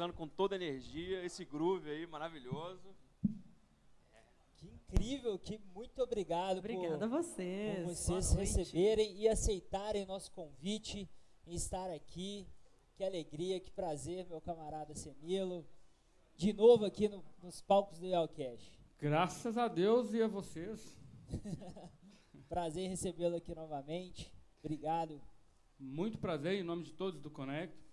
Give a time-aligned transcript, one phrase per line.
[0.00, 2.88] Começando com toda a energia, esse groove aí maravilhoso.
[4.56, 7.74] Que incrível, que muito obrigado Obrigada a por, vocês.
[7.76, 8.56] por Boa vocês noite.
[8.56, 11.06] receberem e aceitarem nosso convite
[11.46, 12.46] em estar aqui.
[12.96, 15.66] Que alegria, que prazer, meu camarada Semilo.
[16.34, 18.80] De novo aqui no- nos palcos do Yelcast.
[18.98, 20.98] Graças a Deus e a vocês.
[22.48, 24.32] Prazer recebê-lo aqui novamente.
[24.64, 25.20] Obrigado.
[25.78, 27.89] Muito prazer em nome de todos do Conecto.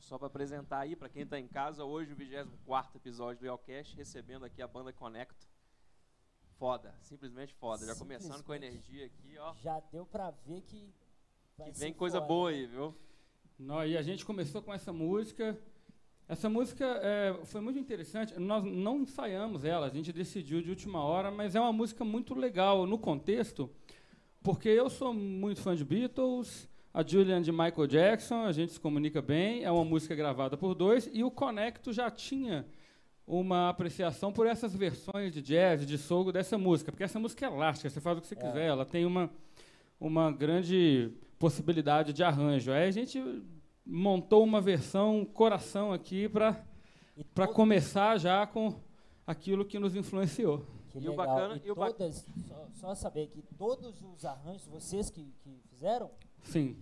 [0.00, 3.44] Então, só para apresentar aí, para quem está em casa, hoje o 24 episódio do
[3.46, 5.46] Yelcast, recebendo aqui a banda Conecto.
[6.58, 7.84] Foda, simplesmente foda.
[7.86, 9.52] Já começando com a energia aqui, ó.
[9.62, 10.90] Já deu pra ver que
[11.56, 12.94] vai Que ser vem coisa foda, boa aí, viu?
[13.58, 15.58] Nó- E a gente começou com essa música.
[16.26, 18.38] Essa música é, foi muito interessante.
[18.38, 22.34] Nós não ensaiamos ela, a gente decidiu de última hora, mas é uma música muito
[22.34, 23.70] legal no contexto,
[24.42, 28.80] porque eu sou muito fã de Beatles, a Julian de Michael Jackson, a gente se
[28.80, 32.66] comunica bem, é uma música gravada por dois, e o Conecto já tinha
[33.26, 37.48] uma apreciação por essas versões de jazz, de soul dessa música, porque essa música é
[37.48, 38.38] elástica, você faz o que você É.
[38.38, 39.30] quiser, ela tem uma,
[40.00, 42.72] uma grande possibilidade de arranjo.
[42.72, 43.22] Aí a gente
[43.86, 46.64] montou uma versão coração aqui para
[47.34, 48.74] para começar já com
[49.26, 50.64] aquilo que nos influenciou.
[50.88, 54.24] Que E o bacana- e e o ba- todas, só, só saber que todos os
[54.24, 56.10] arranjos, vocês que, que fizeram,
[56.42, 56.76] Sim,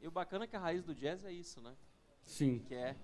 [0.00, 1.72] E o bacana é que a raiz do jazz é isso, né?
[2.22, 2.60] sim.
[2.68, 2.96] Que é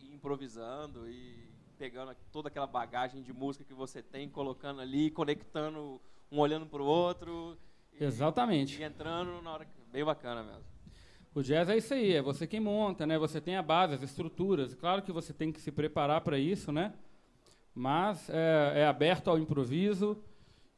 [0.00, 1.48] ir improvisando e
[1.78, 6.00] pegando toda aquela bagagem de música que você tem, colocando ali, conectando
[6.30, 7.56] um olhando pro outro.
[7.92, 8.80] E, Exatamente.
[8.80, 9.72] E entrando na hora que.
[9.92, 10.64] Bem bacana mesmo.
[11.34, 13.18] O jazz é isso aí, é você quem monta, né?
[13.18, 14.74] Você tem a base, as estruturas.
[14.74, 16.94] Claro que você tem que se preparar para isso, né?
[17.74, 20.22] Mas é, é aberto ao improviso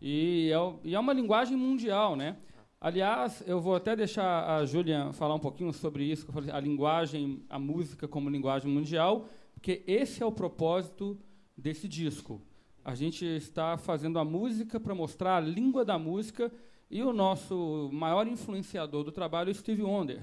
[0.01, 2.37] e é, o- e é uma linguagem mundial, né?
[2.81, 6.51] Aliás, eu vou até deixar a Julian falar um pouquinho sobre isso, que eu falei,
[6.51, 11.19] a linguagem, a música como linguagem mundial, porque esse é o propósito
[11.57, 12.41] desse disco.
[12.85, 16.53] A gente está fazendo a música para mostrar a língua da música
[16.89, 20.23] e o nosso maior influenciador do trabalho é o Steve Wonder.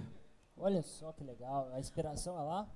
[0.57, 2.69] olha só que legal, a inspiração é lá.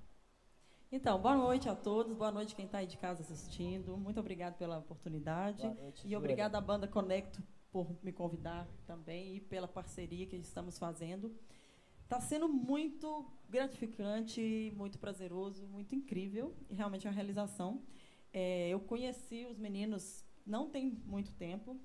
[0.92, 3.96] Então, boa noite a todos, boa noite quem está aí de casa assistindo.
[3.96, 5.62] Muito obrigado pela oportunidade.
[5.62, 6.18] Boa noite, E Júlia.
[6.18, 7.42] obrigada à banda Conecto
[7.72, 11.36] por me convidar também e pela parceria que estamos fazendo.
[12.04, 17.84] Está sendo muito gratificante, muito prazeroso, muito incrível e realmente é uma realização.
[18.34, 21.80] É, eu conheci os meninos não tem muito tempo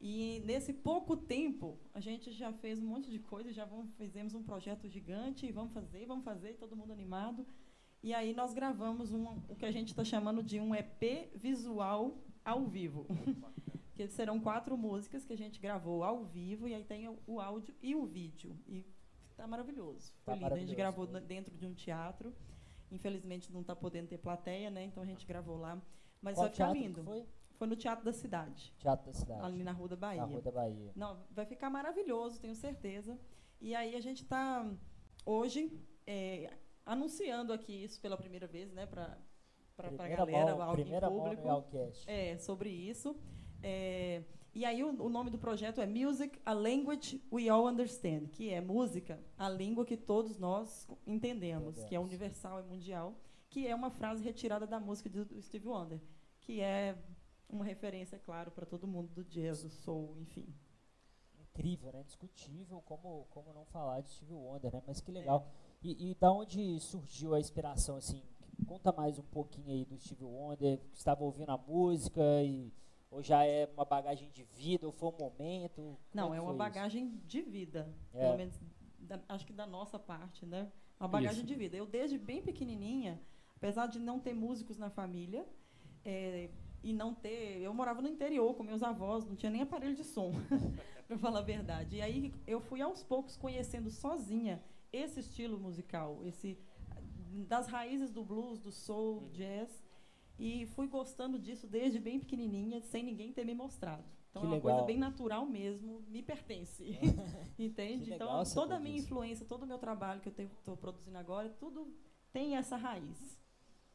[0.00, 4.34] e nesse pouco tempo a gente já fez um monte de coisa, já vamos, fizemos
[4.34, 7.46] um projeto gigante vamos fazer, vamos fazer, todo mundo animado.
[8.02, 12.18] E aí nós gravamos um, o que a gente está chamando de um EP visual
[12.44, 13.06] ao vivo.
[13.94, 17.40] Que serão quatro músicas que a gente gravou ao vivo e aí tem o, o
[17.40, 18.56] áudio e o vídeo.
[18.66, 18.84] E
[19.30, 20.12] está maravilhoso.
[20.24, 20.46] Tá Foi lindo.
[20.46, 22.34] A gente maravilhoso, gravou dentro de um teatro.
[22.90, 24.84] Infelizmente não está podendo ter plateia, né?
[24.84, 25.80] Então a gente gravou lá.
[26.20, 27.04] Mas Qual vai ficar teatro lindo.
[27.04, 27.26] foi?
[27.56, 29.40] Foi no Teatro da Cidade, Teatro da Cidade.
[29.46, 30.20] ali na Rua da Bahia.
[30.22, 30.90] Na Rua da Bahia.
[30.96, 33.16] Não, vai ficar maravilhoso, tenho certeza.
[33.60, 34.68] E aí a gente está
[35.24, 35.70] hoje
[36.04, 36.52] é,
[36.84, 39.16] anunciando aqui isso pela primeira vez, né, para
[39.76, 41.46] para a galera, mão, ao- em primeira mão público.
[41.46, 42.10] Yalcast.
[42.10, 43.16] É, sobre isso.
[43.64, 44.22] É,
[44.54, 48.50] E aí o, o, nome do projeto é Music, a Language We All Understand, que
[48.50, 53.14] é música, a língua que todos nós entendemos, que é universal e mundial,
[53.48, 56.00] que é uma frase retirada da música do, do Steve Wonder,
[56.40, 56.96] que é
[57.48, 60.46] uma referência, claro, para todo mundo do jazz, do soul, enfim.
[61.40, 62.02] Incrível, né?
[62.04, 64.82] Discutível como, como não falar de Steve Wonder, né?
[64.86, 65.46] Mas que legal.
[65.82, 65.88] É.
[65.88, 68.22] E, e da onde surgiu a inspiração, assim?
[68.66, 70.80] Conta mais um pouquinho aí do Steve Wonder.
[70.92, 72.72] Estava ouvindo a música e
[73.14, 75.96] ou já é uma bagagem de vida, ou foi um momento?
[76.12, 77.26] Não, é, é uma bagagem isso?
[77.26, 77.94] de vida.
[78.12, 78.20] É.
[78.20, 78.60] Pelo menos,
[78.98, 80.70] da, acho que da nossa parte, né?
[80.98, 81.46] Uma bagagem isso.
[81.46, 81.76] de vida.
[81.76, 83.20] Eu, desde bem pequenininha,
[83.56, 85.46] apesar de não ter músicos na família,
[86.04, 86.50] é,
[86.82, 87.62] e não ter.
[87.62, 90.32] Eu morava no interior com meus avós, não tinha nem aparelho de som,
[91.06, 91.96] para falar a verdade.
[91.96, 94.60] E aí eu fui aos poucos conhecendo sozinha
[94.92, 96.58] esse estilo musical, esse
[97.48, 99.30] das raízes do blues, do soul, uhum.
[99.30, 99.83] jazz.
[100.38, 104.04] E fui gostando disso desde bem pequenininha, sem ninguém ter me mostrado.
[104.30, 104.72] Então que é uma legal.
[104.72, 106.98] coisa bem natural mesmo, me pertence.
[107.58, 108.12] Entende?
[108.12, 109.06] Então toda a minha disso.
[109.06, 111.86] influência, todo o meu trabalho que eu estou produzindo agora, tudo
[112.32, 113.38] tem essa raiz.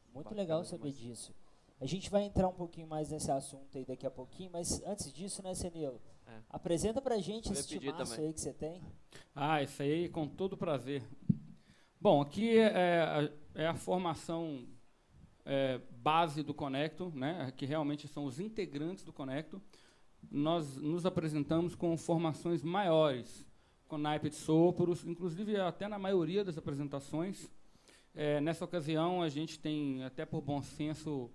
[0.06, 0.98] Muito Bacana, legal saber mas...
[0.98, 1.34] disso.
[1.78, 5.12] A gente vai entrar um pouquinho mais nesse assunto aí daqui a pouquinho, mas antes
[5.12, 6.00] disso, né, Senilo?
[6.26, 6.40] É.
[6.50, 8.82] Apresenta pra gente esse timaço aí que você tem.
[9.34, 11.02] Ah, isso aí com todo prazer.
[11.98, 14.66] Bom, aqui é, é a formação
[15.50, 19.60] é, base do Conecto, né, que realmente são os integrantes do Conecto,
[20.30, 23.44] nós nos apresentamos com formações maiores,
[23.88, 27.50] com naipe de sopros, inclusive até na maioria das apresentações.
[28.14, 31.28] É, nessa ocasião, a gente tem, até por bom senso,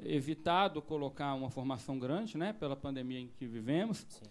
[0.00, 4.04] evitado colocar uma formação grande, né, pela pandemia em que vivemos.
[4.08, 4.24] Sim.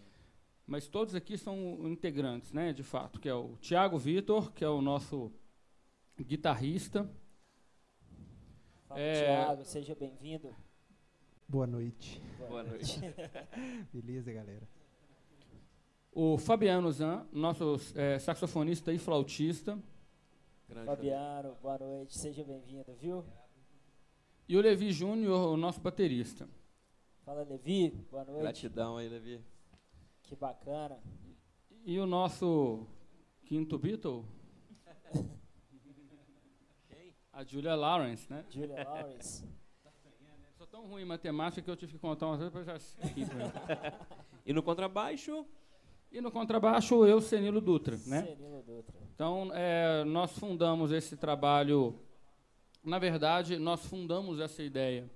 [0.67, 4.69] Mas todos aqui são integrantes, né, de fato, que é o Tiago Vitor, que é
[4.69, 5.31] o nosso
[6.19, 7.09] guitarrista,
[8.89, 9.23] Fala, é...
[9.23, 10.55] Thiago, seja bem-vindo.
[11.47, 12.19] Boa noite.
[12.39, 12.99] Boa, noite.
[13.93, 14.67] Beleza, galera.
[16.11, 19.77] O Fabiano Zan, nosso é, saxofonista e flautista.
[20.67, 23.23] Grande Fabiano, boa noite, seja bem-vindo, viu?
[24.47, 26.49] E o Levi Júnior, o nosso baterista.
[27.23, 28.41] Fala, Levi, boa noite.
[28.41, 29.39] Gratidão aí, Levi.
[30.23, 30.99] Que bacana.
[31.85, 32.87] E o nosso
[33.45, 34.25] quinto Beatle?
[37.39, 38.43] A Julia Lawrence, né?
[38.49, 39.45] Julia Lawrence.
[40.57, 42.75] Sou tão ruim em matemática que eu tive que contar umas vezes para já
[44.45, 45.45] E no contrabaixo?
[46.11, 47.95] E no contrabaixo, eu, Senilo Dutra.
[48.07, 48.23] Né?
[48.23, 48.93] Senilo Dutra.
[49.15, 51.97] Então, é, nós fundamos esse trabalho.
[52.83, 55.09] Na verdade, nós fundamos essa ideia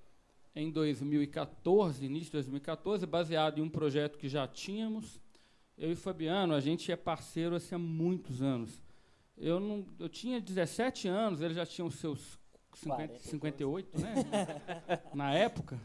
[0.56, 5.20] em 2014, início de 2014, baseado em um projeto que já tínhamos.
[5.78, 8.82] Eu e Fabiano, a gente é parceiro assim, há muitos anos.
[9.38, 12.40] Eu, não, eu tinha 17 anos, ele já tinha os seus
[12.76, 14.14] 50, 58, né?
[15.14, 15.80] Na época.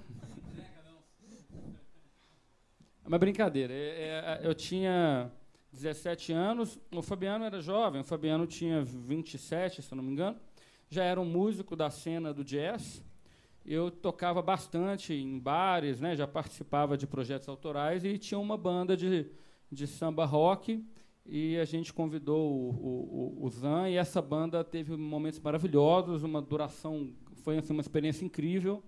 [3.08, 3.72] Mas brincadeira.
[3.72, 5.32] É, é, eu tinha
[5.72, 10.38] 17 anos, o Fabiano era jovem, o Fabiano tinha 27, se eu não me engano.
[10.90, 13.02] Já era um músico da cena do jazz.
[13.64, 16.16] Eu tocava bastante em bares, né?
[16.16, 19.30] já participava de projetos autorais e tinha uma banda de,
[19.70, 20.82] de samba rock
[21.30, 26.40] e a gente convidou o, o, o, Zan, e essa banda teve momentos maravilhosos, uma
[26.40, 27.12] duração,
[27.44, 28.82] foi assim, uma experiência incrível,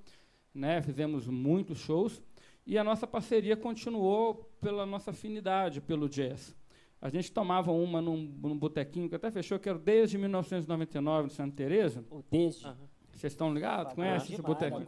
[0.54, 0.80] né?
[0.80, 2.22] fizemos muitos shows,
[2.66, 6.56] e a nossa parceria continuou pela nossa afinidade pelo jazz.
[6.98, 11.34] A gente tomava uma num, num botequinho que até fechou, que era desde 1999, de
[11.34, 12.04] Santa Teresa.
[12.30, 12.66] Desde?
[12.66, 12.74] Uhum.
[13.12, 13.92] Vocês estão ligados?
[13.92, 14.86] Conhecem esse botequinho?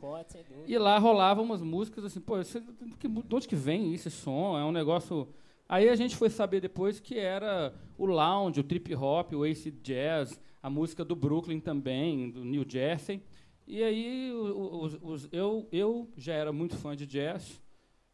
[0.66, 4.59] E lá rolavam umas músicas assim, pô, de onde que vem esse som?
[4.59, 5.28] É um negócio
[5.73, 9.75] Aí a gente foi saber depois que era o lounge, o trip hop, o acid
[9.83, 13.23] jazz, a música do Brooklyn também, do New Jersey.
[13.67, 17.59] E aí os, os, eu, eu já era muito fã de jazz,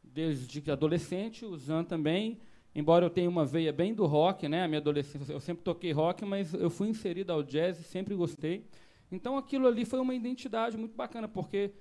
[0.01, 2.39] desde adolescente, o Zan também.
[2.73, 4.63] Embora eu tenha uma veia bem do rock, né?
[4.63, 8.15] A minha adolescência, eu sempre toquei rock, mas eu fui inserido ao jazz e sempre
[8.15, 8.69] gostei.
[9.11, 11.73] Então aquilo ali foi uma identidade muito bacana, porque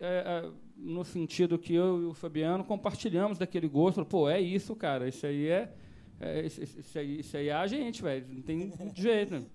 [0.00, 4.04] é, é, no sentido que eu e o Fabiano compartilhamos daquele gosto.
[4.04, 5.08] Pô, é isso, cara.
[5.08, 5.74] Isso aí é.
[6.20, 8.26] é isso, isso, aí, isso aí é a gente, velho.
[8.28, 9.34] Não tem jeito.
[9.34, 9.46] Né?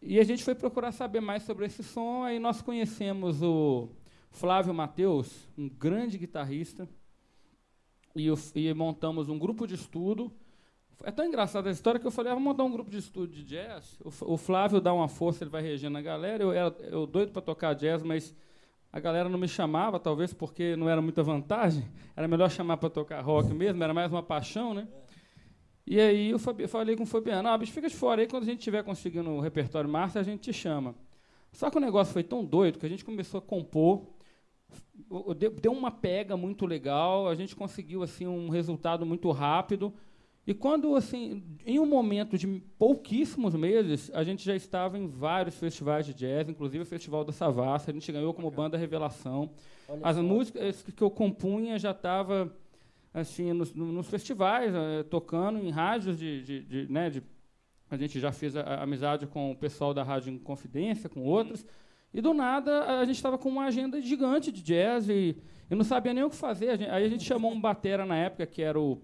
[0.00, 2.22] E a gente foi procurar saber mais sobre esse som.
[2.22, 3.88] Aí nós conhecemos o
[4.30, 6.88] Flávio Mateus, um grande guitarrista,
[8.14, 10.32] e, o, e montamos um grupo de estudo.
[11.04, 13.32] É tão engraçada a história que eu falei, ah, vamos montar um grupo de estudo
[13.32, 13.98] de jazz.
[14.00, 16.42] O, o Flávio dá uma força, ele vai regendo a galera.
[16.42, 18.34] Eu era eu doido para tocar jazz, mas
[18.92, 21.84] a galera não me chamava, talvez porque não era muita vantagem.
[22.16, 24.88] Era melhor chamar para tocar rock mesmo, era mais uma paixão, né?
[25.86, 28.46] E aí eu falei com o Fabiano, ah, bicho, fica de fora aí, quando a
[28.46, 30.94] gente estiver conseguindo o repertório master, a gente te chama.
[31.50, 34.06] Só que o negócio foi tão doido que a gente começou a compor
[35.60, 39.92] deu uma pega muito legal, a gente conseguiu assim um resultado muito rápido.
[40.48, 42.46] E quando, assim, em um momento de
[42.78, 47.32] pouquíssimos meses, a gente já estava em vários festivais de jazz, inclusive o Festival da
[47.32, 49.50] Savassi, a gente ganhou como banda Revelação.
[49.86, 52.50] Olha As músicas que eu compunha já estava
[53.12, 57.22] assim nos, nos festivais, eh, tocando em rádios de, de, de, né, de
[57.90, 61.66] a gente já fez a, a, amizade com o pessoal da Rádio Inconfidência, com outros.
[62.14, 65.36] E do nada a gente estava com uma agenda gigante de jazz e
[65.68, 66.70] eu não sabia nem o que fazer.
[66.70, 69.02] A gente, aí a gente chamou um batera na época que era o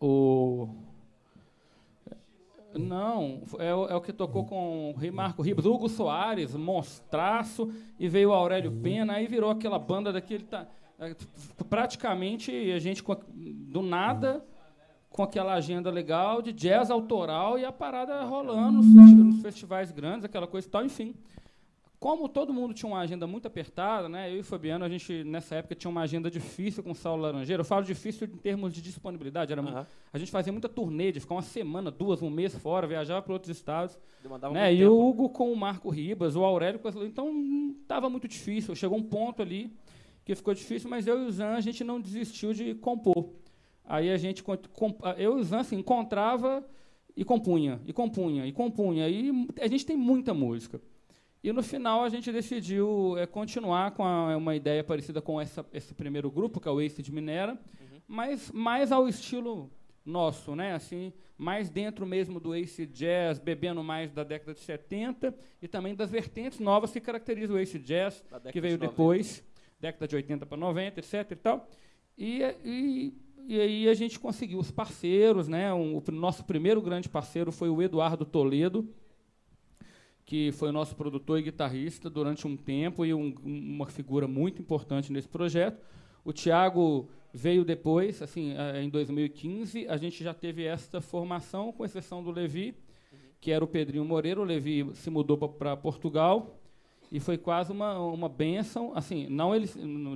[0.00, 0.68] o
[2.74, 8.08] não, é o, é o que tocou com o Marco Ribas, Hugo Soares, monstraço, e
[8.08, 10.44] veio o Aurélio Pena, aí virou aquela banda daquele.
[10.44, 10.66] Tá,
[11.68, 13.02] praticamente a gente,
[13.34, 14.44] do nada,
[15.10, 20.46] com aquela agenda legal de jazz autoral e a parada rolando nos festivais grandes, aquela
[20.46, 21.14] coisa e tal, enfim.
[22.02, 24.28] Como todo mundo tinha uma agenda muito apertada, né?
[24.28, 27.22] Eu e o Fabiano, a gente, nessa época, tinha uma agenda difícil com o Saulo
[27.22, 27.60] Laranjeiro.
[27.60, 29.52] Eu falo difícil em termos de disponibilidade.
[29.52, 29.86] Era uhum.
[30.12, 33.32] A gente fazia muita turnê de ficar uma semana, duas, um mês fora, viajava para
[33.32, 33.96] outros estados.
[34.52, 34.74] Né?
[34.74, 36.96] E o Hugo com o Marco Ribas, o Aurélio com as...
[36.96, 37.30] Então,
[37.80, 38.74] estava muito difícil.
[38.74, 39.72] Chegou um ponto ali
[40.24, 43.28] que ficou difícil, mas eu e o Zan, a gente não desistiu de compor.
[43.84, 44.42] Aí a gente...
[45.18, 46.66] Eu e o Zan, assim, encontrava
[47.16, 49.08] e compunha, e compunha, e compunha.
[49.08, 49.30] E
[49.60, 50.80] a gente tem muita música.
[51.42, 55.66] E no final a gente decidiu é, continuar com a, uma ideia parecida com essa,
[55.72, 58.00] esse primeiro grupo, que é o Ace de Minera, uhum.
[58.06, 59.70] mas mais ao estilo
[60.04, 60.72] nosso, né?
[60.74, 65.94] Assim, mais dentro mesmo do Ace Jazz, bebendo mais da década de 70 e também
[65.94, 69.44] das vertentes novas que caracterizam o Ace Jazz, que veio de depois,
[69.80, 71.30] década de 80 para 90, etc.
[71.30, 71.68] E, tal.
[72.16, 73.14] E, e,
[73.48, 75.72] e aí a gente conseguiu os parceiros, né?
[75.74, 78.88] Um, o nosso primeiro grande parceiro foi o Eduardo Toledo,
[80.32, 84.62] que foi o nosso produtor e guitarrista durante um tempo e um, uma figura muito
[84.62, 85.78] importante nesse projeto.
[86.24, 89.86] O Tiago veio depois, assim, em 2015.
[89.88, 92.74] A gente já teve esta formação, com exceção do Levi,
[93.42, 94.40] que era o Pedrinho Moreira.
[94.40, 96.58] O Levi se mudou para Portugal
[97.10, 99.68] e foi quase uma, uma benção, assim, não, ele,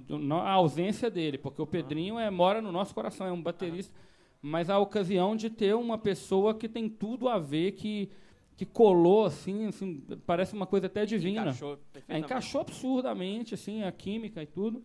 [0.08, 3.92] não a ausência dele, porque o Pedrinho é, mora no nosso coração, é um baterista,
[4.40, 8.08] mas a ocasião de ter uma pessoa que tem tudo a ver, que
[8.56, 11.42] que colou assim, assim, parece uma coisa até divina.
[11.42, 14.82] Encaixou, é, encaixou absurdamente assim a química e tudo.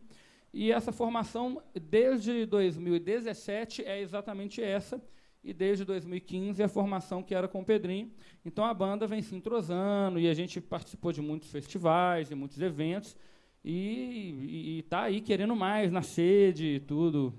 [0.53, 5.01] E essa formação desde 2017 é exatamente essa
[5.41, 8.11] e desde 2015 a formação que era com o Pedrinho.
[8.43, 12.61] Então a banda vem se entrosando e a gente participou de muitos festivais e muitos
[12.61, 13.15] eventos
[13.63, 17.33] e está aí querendo mais na sede e tudo.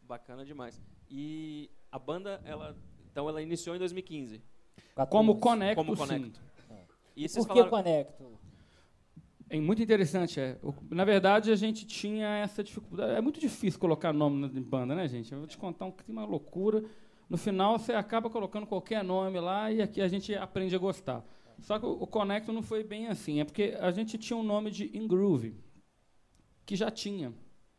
[0.00, 0.80] Bacana demais.
[1.10, 2.76] E a banda ela
[3.10, 4.40] então ela iniciou em 2015.
[4.94, 5.10] 14.
[5.10, 6.40] Como conecto, Como conecto.
[6.70, 6.84] É.
[7.16, 8.36] E Por que conecto?
[9.48, 10.40] É muito interessante.
[10.40, 10.58] É.
[10.90, 13.12] Na verdade, a gente tinha essa dificuldade.
[13.12, 15.32] É muito difícil colocar nome na banda, né, gente?
[15.32, 16.84] Eu vou te contar um clima loucura.
[17.28, 21.24] No final, você acaba colocando qualquer nome lá e aqui a gente aprende a gostar.
[21.60, 23.40] Só que o, o Conecto não foi bem assim.
[23.40, 25.54] É porque a gente tinha um nome de Ingroove,
[26.64, 27.32] que já tinha.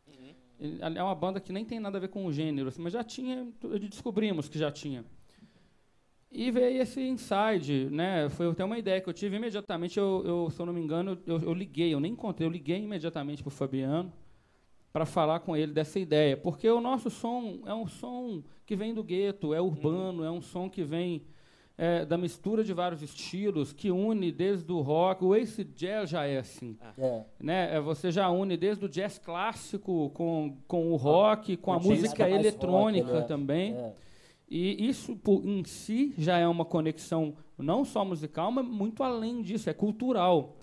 [0.06, 0.34] Uhum.
[0.80, 3.04] É uma banda que nem tem nada a ver com o gênero, assim, mas já
[3.04, 3.46] tinha,
[3.88, 5.04] descobrimos que já tinha.
[6.30, 8.28] E veio esse inside, né?
[8.28, 9.98] Foi até uma ideia que eu tive imediatamente.
[9.98, 12.82] Eu, eu se eu não me engano, eu, eu liguei, eu nem encontrei, eu liguei
[12.82, 14.12] imediatamente para o Fabiano
[14.92, 18.94] para falar com ele dessa ideia, porque o nosso som é um som que vem
[18.94, 20.24] do gueto, é urbano, uhum.
[20.24, 21.22] é um som que vem
[21.76, 26.26] é, da mistura de vários estilos, que une desde o rock, o ace jazz já
[26.26, 27.24] é assim, é.
[27.38, 27.76] né?
[27.76, 32.28] É, você já une desde o jazz clássico com, com o rock, com a música
[32.28, 33.26] eletrônica rock, né?
[33.26, 33.74] também.
[33.74, 33.92] É.
[34.50, 39.42] E isso por, em si já é uma conexão não só musical, mas muito além
[39.42, 40.56] disso, é cultural.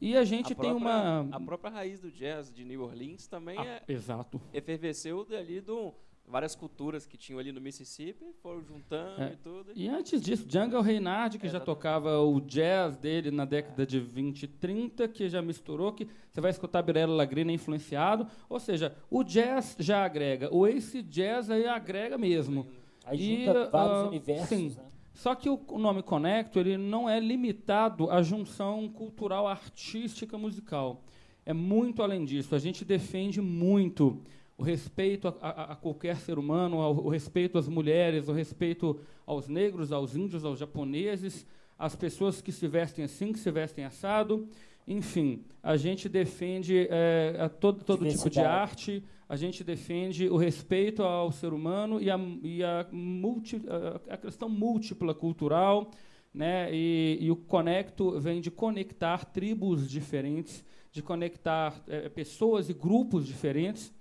[0.00, 1.36] E a gente a tem própria, uma.
[1.36, 3.82] A própria raiz do jazz de New Orleans também ah, é.
[3.86, 4.40] Exato.
[4.52, 5.92] Efervesceu dali do.
[6.26, 9.32] Várias culturas que tinham ali no Mississippi foram juntando é.
[9.32, 9.72] e tudo.
[9.74, 13.98] E antes disso, Django Reinhardt, que é, já tocava o jazz dele na década de
[13.98, 18.28] 20 e 30, que já misturou, que você vai escutar Birella Lagrina influenciado.
[18.48, 22.68] Ou seja, o jazz já agrega, o ace jazz aí agrega mesmo.
[23.10, 24.48] Aí junta e, vários uh, universos.
[24.48, 24.68] Sim.
[24.70, 24.84] Né?
[25.12, 31.02] Só que o nome Conecto ele não é limitado à junção cultural, artística, musical.
[31.44, 32.54] É muito além disso.
[32.54, 34.22] A gente defende muito
[34.56, 39.48] o respeito a, a, a qualquer ser humano, o respeito às mulheres, o respeito aos
[39.48, 41.46] negros, aos índios, aos japoneses,
[41.78, 44.48] às pessoas que se vestem assim, que se vestem assado.
[44.86, 51.02] Enfim, a gente defende é, todo, todo tipo de arte, a gente defende o respeito
[51.02, 53.62] ao ser humano e a, e a, multi,
[54.10, 55.90] a, questão múltipla cultural,
[56.34, 56.68] né?
[56.74, 63.26] E, e, o conecto vem de conectar tribos diferentes de conectar é, pessoas e grupos
[63.26, 63.92] diferentes,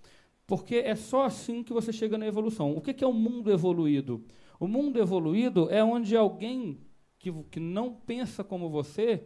[0.48, 2.76] porque é só assim que você chega na evolução.
[2.76, 4.26] O que, que é o mundo evoluído?
[4.60, 6.80] O mundo evoluído é onde alguém
[7.20, 9.24] que, que não pensa como você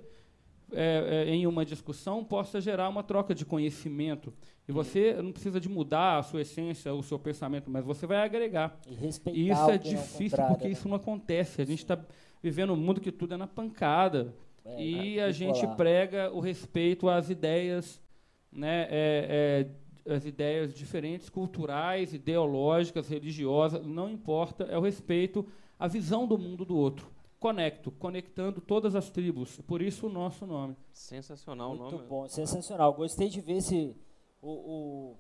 [0.71, 4.33] é, é, em uma discussão possa gerar uma troca de conhecimento.
[4.67, 8.23] E você não precisa de mudar a sua essência, o seu pensamento, mas você vai
[8.23, 8.79] agregar.
[8.87, 10.71] E, respeitar e isso é difícil porque né?
[10.71, 11.61] isso não acontece.
[11.61, 11.99] A gente está
[12.41, 14.33] vivendo um mundo que tudo é na pancada.
[14.65, 18.01] É, e a gente prega o respeito às ideias,
[18.49, 19.67] né, é,
[20.07, 25.45] é, as ideias diferentes, culturais, ideológicas, religiosas, não importa, é o respeito
[25.77, 27.12] à visão do mundo do outro
[27.43, 29.59] conecto, conectando todas as tribos.
[29.67, 30.77] Por isso o nosso nome.
[30.93, 31.91] Sensacional o nome.
[31.91, 32.93] Muito bom, sensacional.
[32.93, 33.97] Gostei de ver esse
[34.41, 35.17] o, o,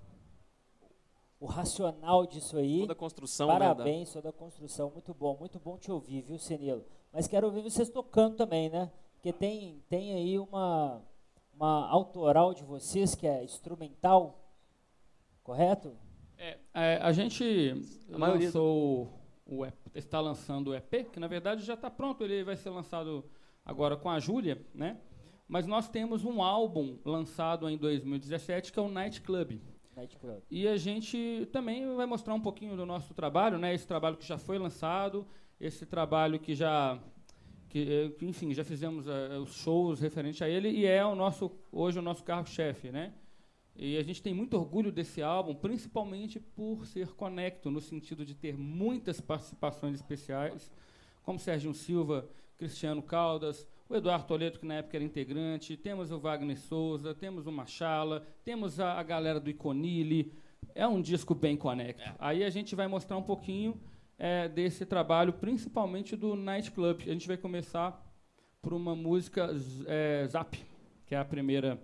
[1.41, 2.79] o racional disso aí.
[2.79, 3.47] Toda a construção.
[3.47, 4.89] Parabéns, né, toda a construção.
[4.89, 6.85] Muito bom, muito bom te ouvir, viu, Senilo?
[7.11, 8.89] Mas quero ouvir vocês tocando também, né?
[9.15, 11.01] Porque tem, tem aí uma,
[11.53, 14.39] uma autoral de vocês que é instrumental,
[15.43, 15.91] correto?
[16.37, 17.75] É, é a gente
[18.13, 19.11] a lançou
[19.57, 22.69] o EP, está lançando o EP, que na verdade já está pronto, ele vai ser
[22.69, 23.23] lançado
[23.65, 24.97] agora com a Júlia, né?
[25.47, 29.59] Mas nós temos um álbum lançado em 2017 que é o Night Club.
[29.95, 30.41] Night Club.
[30.49, 33.73] E a gente também vai mostrar um pouquinho do nosso trabalho, né?
[33.73, 35.27] Esse trabalho que já foi lançado,
[35.59, 36.99] esse trabalho que já
[37.69, 41.51] que, que enfim, já fizemos uh, os shows referente a ele e é o nosso
[41.71, 43.13] hoje o nosso carro-chefe, né?
[43.75, 48.35] E a gente tem muito orgulho desse álbum, principalmente por ser conecto, no sentido de
[48.35, 50.71] ter muitas participações especiais,
[51.23, 56.19] como Sérgio Silva, Cristiano Caldas, o Eduardo Toledo, que na época era integrante, temos o
[56.19, 60.31] Wagner Souza, temos o Machala, temos a, a galera do Iconile.
[60.73, 62.01] É um disco bem conecto.
[62.01, 62.15] É.
[62.19, 63.79] Aí a gente vai mostrar um pouquinho
[64.17, 67.01] é, desse trabalho, principalmente do Night Club.
[67.01, 68.01] A gente vai começar
[68.61, 69.49] por uma música
[69.85, 70.57] é, Zap,
[71.05, 71.79] que é a primeira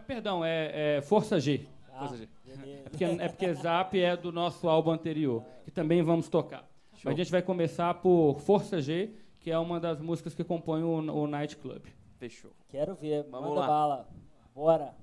[0.00, 1.66] perdão, é, é Força G.
[1.92, 2.28] Ah, Força G.
[2.46, 6.68] É porque, é porque Zap é do nosso álbum anterior, que também vamos tocar.
[6.92, 7.02] Show.
[7.04, 10.82] Mas a gente vai começar por Força G, que é uma das músicas que compõem
[10.82, 11.84] o, o Night Club.
[12.18, 12.52] Fechou.
[12.68, 13.24] Quero ver.
[13.30, 13.66] Vamos Manda lá.
[13.66, 14.08] bala.
[14.54, 14.94] Bora.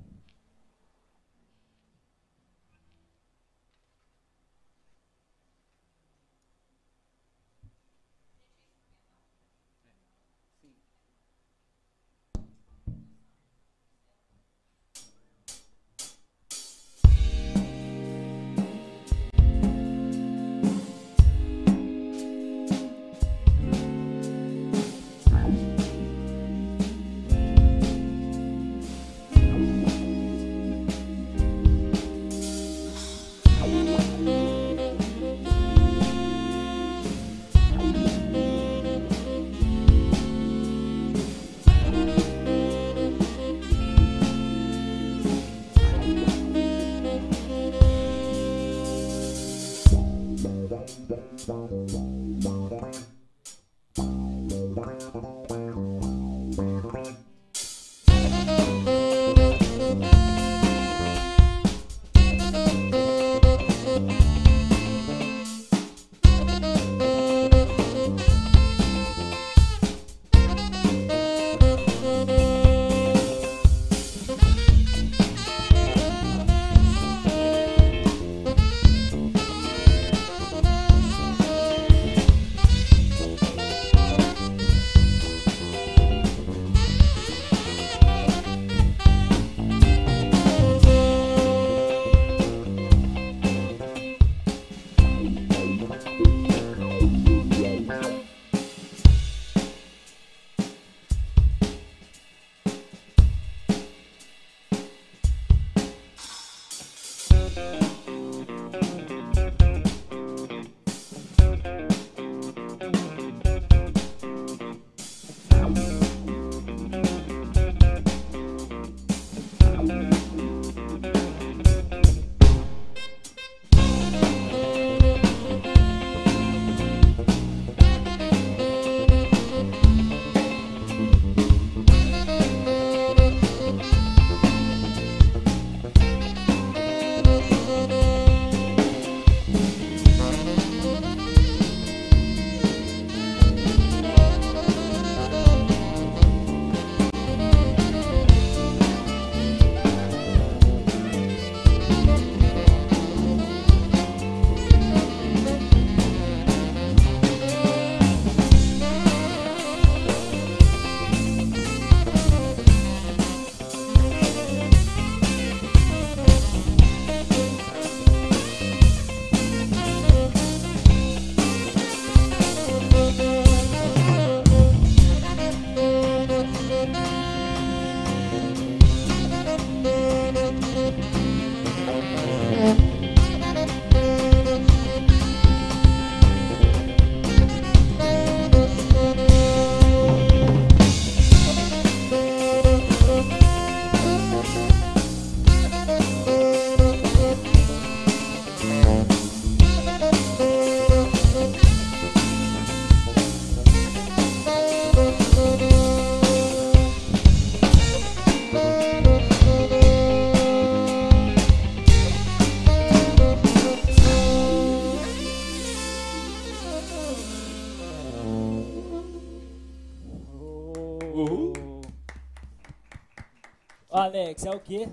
[224.32, 224.88] Alex, é o quê?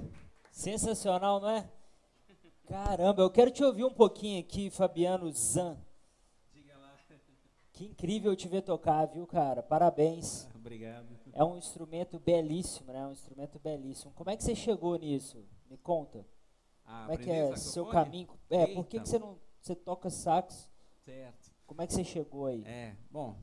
[0.51, 1.71] Sensacional, não é?
[2.67, 5.79] Caramba, eu quero te ouvir um pouquinho aqui, Fabiano Zan.
[6.53, 6.99] Diga lá.
[7.73, 9.63] Que incrível te ver tocar, viu, cara?
[9.63, 10.49] Parabéns.
[10.57, 11.07] Obrigado.
[11.33, 13.07] É um instrumento belíssimo, né?
[13.07, 14.13] Um instrumento belíssimo.
[14.13, 15.47] Como é que você chegou nisso?
[15.71, 16.27] Me conta.
[16.85, 18.29] Ah, Como é que é seu caminho?
[18.51, 19.05] É, por que, Eita.
[19.05, 20.69] que você não você toca sax?
[21.05, 21.53] Certo.
[21.65, 22.65] Como é que você chegou aí?
[22.67, 23.39] É, bom.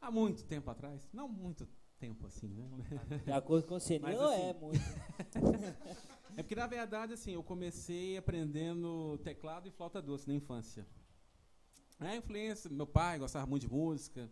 [0.00, 1.79] Há muito tempo atrás, não muito tempo
[2.26, 2.68] assim, né?
[3.24, 4.80] De acordo com você, Mas, não assim, é muito.
[6.36, 10.86] É porque na verdade assim, eu comecei aprendendo teclado e flauta doce na infância.
[11.98, 14.30] A influência, meu pai gostava muito de música,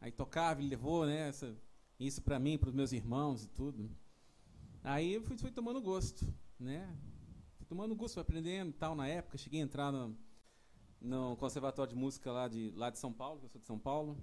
[0.00, 1.56] aí tocava, ele levou, né, essa,
[2.00, 3.88] isso para mim, para os meus irmãos e tudo.
[4.82, 6.26] Aí eu fui, fui tomando gosto,
[6.58, 6.96] né?
[7.56, 10.16] Fui tomando gosto, fui aprendendo e tal na época, cheguei a entrar no,
[11.00, 13.78] no conservatório de música lá de lá de São Paulo, que eu sou de São
[13.78, 14.18] Paulo,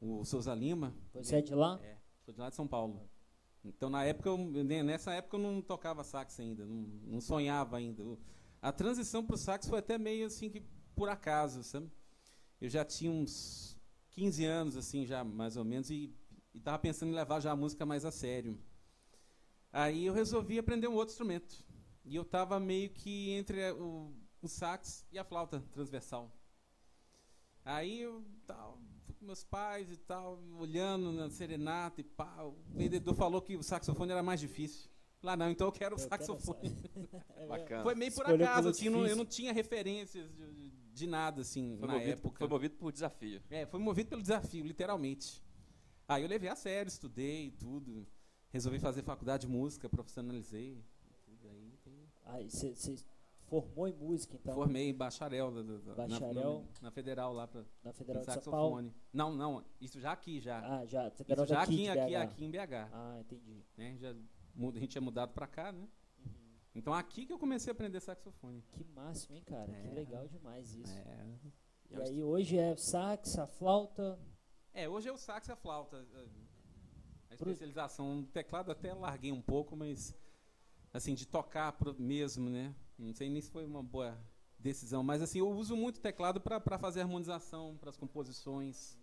[0.00, 0.94] o Souza Lima.
[1.14, 1.80] Você é de lá?
[1.82, 1.96] É,
[2.26, 3.08] sou de lá de São Paulo.
[3.64, 7.76] Então, na época, eu, né, nessa época eu não tocava sax ainda, não, não sonhava
[7.76, 8.02] ainda.
[8.60, 10.60] A transição para o sax foi até meio assim que
[10.94, 11.90] por acaso, sabe?
[12.60, 13.76] Eu já tinha uns
[14.10, 16.12] 15 anos, assim, já mais ou menos, e
[16.54, 18.58] estava pensando em levar já a música mais a sério.
[19.72, 21.64] Aí eu resolvi aprender um outro instrumento.
[22.04, 26.32] E eu estava meio que entre o, o sax e a flauta transversal.
[27.64, 28.80] Aí eu tal,
[29.14, 32.42] com meus pais e tal, olhando na serenata e pá.
[32.42, 34.90] O vendedor falou que o saxofone era mais difícil.
[35.22, 36.70] Lá não, então eu quero o Eu quero saxofone.
[37.48, 37.82] Bacana.
[37.82, 39.16] Foi meio por Escolheu acaso, assim, não- eu difícil.
[39.18, 42.38] não tinha referências de, de nada, assim, Foi na movido, época.
[42.38, 43.42] foi movido por desafio.
[43.50, 45.42] É, foi movido pelo desafio, literalmente.
[46.08, 48.06] Aí eu levei a sério, estudei e tudo.
[48.50, 50.84] Resolvi fazer faculdade de música, profissionalizei.
[51.24, 52.50] tudo aí, tem- Aí
[53.48, 56.60] formou em música, então, Formei bacharel, da- da- da- na- Bacharel.
[56.74, 58.76] Na, na Federal lá para na Federal de São Paulo.
[58.76, 58.94] saxofone.
[59.12, 60.58] Não, não, isso já aqui já.
[60.80, 61.10] Ah, já.
[61.10, 62.16] Federal isso já aqui, aqui, BH.
[62.22, 62.88] aqui em BH.
[62.92, 63.64] Ah, entendi.
[63.76, 63.96] né?
[63.98, 65.88] Já a gente é mudado para cá, né?
[66.74, 68.62] Então aqui que eu comecei a aprender saxofone.
[68.72, 69.72] Que máximo, hein, cara?
[69.72, 69.92] Que É.
[69.92, 70.92] legal demais isso.
[70.98, 71.38] É.
[71.90, 74.18] E aí hoje é sax, a flauta.
[74.74, 76.04] É, hoje é o sax e a flauta.
[77.30, 80.14] A especialização no teclado até larguei um pouco, mas
[80.92, 82.74] assim, de tocar mesmo, né?
[82.98, 84.18] Não sei nem se foi uma boa
[84.58, 88.98] decisão, mas assim, eu uso muito teclado para fazer harmonização, para as composições,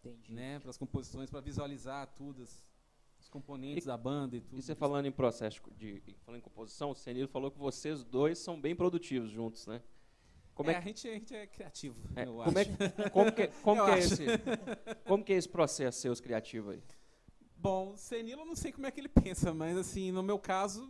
[0.00, 0.32] Entendi.
[0.32, 0.58] né?
[0.60, 2.64] Para as composições, para visualizar tudo, as-
[3.20, 4.58] os componentes da banda e tudo.
[4.58, 8.38] E você falando em processo de, falando em composição, o Senilo falou que vocês dois
[8.38, 9.82] são bem produtivos juntos, né?
[10.54, 12.70] Como é, é, a, gente, a gente é criativo, É, eu como, é, acho.
[12.76, 14.24] que- como que, como Eu que é esse,
[15.04, 16.82] como que é esse processo seus criativo aí?
[17.56, 20.88] Bom, Senilo eu não sei como é que ele pensa, mas assim, no meu caso,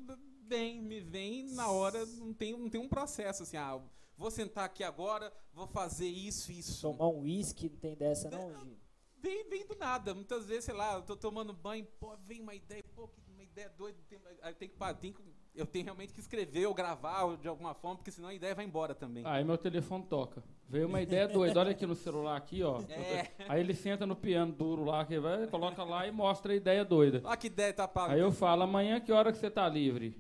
[0.49, 3.81] vem, me vem na hora, não tem, não tem um processo assim, ah,
[4.17, 6.81] vou sentar aqui agora, vou fazer isso, isso.
[6.83, 8.77] Tomar um uísque, não tem dessa não?
[9.21, 10.15] Vem, vem do nada.
[10.15, 13.43] Muitas vezes, sei lá, eu tô tomando banho, pô, vem uma ideia, pô, que uma
[13.43, 13.99] ideia doida.
[14.09, 14.19] Tem,
[14.59, 15.23] tem que, tem que-
[15.55, 18.55] eu tenho realmente que escrever ou gravar ou de alguma forma, porque senão a ideia
[18.55, 19.25] vai embora também.
[19.27, 20.43] Aí meu telefone toca.
[20.69, 21.61] Veio uma ideia doida.
[21.61, 22.81] Olha aqui no celular aqui, ó.
[22.83, 23.33] É.
[23.49, 26.85] Aí ele senta no piano duro lá, que vai, coloca lá e mostra a ideia
[26.85, 27.21] doida.
[27.25, 28.13] Olha que ideia tá pago.
[28.13, 30.17] Aí eu falo, amanhã que hora que você tá livre?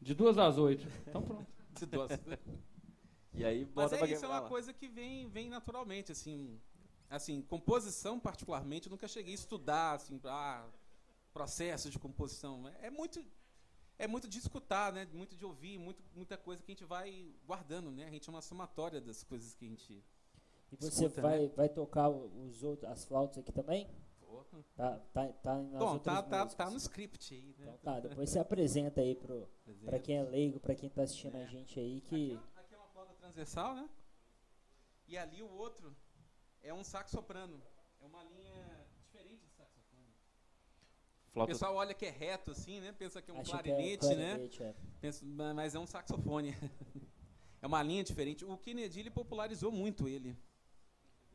[0.00, 0.86] De duas às oito.
[1.06, 1.46] Então pronto.
[3.34, 4.48] E aí Mas bota é pra isso, é uma lá.
[4.48, 6.60] coisa que vem, vem naturalmente, assim.
[7.08, 10.66] Assim, composição particularmente, eu nunca cheguei a estudar, assim, ah,
[11.32, 12.68] processo de composição.
[12.82, 13.24] É muito,
[13.98, 15.06] é muito de escutar, né?
[15.12, 18.04] Muito de ouvir, muito, muita coisa que a gente vai guardando, né?
[18.06, 20.04] A gente é uma somatória das coisas que a gente.
[20.70, 21.52] E você Escuta, vai, né?
[21.56, 23.88] vai tocar os outros, as flautas aqui também?
[24.76, 27.66] Tá, tá, tá nas Bom, tá, tá, tá no script aí, né?
[27.66, 29.48] Então tá, depois você apresenta aí pro,
[29.84, 32.32] pra quem é leigo, pra quem tá assistindo a gente aí, que...
[32.32, 33.88] Aqui, ó, aqui é uma flauta transversal, né?
[35.06, 35.96] E ali o outro
[36.62, 37.60] é um sax soprano.
[38.00, 38.47] É uma linha.
[41.38, 42.92] O Flauta, pessoal olha que é reto assim, né?
[42.92, 44.28] Pensa que é um acha clarinete, que é né?
[44.30, 44.74] clarinete, é.
[45.00, 46.54] Pensa- ma- mas é um saxofone.
[47.62, 48.44] é uma linha diferente.
[48.44, 50.36] O Kennedy ele popularizou muito ele.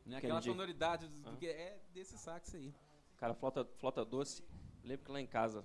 [0.04, 0.16] Né?
[0.18, 0.46] Aquela Kennedy.
[0.50, 1.36] sonoridade do- Ah.
[1.36, 2.74] que é desse sax aí.
[3.16, 4.42] cara, flauta, flauta doce.
[4.82, 5.64] Eu lembro que lá em casa,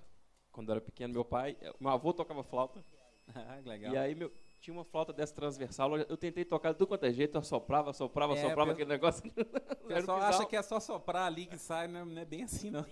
[0.50, 2.84] quando eu era pequeno, meu pai, eh, meu avô tocava flauta.
[3.32, 3.92] Ah, legal.
[3.92, 5.96] E aí meu, tinha uma flauta dessa transversal.
[5.96, 9.22] Eu tentei tocar de tudo quanto é jeito, eu soprava, soprava, É, soprava aquele negócio.
[9.84, 12.02] o pessoal acha que é só soprar ali que sai, né?
[12.04, 12.84] não é bem assim não.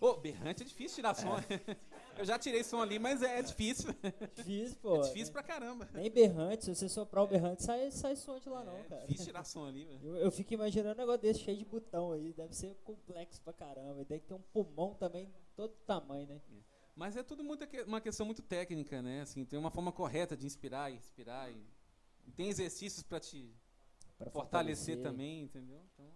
[0.00, 1.28] Ô, berrante é difícil tirar som.
[2.18, 3.94] Eu já tirei som ali, mas é, é difícil.
[4.34, 4.96] Difícil, pô.
[4.96, 5.88] É difícil pra caramba.
[5.94, 9.00] Nem berrante, se você soprar o berrante, sai, sai som de lá não, É cara.
[9.02, 10.00] difícil tirar som ali, velho.
[10.04, 12.32] Eu, eu fico imaginando um negócio desse cheio de botão aí.
[12.32, 14.02] Deve ser complexo pra caramba.
[14.02, 16.40] E deve ter um pulmão também, todo tamanho, né?
[16.96, 19.20] Mas é tudo muito que- uma questão muito técnica, né?
[19.20, 21.48] Assim, tem uma forma correta de inspirar e expirar.
[21.52, 23.54] E, tem exercícios pra te
[24.18, 25.80] Pra fortalecer, também, entendeu?
[25.94, 26.06] Então,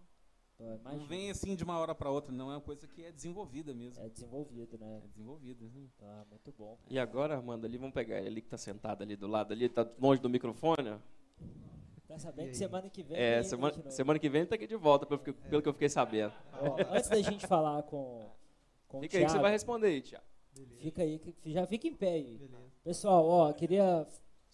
[0.63, 1.07] Pô, não imagina.
[1.07, 2.51] vem assim de uma hora pra outra, não.
[2.51, 4.03] É uma coisa que é desenvolvida mesmo.
[4.05, 5.01] É desenvolvido, né?
[5.05, 5.65] É desenvolvida.
[5.65, 5.87] né?
[5.99, 6.79] Tá, muito bom.
[6.89, 9.69] E agora, Armando, ali, vamos pegar ele ali que tá sentado ali do lado ali,
[9.69, 10.99] tá longe do microfone, ó.
[12.07, 13.17] Tá sabendo que semana que vem.
[13.17, 15.69] É, vem semana, semana que vem ele tá aqui de volta, pelo, que- pelo que
[15.69, 16.33] eu fiquei sabendo.
[16.61, 18.29] Ó, antes da gente falar com,
[18.87, 20.25] com Fica o aí que você vai responder aí, Tiago.
[20.79, 22.37] fica aí, que- já fica em pé aí.
[22.37, 22.63] Beleza.
[22.85, 24.07] Pessoal, ó, queria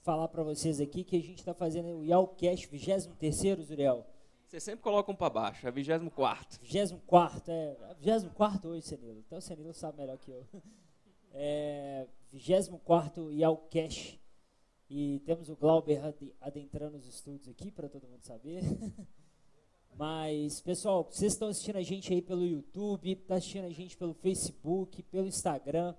[0.02, 4.06] falar pra vocês aqui que a gente tá fazendo o Yalcast 23º, Zuriel.
[4.48, 7.76] Você sempre coloca um pra baixo, é 24 24 é.
[8.00, 9.20] 24 hoje, Senilo.
[9.20, 10.46] Até o Senilo sabe melhor que eu.
[11.34, 12.06] É.
[12.32, 14.18] 24 Yalcast.
[14.88, 18.62] E temos o Glauber ade- adentrando os estúdios aqui, para todo mundo saber.
[19.94, 24.14] Mas, pessoal, vocês estão assistindo a gente aí pelo YouTube, tá assistindo a gente pelo
[24.14, 25.94] Facebook, pelo Instagram.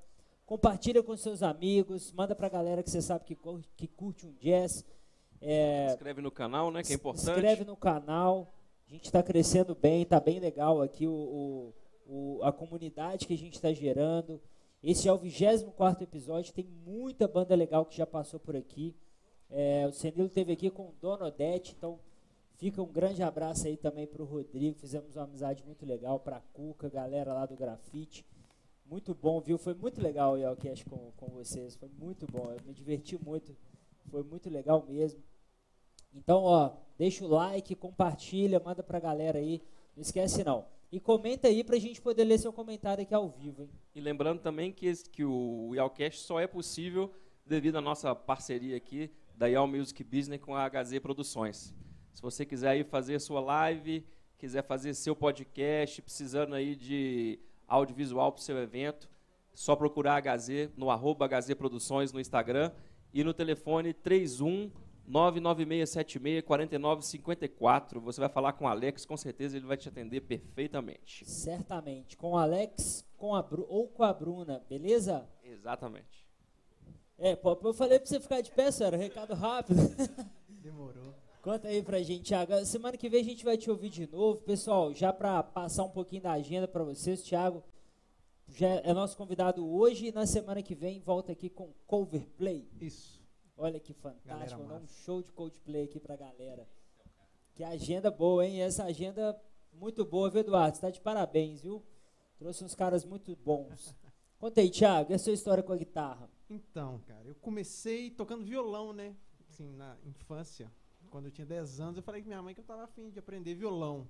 [0.46, 3.38] Compartilha com seus amigos, manda pra galera que você sabe que,
[3.78, 4.84] que curte um jazz.
[5.41, 6.82] É, Inscreve no canal, né?
[6.82, 7.30] Que é se importante.
[7.30, 8.54] inscreve no canal.
[8.88, 11.73] A gente está crescendo bem, tá bem legal aqui o, o-
[12.38, 14.41] o- a comunidade que a gente está gerando.
[14.84, 18.95] Esse é o 24 episódio, tem muita banda legal que já passou por aqui.
[19.49, 21.99] É, o Senilo esteve aqui com o Dona Odete, então
[22.56, 24.78] fica um grande abraço aí também para o Rodrigo.
[24.80, 28.25] Fizemos uma amizade muito legal para a Cuca, galera lá do Grafite.
[28.86, 29.58] Muito bom, viu?
[29.58, 32.52] Foi muito legal o Yelcast com, com vocês, foi muito bom.
[32.52, 33.56] Eu me diverti muito,
[34.10, 35.21] foi muito legal mesmo.
[36.13, 39.62] Então, ó, deixa o like, compartilha, manda pra galera aí.
[39.95, 40.65] Não esquece não.
[40.91, 43.69] E comenta aí pra gente poder ler seu comentário aqui ao vivo, hein?
[43.93, 47.12] E lembrando também que, esse- que o Yalcast só é possível
[47.45, 51.76] devido à nossa parceria aqui da Yal Music Business com a HZ Produções.
[52.12, 54.04] Se você quiser aí fazer sua live,
[54.38, 59.08] quiser fazer seu podcast, precisando aí de audiovisual para o seu evento,
[59.54, 62.72] só procurar a HZ no arroba HZ Produções no Instagram
[63.13, 64.72] e no telefone 31
[65.10, 68.00] 99676 4954.
[68.02, 71.30] Você vai falar com o Alex, com certeza ele vai te atender perfeitamente.
[71.30, 72.15] Certamente.
[72.15, 75.28] Com o Alex com a Bru ou com a Bruna, beleza?
[75.43, 76.28] Exatamente.
[77.17, 79.82] É, pô, eu falei pra você ficar de pé, sério, recado rápido.
[80.48, 81.13] Demorou.
[81.41, 82.63] Conta aí pra gente, Thiago.
[82.65, 84.41] Semana que vem a gente vai te ouvir de novo.
[84.41, 87.63] Pessoal, já pra passar um pouquinho da agenda pra vocês, Thiago
[88.48, 92.67] já é nosso convidado hoje e na semana que vem volta aqui com Coverplay.
[92.80, 93.18] Isso.
[93.62, 96.65] Olha que fantástico, um show de Coldplay aqui pra galera.
[97.54, 98.62] Que agenda boa, hein?
[98.62, 99.38] Essa agenda
[99.74, 100.78] muito boa, viu, Eduardo?
[100.78, 101.84] Você tá de parabéns, viu?
[102.38, 103.93] Trouxe uns caras muito bons.
[104.39, 106.32] Conta aí, Thiago, e a sua história com a guitarra?
[106.50, 109.13] Então, cara, eu comecei tocando violão, né?
[109.50, 110.72] Assim, na infância.
[111.10, 113.19] Quando eu tinha 10 anos, eu falei com minha mãe que eu tava afim de
[113.19, 114.08] aprender violão.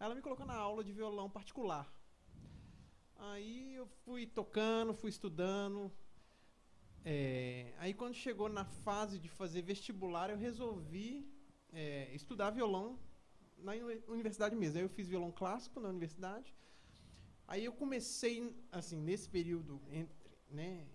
[0.00, 1.88] Ela me colocou na aula de violão particular.
[3.14, 5.92] Aí eu fui tocando, fui estudando.
[7.04, 11.26] É, aí quando chegou na fase de fazer vestibular, eu resolvi
[11.72, 12.98] é, estudar violão
[13.58, 14.78] na uni- universidade mesmo.
[14.78, 16.54] Aí eu fiz violão clássico na universidade.
[17.48, 20.16] Aí eu comecei, assim, nesse período entre,
[20.50, 20.86] né,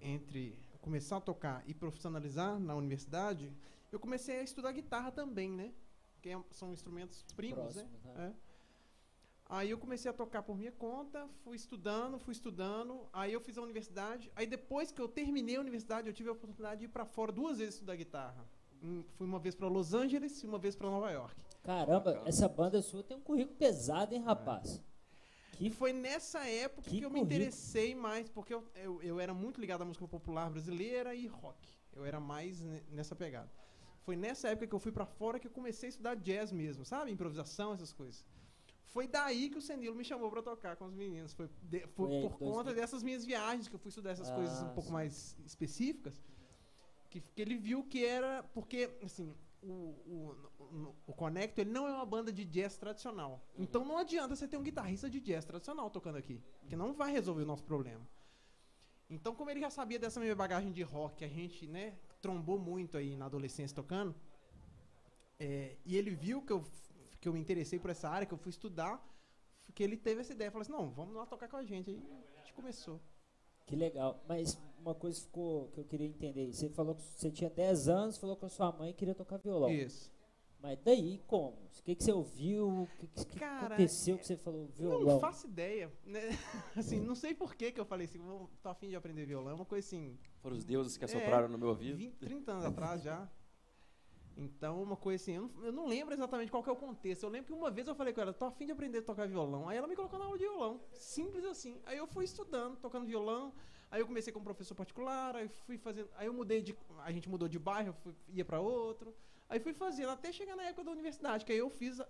[0.00, 3.52] entre começar a tocar e profissionalizar na universidade,
[3.92, 5.74] eu comecei a estudar guitarra também, né?
[6.22, 7.82] Que é- são instrumentos primos, né?
[7.82, 8.34] Próximos, né?
[8.46, 8.49] É.
[9.52, 13.08] Aí eu comecei a tocar por minha conta, fui estudando, fui estudando.
[13.12, 14.30] Aí eu fiz a universidade.
[14.36, 17.32] Aí depois que eu terminei a universidade, eu tive a oportunidade de ir para fora
[17.32, 18.48] duas vezes estudar guitarra.
[18.80, 21.34] Hum, Fui uma vez para Los Angeles e uma vez para Nova York.
[21.64, 22.28] Caramba, Bacana.
[22.28, 24.80] essa banda sua tem um currículo pesado, hein, rapaz?
[25.58, 29.34] E foi nessa época Que que, eu me interessei mais, porque eu, eu, eu era
[29.34, 31.68] muito ligado à música popular brasileira e rock.
[31.92, 33.50] Eu era mais ne- nessa pegada.
[34.02, 36.84] Foi nessa época que eu fui pra fora que eu comecei a estudar jazz mesmo,
[36.84, 37.10] sabe?
[37.10, 38.24] Improvisação, essas coisas.
[38.92, 41.32] Foi daí que o Senilo me chamou pra tocar com os meninos.
[41.32, 42.30] Foi, de- foi por 2000.
[42.38, 44.92] conta dessas minhas viagens que eu fui estudar essas Ah, coisas um pouco sim.
[44.92, 46.20] mais específicas.
[47.08, 48.42] Que, que ele viu que era.
[48.52, 53.40] Porque, assim, o, o, o, o Conecto ele não é uma banda de jazz tradicional.
[53.56, 56.42] Então não adianta você ter um guitarrista de jazz tradicional tocando aqui.
[56.68, 58.04] Que não vai resolver o nosso problema.
[59.08, 62.58] Então, como ele já sabia dessa minha bagagem de rock, que a gente, né, trombou
[62.58, 64.14] muito aí na adolescência tocando,
[65.38, 66.64] é, e ele viu que eu,
[67.20, 69.04] que eu me interessei por essa área, que eu fui estudar,
[69.74, 70.50] que ele teve essa ideia.
[70.50, 71.90] Falou assim, não, vamos lá tocar com a gente.
[71.90, 72.02] Aí
[72.34, 73.00] a gente começou.
[73.66, 74.22] Que legal.
[74.26, 76.52] Mas uma coisa ficou que eu queria entender.
[76.52, 79.36] Você falou que você tinha 10 anos, falou com a sua mãe que queria tocar
[79.36, 79.70] violão.
[79.70, 80.10] Isso.
[80.62, 81.56] Mas daí como?
[81.56, 82.82] O que, que você ouviu?
[82.82, 85.14] O que, que, que Cara, aconteceu que você falou violão?
[85.14, 85.90] Não faço ideia.
[86.04, 86.20] Né?
[86.76, 89.52] Assim, não sei por que que eu falei assim, vou, tô afim de aprender violão.
[89.52, 91.96] É uma coisa assim, Foram os deuses que É, assopraram no meu ouvido.
[91.96, 93.26] 20, 30 anos atrás já.
[94.42, 97.22] Então, uma coisa assim, eu não, eu não lembro exatamente qual que é o contexto.
[97.24, 99.28] Eu lembro que uma vez eu falei com ela, tô afim de aprender a tocar
[99.28, 99.68] violão.
[99.68, 100.80] Aí ela me colocou na aula de violão.
[100.92, 101.78] Simples assim.
[101.84, 103.52] Aí eu fui estudando, tocando violão.
[103.90, 106.08] Aí eu comecei com um professor particular, aí fui fazendo.
[106.14, 106.74] Aí eu mudei de.
[107.00, 109.14] A gente mudou de bairro, eu fui- ia pra outro.
[109.46, 112.00] Aí fui fazendo até chegar na época da universidade, que aí eu fiz,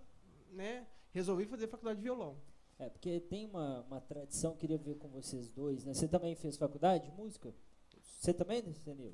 [0.51, 0.87] né?
[1.11, 2.37] Resolvi fazer faculdade de violão.
[2.79, 5.93] É, porque tem uma, uma tradição, queria ver com vocês dois, né?
[5.93, 7.53] Você também fez faculdade de música?
[8.01, 9.13] Você também, Senil?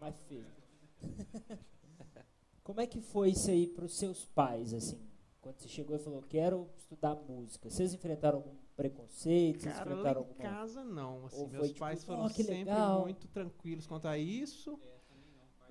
[0.00, 0.61] Mas fez.
[2.62, 5.00] Como é que foi isso aí para os seus pais, assim?
[5.40, 7.68] Quando você chegou e falou, quero estudar música.
[7.68, 9.62] Vocês enfrentaram algum preconceito?
[9.62, 10.48] Vocês Cara, lá enfrentaram em alguma...
[10.48, 11.26] casa não.
[11.26, 14.16] Assim, Ou meus foi tipo, pais "Oh, foram que sempre legal." muito tranquilos quanto a
[14.16, 14.78] isso.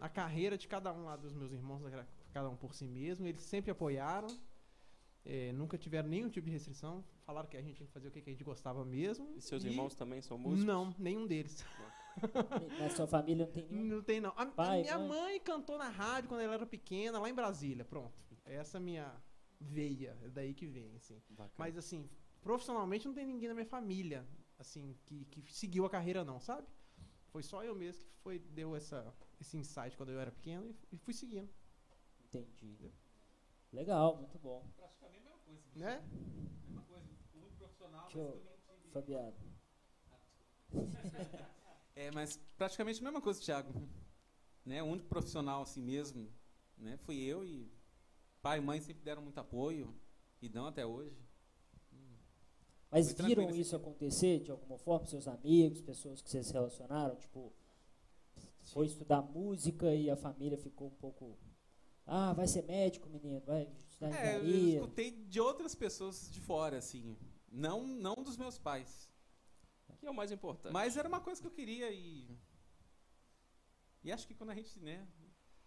[0.02, 3.26] A carreira de cada um lá dos meus irmãos, era cada um por si mesmo,
[3.26, 4.28] eles sempre apoiaram.
[5.24, 7.04] É, nunca tiveram nenhum tipo de restrição.
[7.26, 9.32] Falaram que a gente tinha que fazer o que que a gente gostava mesmo.
[9.38, 10.66] E seus irmãos também são músicos?
[10.66, 11.64] Não, nenhum deles.
[12.80, 13.84] Na sua família não tem nenhum?
[13.86, 14.32] Não tem não.
[14.32, 15.08] A, a Pai, minha mãe?
[15.08, 17.86] mãe cantou na rádio quando ela era pequena, lá em Brasília.
[17.86, 18.14] Pronto.
[18.46, 19.24] Essa é a minha
[19.60, 21.22] veia, é daí que vem, assim.
[21.30, 21.54] Bacana.
[21.58, 22.10] Mas assim,
[22.42, 26.68] profissionalmente não tem ninguém na minha família, assim, que, que seguiu a carreira não, sabe?
[27.30, 30.96] Foi só eu mesmo que foi, deu essa, esse insight quando eu era pequeno e,
[30.96, 31.50] e fui seguindo,
[32.26, 32.92] Entendi.
[33.72, 34.66] Legal, muito bom.
[35.76, 36.04] né?
[38.04, 38.42] Deixa eu...
[38.92, 39.34] Fabiano.
[42.02, 43.72] É, mas praticamente a mesma coisa, Thiago.
[44.64, 44.84] Né?
[44.84, 46.32] O único profissional assim mesmo,
[46.78, 46.96] né?
[46.98, 47.68] Fui eu e
[48.44, 49.92] pai e mãe sempre deram muito apoio
[50.40, 51.20] e dão até hoje.
[52.92, 55.08] Mas Foi viram isso acontecer de alguma forma?
[55.08, 57.16] Seus amigos, pessoas que vocês se relacionaram?
[57.16, 57.52] Tipo,
[58.66, 61.40] foi estudar música e a família ficou um pouco.
[62.06, 64.80] Ah, vai ser médico, menino, vai estudar É, eu engenharia.
[64.80, 67.18] escutei de outras pessoas de fora, assim.
[67.52, 69.11] Não, não dos meus pais.
[70.00, 70.74] Que é o mais importante.
[70.74, 72.28] Mas era uma coisa que eu queria e.
[74.04, 75.08] E acho que quando a gente, né,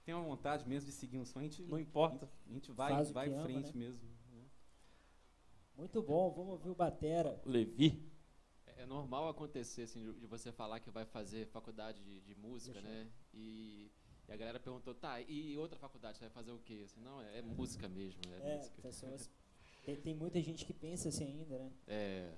[0.05, 2.29] tem uma vontade mesmo de seguir um sonho, a gente, Não importa.
[2.49, 3.85] a gente vai, Faz vai em ama, frente né?
[3.85, 4.09] mesmo.
[4.33, 4.45] né?
[5.77, 7.41] Muito bom, vamos ouvir o Batera.
[7.45, 8.13] Levi.
[8.77, 12.81] É normal acontecer, assim, de- de você falar que vai fazer faculdade de, de música,
[12.83, 13.09] Deixa né?
[13.33, 13.91] E,
[14.29, 16.83] e a galera perguntou, tá, e outra faculdade, você vai fazer o quê?
[16.85, 18.83] Assim, não, é, é música mesmo, é, É, música.
[18.83, 19.31] pessoas.
[19.85, 21.73] Tem, tem muita gente que pensa assim ainda, né?
[21.87, 22.35] É,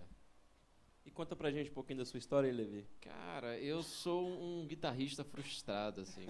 [1.06, 2.84] E conta pra gente um pouquinho da sua história Levi.
[3.00, 6.26] cara, eu sou um guitarrista frustrado, assim.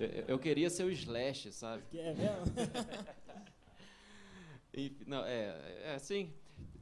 [0.00, 1.84] Eu, eu queria ser o Slash, sabe?
[1.90, 2.44] Que é mesmo?
[4.76, 6.32] Enfim, não, é, é assim,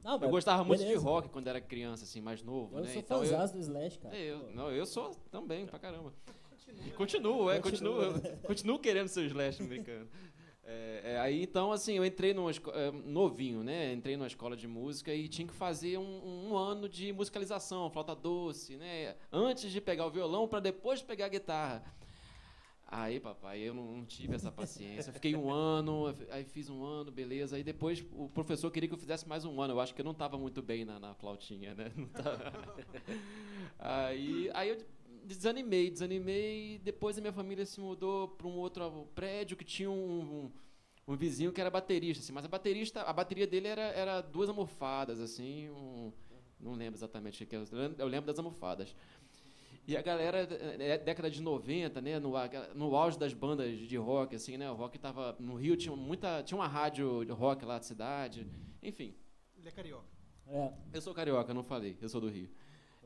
[0.03, 1.05] Não, eu gostava muito de beleza.
[1.05, 2.91] rock quando era criança, assim, mais novo, Eu né?
[2.91, 4.17] sou Então eu, do Slash, cara.
[4.17, 4.51] É, eu, Pô.
[4.53, 6.13] não, eu sou também, pra caramba.
[6.97, 8.13] Continuo, é, Continua.
[8.15, 10.09] continuo, continuo querendo ser o Slash americano.
[10.73, 13.93] É, é, aí, então, assim, eu entrei numa é, novinho, né?
[13.93, 18.15] Entrei numa escola de música e tinha que fazer um, um ano de musicalização, flauta
[18.15, 19.15] doce, né?
[19.31, 21.85] Antes de pegar o violão, para depois pegar a guitarra.
[22.87, 25.13] Aí, papai, eu não, não tive essa paciência.
[25.15, 27.57] Fiquei um ano, aí fiz um ano, beleza.
[27.57, 29.73] Aí depois o professor queria que eu fizesse mais um ano.
[29.73, 31.91] Eu acho que eu não estava muito bem na, na flautinha, né?
[32.13, 32.53] Tava.
[33.79, 34.77] aí, aí eu
[35.25, 36.79] desanimei, desanimei.
[36.83, 40.53] Depois a minha família se mudou para um outro prédio que tinha um, um,
[41.13, 42.33] um vizinho que era baterista, assim.
[42.33, 45.69] Mas a baterista, a bateria dele era, era duas almofadas, assim.
[45.71, 46.13] um-
[46.61, 47.59] não lembro exatamente o que é.
[47.59, 48.95] Eu lembro- Eu lembro das almofadas.
[49.87, 50.39] E a galera,
[50.79, 52.35] é, década de 90, né, no,
[52.75, 56.41] no auge das bandas de rock, assim, né, o rock tava no Rio tinha muita,
[56.45, 58.47] tinha uma rádio de rock lá da cidade,
[58.81, 59.13] enfim.
[59.59, 60.07] Ele é carioca.
[60.47, 62.49] É, Eu sou carioca, não falei, eu sou do Rio.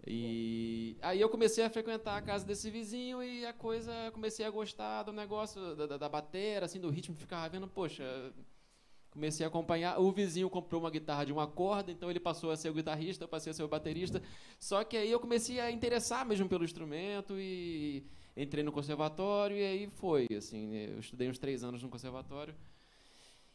[0.07, 4.51] E aí eu comecei a frequentar a casa desse vizinho e a coisa, comecei a
[4.51, 8.05] gostar do negócio da, da, da batera, assim, do ritmo, ficava vendo, poxa,
[9.11, 9.99] comecei a acompanhar.
[9.99, 13.25] O vizinho comprou uma guitarra de uma corda, então ele passou a ser o guitarrista,
[13.25, 14.23] eu passei a ser o baterista.
[14.61, 19.65] Só que aí eu comecei a interessar mesmo pelo instrumento e entrei no conservatório e
[19.65, 22.55] aí foi, assim, eu estudei uns três anos no conservatório.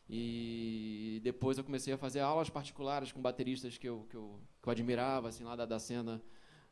[0.10, 4.68] E depois eu comecei a fazer aulas particulares com bateristas que eu, que eu, que
[4.68, 6.22] eu admirava, assim, lá da, da cena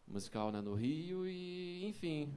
[0.09, 1.27] musical né, no Rio.
[1.27, 2.33] E, enfim,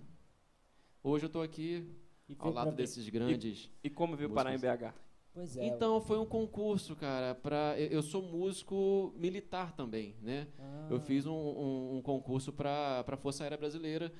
[1.02, 1.86] hoje eu estou aqui
[2.28, 3.70] e ao lado desses grandes.
[3.82, 4.94] E como veio parar em BH?
[5.34, 5.64] Pois é.
[5.66, 7.34] Então, foi um concurso, cara.
[7.34, 10.46] Pra, eu eu sou músico militar também, né?
[10.58, 14.12] Ah, Eu fiz um, um- um concurso para a Força Aérea Brasileira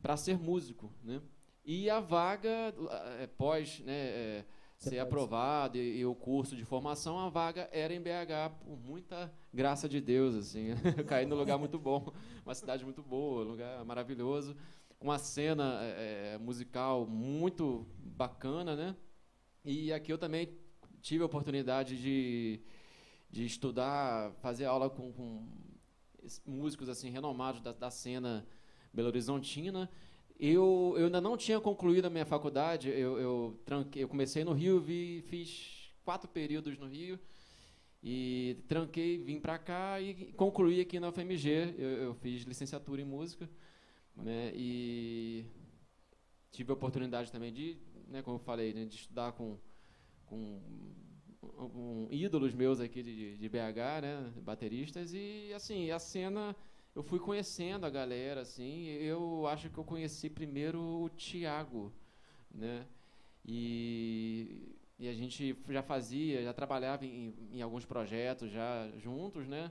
[0.00, 1.20] para ser músico, né?
[1.64, 2.74] E a vaga,
[3.20, 4.44] é, pós né, é,
[4.78, 8.78] Você ser aprovado e, e o curso de formação, a vaga era em BH, por
[8.78, 10.68] muita graça de Deus, assim.
[10.96, 12.12] Eu caí num lugar muito bom,
[12.46, 14.56] uma cidade muito boa, um lugar maravilhoso.
[14.96, 18.96] com uma cena é, musical muito bacana, né?
[19.64, 20.56] E aqui eu também
[21.02, 22.60] tive a oportunidade de,
[23.28, 25.44] de estudar, fazer aula com, com
[26.46, 28.46] músicos assim renomados da, da cena
[28.92, 29.90] Belo Horizontina.
[30.38, 32.88] Eu, eu ainda não tinha concluído a minha faculdade.
[32.88, 37.18] Eu, eu, tranquei, eu comecei no Rio, vi, fiz quatro períodos no Rio
[38.02, 41.74] e tranquei, vim para cá e concluí aqui na UFMG.
[41.76, 43.50] Eu, eu fiz licenciatura em música,
[44.14, 44.52] né?
[44.54, 45.44] E
[46.52, 47.76] tive a oportunidade também de,
[48.08, 49.58] né, como eu falei, né, de estudar com,
[50.26, 50.60] com
[51.58, 56.56] um, ídolos meus aqui de, de BH, né, bateristas e assim a cena
[56.98, 61.92] eu fui conhecendo a galera, assim, eu acho que eu conheci primeiro o Tiago,
[62.52, 62.84] né?
[63.46, 69.70] E, e a gente já fazia, já trabalhava em, em, alguns projetos já juntos, né?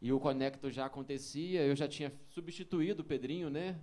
[0.00, 3.78] E o Conecto já acontecia, eu já tinha substituído o Pedrinho, né?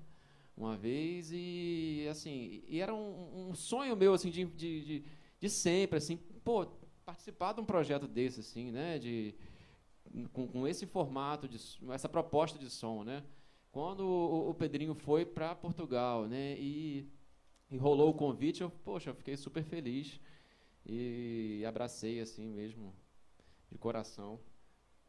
[0.57, 5.03] Uma vez e assim, e era um, um sonho meu assim de, de, de,
[5.39, 6.65] de sempre, assim, pô,
[7.05, 8.97] participar de um projeto desse, assim, né?
[8.97, 9.35] De
[10.31, 11.57] com, com esse formato, de,
[11.91, 13.23] essa proposta de som, né?
[13.71, 16.55] Quando o, o Pedrinho foi para Portugal, né?
[16.57, 17.09] E,
[17.69, 20.19] e rolou o convite, eu, poxa, eu fiquei super feliz
[20.85, 22.93] e abracei assim mesmo,
[23.71, 24.39] de coração.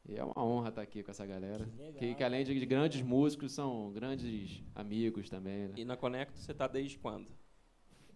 [0.09, 1.65] E é uma honra estar aqui com essa galera.
[1.65, 5.69] Que, que, que além de, de, grandes músicos, são grandes amigos também.
[5.69, 5.75] Né?
[5.77, 7.29] E na Conecto você está desde quando?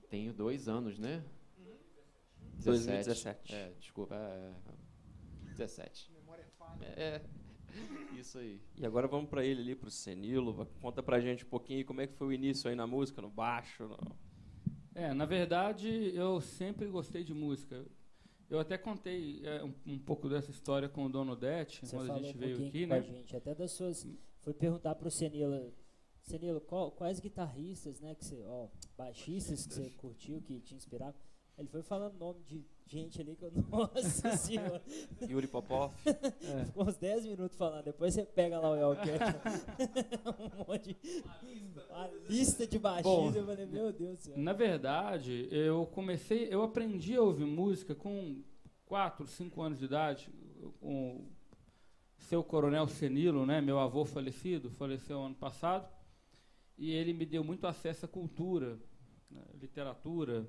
[0.09, 1.25] Tenho dois anos, né?
[2.65, 3.55] 2017.
[3.55, 4.15] É, desculpa.
[4.15, 4.53] É,
[5.53, 6.11] 17.
[6.97, 7.21] É,
[8.19, 8.61] isso aí.
[8.77, 10.67] E agora vamos para ele ali, para o Senilo.
[10.81, 13.23] Conta para a gente um pouquinho como é que foi o início aí na música,
[13.23, 13.85] no baixo.
[13.85, 13.99] No...
[14.95, 17.85] É, na verdade, eu sempre gostei de música.
[18.49, 22.19] Eu até contei é, um, um, pouco dessa história com o Dono Dete, quando a
[22.19, 22.97] gente um veio aqui, né?
[22.97, 24.07] A gente, até das suas.
[24.41, 25.73] Foi perguntar para o Senilo.
[26.23, 31.15] Senilo, qual, quais guitarristas, né, que você, ó, baixistas que você curtiu, que te inspiraram?
[31.61, 33.53] Ele foi falando nome de gente ali que eu.
[33.71, 34.83] Nossa senhora!
[35.29, 35.93] Yuri Popov.
[36.43, 36.65] É.
[36.65, 37.85] Ficou uns 10 minutos falando.
[37.85, 39.37] Depois você pega lá o Elcat.
[40.41, 41.23] um monte de.
[41.91, 43.37] Uma lista de baixistas.
[43.37, 44.39] Eu falei, meu Deus do céu.
[44.39, 46.49] Na verdade, eu comecei.
[46.51, 48.43] Eu aprendi a ouvir música com
[48.87, 50.31] 4, 5 anos de idade.
[50.81, 51.27] Com
[52.17, 55.89] seu coronel Senilo, né, meu avô falecido, faleceu ano passado.
[56.79, 58.79] E ele me deu muito acesso à cultura,
[59.31, 60.49] né, literatura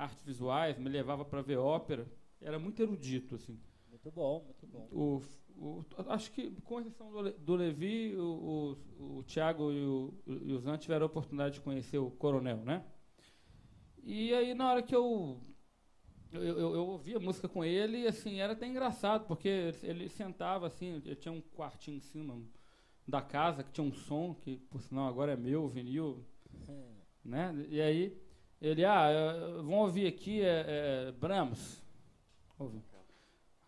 [0.00, 2.10] artes visuais, me levava para ver ópera.
[2.40, 3.58] Era muito erudito, assim.
[3.88, 4.88] Muito bom, muito bom.
[4.90, 5.22] O,
[5.56, 10.52] o, acho que, com exceção do, do Levi, o, o, o Tiago e o, e
[10.52, 12.84] o Zan tiveram a oportunidade de conhecer o coronel, né?
[14.02, 15.40] E aí, na hora que eu
[16.32, 20.68] eu, eu, eu, ouvia música com ele e assim, era até engraçado, porque ele sentava
[20.68, 22.40] assim, ele tinha um quartinho em cima
[23.06, 26.24] da casa que tinha um som, que por sinal agora é meu, vinil,
[26.68, 26.84] é.
[27.24, 27.66] né?
[27.68, 28.16] E aí
[28.60, 29.08] ele, ah,
[29.56, 30.64] vamos ouvir aqui é,
[31.08, 31.82] é, Brahms.
[32.58, 32.82] Ouvi.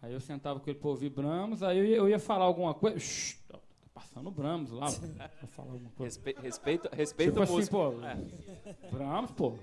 [0.02, 2.74] Aí eu sentava com ele para ouvir Brahms, aí eu ia, eu ia falar alguma
[2.74, 2.98] coisa.
[3.48, 3.58] Tá
[3.94, 4.86] passando Brahms lá.
[5.40, 6.20] Vou falar alguma coisa.
[6.20, 7.92] Respe, respeito, respeito tipo assim, pô.
[8.02, 8.90] É.
[8.90, 9.54] Brahms, pô.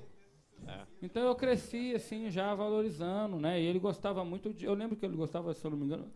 [0.65, 0.80] É.
[1.01, 3.61] Então eu cresci assim já valorizando, né?
[3.61, 6.11] E ele gostava muito de, eu lembro que ele gostava, se eu não me engano,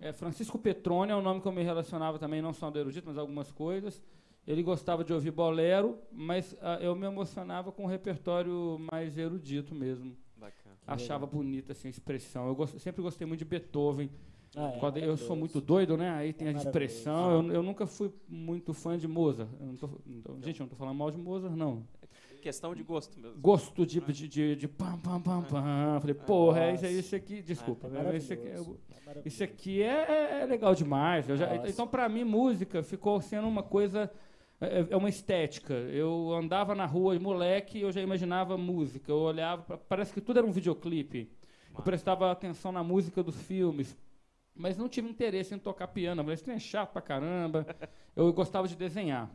[0.00, 3.06] é, Francisco Petrone é o nome que eu me relacionava também, não só do erudito,
[3.06, 4.02] mas algumas coisas.
[4.48, 9.74] Ele gostava de ouvir bolero, mas ah, eu me emocionava com o repertório mais erudito
[9.74, 10.16] mesmo.
[10.34, 10.74] Bacana.
[10.86, 12.46] Achava bonita assim, a expressão.
[12.46, 14.10] Eu gost, sempre gostei muito de Beethoven.
[14.56, 16.08] Ah, é, eu sou muito doido, né?
[16.12, 17.46] Aí tem é a expressão.
[17.46, 19.50] Eu, eu, nunca fui muito fã de Mozart.
[19.60, 21.84] Eu não tô, não, gente, eu não estou falando mal de Mozart, não.
[22.00, 23.38] É questão de gosto mesmo.
[23.38, 26.00] Gosto de, de, de, de pam, pam, pam, pam.
[26.00, 27.42] Falei, porra, é isso, é isso aqui.
[27.42, 27.90] Desculpa.
[27.94, 28.48] É, isso aqui,
[29.26, 31.26] isso aqui é, é, legal demais.
[31.26, 34.10] Já, então, para mim, música ficou sendo uma coisa
[34.60, 35.74] é, é uma estética.
[35.74, 39.10] Eu andava na rua de moleque e eu já imaginava música.
[39.10, 41.30] Eu olhava, parece que tudo era um videoclipe.
[41.74, 43.96] Eu prestava atenção na música dos filmes,
[44.54, 46.24] mas não tive interesse em tocar piano.
[46.24, 47.66] Mas isso é chato pra caramba.
[48.16, 49.30] Eu gostava de desenhar.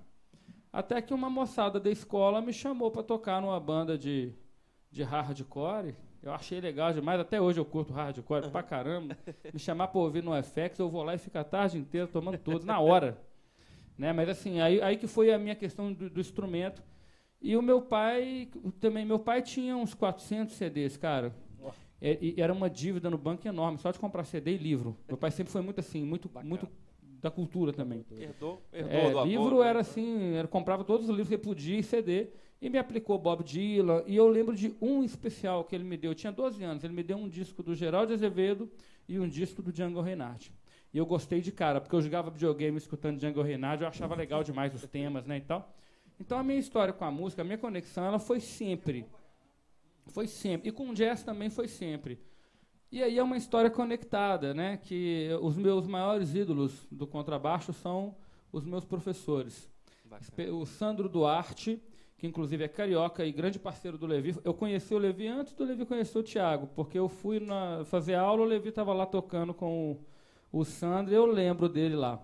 [0.71, 4.33] Até que uma moçada da escola me chamou para tocar numa banda de,
[4.91, 5.95] de hardcore.
[6.21, 7.19] Eu achei legal demais.
[7.19, 9.17] Até hoje eu curto hardcore pra caramba.
[9.53, 12.37] Me chamar para ouvir no FX, eu vou lá e fico a tarde inteira tomando
[12.39, 13.17] tudo, na hora.
[13.97, 14.11] Né?
[14.13, 16.83] Mas assim, aí, aí que foi a minha questão do, do instrumento.
[17.41, 21.33] E o meu pai, também, meu pai tinha uns 400 CDs, cara.
[22.05, 24.97] É, e era uma dívida no banco enorme, só de comprar CD e livro.
[25.07, 26.67] Meu pai sempre foi muito assim, muito, muito
[27.21, 28.05] da cultura também.
[28.11, 29.69] Herdou, herdou é, livro né?
[29.69, 32.27] era assim, era, comprava todos os livros que podia e CD.
[32.61, 34.03] E me aplicou Bob Dylan.
[34.05, 36.11] E eu lembro de um especial que ele me deu.
[36.11, 36.83] Eu tinha 12 anos.
[36.83, 38.69] Ele me deu um disco do Geraldo Azevedo
[39.07, 40.53] e um disco do Django Reinhardt.
[40.93, 44.43] E eu gostei de cara, porque eu jogava videogame escutando Django Reinhardt, eu achava legal
[44.43, 45.73] demais os temas, né, e tal.
[46.19, 49.05] Então a minha história com a música, a minha conexão, ela foi sempre.
[50.07, 50.69] Foi sempre.
[50.69, 52.19] E com o jazz também foi sempre.
[52.91, 54.77] E aí é uma história conectada, né?
[54.77, 58.15] Que os meus maiores ídolos do contrabaixo são
[58.51, 59.67] os meus professores.
[60.05, 60.53] Bacana.
[60.53, 61.81] O Sandro Duarte,
[62.17, 64.35] que inclusive é carioca e grande parceiro do Levi.
[64.43, 68.13] Eu conheci o Levi antes do Levi conhecer o Thiago, porque eu fui na, fazer
[68.13, 70.05] aula, o Levi estava lá tocando com o,
[70.53, 72.21] o Sandro, eu lembro dele lá.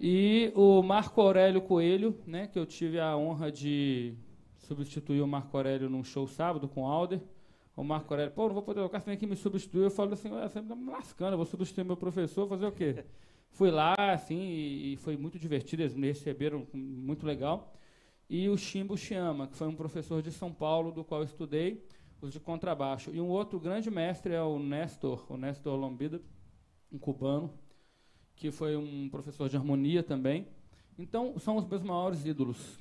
[0.00, 4.14] E o Marco Aurélio Coelho, né, que eu tive a honra de
[4.56, 7.20] substituir o Marco Aurélio num show sábado com o Alder.
[7.76, 9.84] O Marco Aurélio, pô, não vou poder tocar, você vem aqui me substituir.
[9.84, 12.72] Eu falo assim, "Ué, você tá me lascando, eu vou substituir meu professor, fazer o
[12.72, 13.04] quê?
[13.50, 17.72] Fui lá, assim, e, e foi muito divertido, eles me receberam muito legal.
[18.28, 21.84] E o Chimbo Chiama, que foi um professor de São Paulo, do qual eu estudei,
[22.20, 23.12] os de contrabaixo.
[23.14, 26.20] E um outro grande mestre é o Nestor, o Nestor Lombida,
[26.92, 27.52] um cubano,
[28.34, 30.46] que foi um professor de harmonia também.
[30.98, 32.78] Então, são os meus maiores ídolos.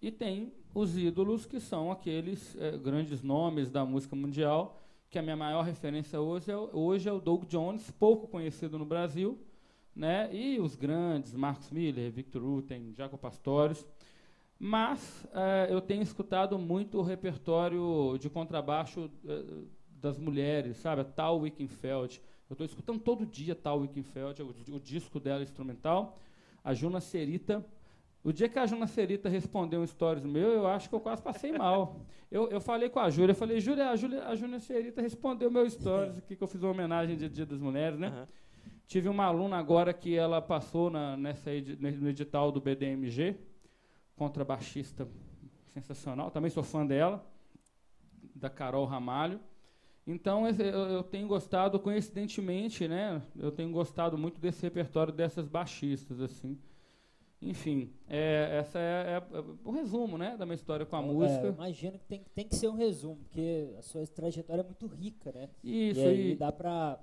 [0.00, 4.80] E tem os ídolos que são aqueles eh, grandes nomes da música mundial,
[5.10, 8.84] que a minha maior referência hoje é, hoje é o Doug Jones, pouco conhecido no
[8.84, 9.38] Brasil,
[9.94, 10.32] né?
[10.32, 13.86] e os grandes, Marcos Miller, Victor Uten, Jaco Pastores.
[14.58, 21.00] Mas eh, eu tenho escutado muito o repertório de contrabaixo eh, das mulheres, sabe?
[21.00, 22.20] A Tal Wickenfeld.
[22.50, 26.18] Eu estou escutando todo dia Tal Wickenfeld, o, o disco dela instrumental.
[26.64, 27.64] A Juna Serita.
[28.22, 31.22] O dia que a Juna Serita respondeu um stories meu, eu acho que eu quase
[31.22, 32.00] passei mal.
[32.30, 35.50] Eu, eu falei com a Júlia, eu falei, Júlia, a Júlia, a Juna Serita respondeu
[35.50, 38.08] meu stories aqui, que eu fiz uma homenagem de Dia das Mulheres, né?
[38.08, 38.28] Aham.
[38.86, 43.36] Tive uma aluna agora que ela passou na, nessa, edi- no edital do BDMG,
[44.16, 45.08] contrabaixista
[45.68, 47.24] sensacional, também sou fã dela,
[48.34, 49.40] da Carol Ramalho.
[50.12, 53.22] Então eu, tenho gostado, coincidentemente, né?
[53.38, 56.58] Eu tenho gostado muito desse repertório dessas baixistas, assim.
[57.42, 59.22] Enfim, é, essa é, é
[59.64, 61.48] o resumo, né, da minha história com a É, música.
[61.48, 65.32] imagino que tem, tem que ser um resumo, porque a sua trajetória é muito rica,
[65.32, 65.48] né?
[65.62, 66.36] Isso e aí aí.
[66.36, 66.98] dá pra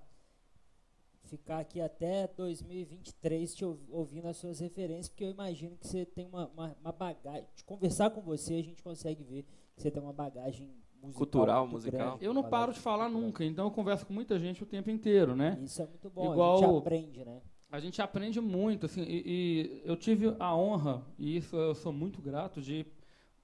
[1.24, 6.06] ficar aqui até 2023 te ouv- ouvindo as suas referências, porque eu imagino que você
[6.06, 7.46] tem uma, uma, uma bagagem.
[7.56, 9.44] De conversar com você, a gente consegue ver
[9.76, 10.70] que você tem uma bagagem
[11.02, 12.10] musical Cultural, musical.
[12.12, 14.90] grande, Eu não paro de falar nunca, então eu converso com muita gente o tempo
[14.90, 15.60] inteiro, né?
[15.64, 17.42] Isso é muito bom, a Igual- gente aprende, né?
[17.70, 21.92] A gente aprende muito, assim, e, e eu tive a honra, e isso eu sou
[21.92, 22.86] muito grato, de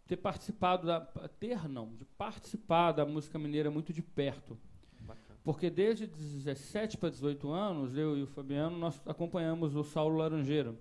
[0.07, 1.01] ter participado da.
[1.39, 4.57] ter não, de participar da música mineira muito de perto.
[5.01, 5.37] Bacana.
[5.43, 10.73] Porque desde 17 para 18 anos, eu e o Fabiano, nós acompanhamos o Saulo Laranjeira.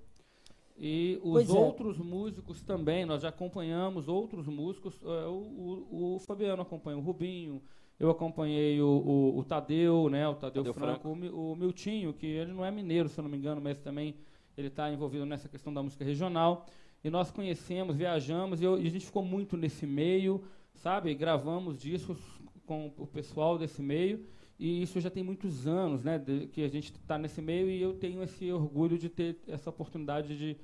[0.79, 1.53] E os Pois é.
[1.53, 4.99] outros músicos também, nós já acompanhamos outros músicos.
[5.05, 7.63] eh, o, o- o Fabiano acompanha o Rubinho,
[8.01, 10.27] eu acompanhei o, o- o Tadeu, né?
[10.27, 13.23] O Tadeu, Tadeu Franco, O, Mi- o Miltinho, que ele não é mineiro, se eu
[13.23, 14.15] não me engano, mas também
[14.57, 16.67] ele está envolvido nessa questão da música regional.
[17.05, 20.43] E nós conhecemos, viajamos, e, eu- e a gente ficou muito nesse meio,
[20.75, 21.15] sabe?
[21.15, 22.19] Gravamos discos
[22.67, 24.25] com o pessoal desse meio.
[24.65, 27.83] E isso já tem muitos anos, né, de- que a gente está nesse meio e
[27.83, 30.57] eu tenho esse orgulho de ter essa oportunidade de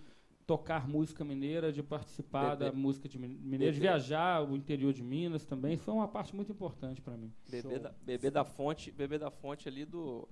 [0.46, 2.70] tocar música mineira, de participar Bebê.
[2.70, 5.76] da música de min- mineira, de viajar o interior de Minas também.
[5.76, 7.32] Foi uma parte muito importante para mim.
[7.50, 10.28] Bebê da, bebê da fonte, bebê da fonte ali do,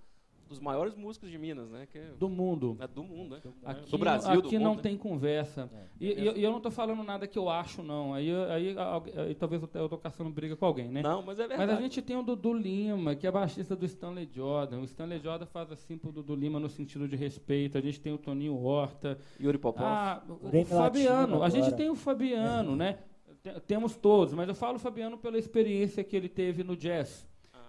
[0.48, 1.86] dos maiores músicos de Minas, né?
[1.90, 2.76] Que é, Do mundo.
[2.80, 3.42] é do mundo, né?
[3.64, 4.82] Aqui, Do Brasil, não, do aqui mundo, não né?
[4.82, 5.68] tem conversa.
[5.72, 5.84] É.
[6.00, 8.14] E, e eu, eu não estou falando nada que eu acho, não.
[8.14, 8.76] Aí, aí,
[9.18, 11.02] aí talvez eu estou caçando briga com alguém, né?
[11.02, 11.78] Não, mas é Mas verdade.
[11.78, 14.78] a gente tem o Dudu Lima, que é baixista do Stanley Jordan.
[14.80, 17.76] O Stanley Jordan faz assim pro Dudu Lima no sentido de respeito.
[17.76, 19.18] A gente tem o Toninho Horta.
[19.40, 19.84] Yuri Popov.
[19.86, 21.42] Ah, o, Fabiano.
[21.42, 22.98] A gente tem o Fabiano, né?
[23.42, 27.25] Te- Temos todos, mas eu falo o Fabiano pela experiência que ele teve no jazz.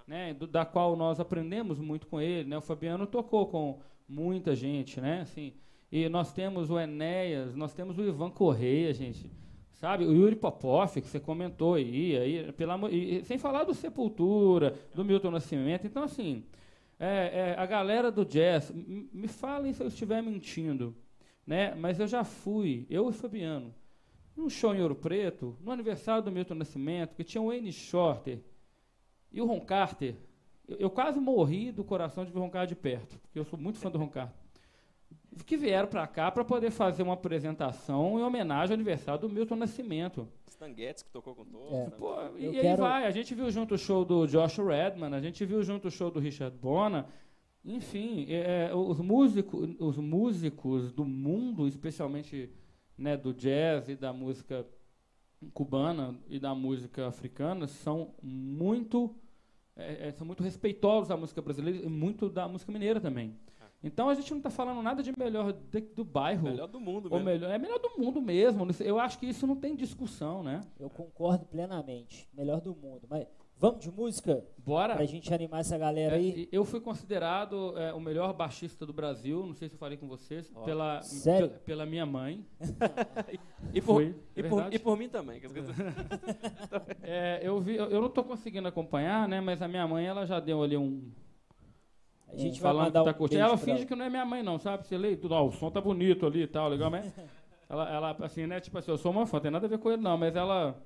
[0.07, 0.33] Né?
[0.33, 2.57] Do- da qual nós aprendemos muito com ele, né?
[2.57, 5.21] O Fabiano tocou com muita gente, né?
[5.21, 5.53] Assim,
[5.91, 9.29] e nós temos o Enéas, nós temos o Ivan Correia, gente.
[9.73, 14.73] Sabe, o Yuri Popov, que você comentou aí, aí pela, e, sem falar do Sepultura,
[14.95, 15.85] do Milton Nascimento.
[15.85, 16.43] Então, assim,
[16.99, 20.95] é, é, a galera do jazz, me falem se eu estiver mentindo,
[21.45, 21.75] né?
[21.75, 23.71] Mas eu já fui, eu e o Fabiano,
[24.35, 28.39] num show em Ouro Preto, no aniversário do Milton Nascimento, que tinha o Wayne Shorter
[29.31, 30.15] e o Ron Carter.
[30.67, 33.45] Eu, eu quase morri do coração de ver o Ron Carter de perto, porque eu
[33.45, 34.35] sou muito fã do Ron Carter.
[35.45, 39.55] Que vieram para cá para poder fazer uma apresentação em homenagem ao aniversário do Milton
[39.55, 40.27] Nascimento.
[40.47, 41.71] Stan Getz, que tocou com todos.
[41.71, 41.83] É.
[41.85, 41.91] né?
[41.91, 45.13] Pô, e Eu aí quero- vai, a gente viu junto o show do Josh Redman,
[45.13, 47.05] a gente viu junto o show do Richard Bona.
[47.63, 52.49] Enfim, é, os, músicos, os músicos do mundo, especialmente
[52.97, 54.65] né, do jazz e da música
[55.53, 59.15] cubana e da música africana, são muito,
[59.75, 63.35] é, é, são muito respeitosos da música brasileira e muito da música mineira também.
[63.83, 66.49] Então a gente não está falando nada de melhor de- do bairro.
[66.49, 67.25] Melhor do mundo ou mesmo.
[67.25, 68.65] melhor, é melhor do mundo mesmo.
[68.83, 70.61] Eu acho que isso não tem discussão, né?
[70.79, 72.27] Eu concordo plenamente.
[72.33, 73.05] Melhor do mundo.
[73.07, 73.27] Mas
[73.59, 74.43] vamos de música?
[74.57, 74.95] Bora.
[74.95, 76.49] Pra gente animar essa galera É, aí.
[76.51, 79.97] e eu fui considerado é, o melhor baixista do Brasil, não sei se eu falei
[79.97, 80.63] com vocês, Ó.
[80.63, 81.49] pela, Sério?
[81.65, 82.45] pela, minha mãe.
[83.73, 84.75] E por, Foi, e, é por, verdade.
[84.75, 85.41] e por mim também.
[87.01, 89.41] É, eu, vi, eu, eu não estou conseguindo acompanhar, né?
[89.41, 91.09] Mas a minha mãe ela já deu ali um,
[92.27, 93.41] A gente um vai falando mandar que tá um curtindo.
[93.41, 94.85] Ela pra finge que não é minha mãe, não, sabe?
[94.85, 97.11] Você lê tudo, ó, o som tá bonito ali e tal, legal, mas
[97.69, 98.59] ela, ela, assim, né?
[98.59, 100.77] Tipo assim, eu sou uma fã, tem nada a ver com ele, não, mas ela,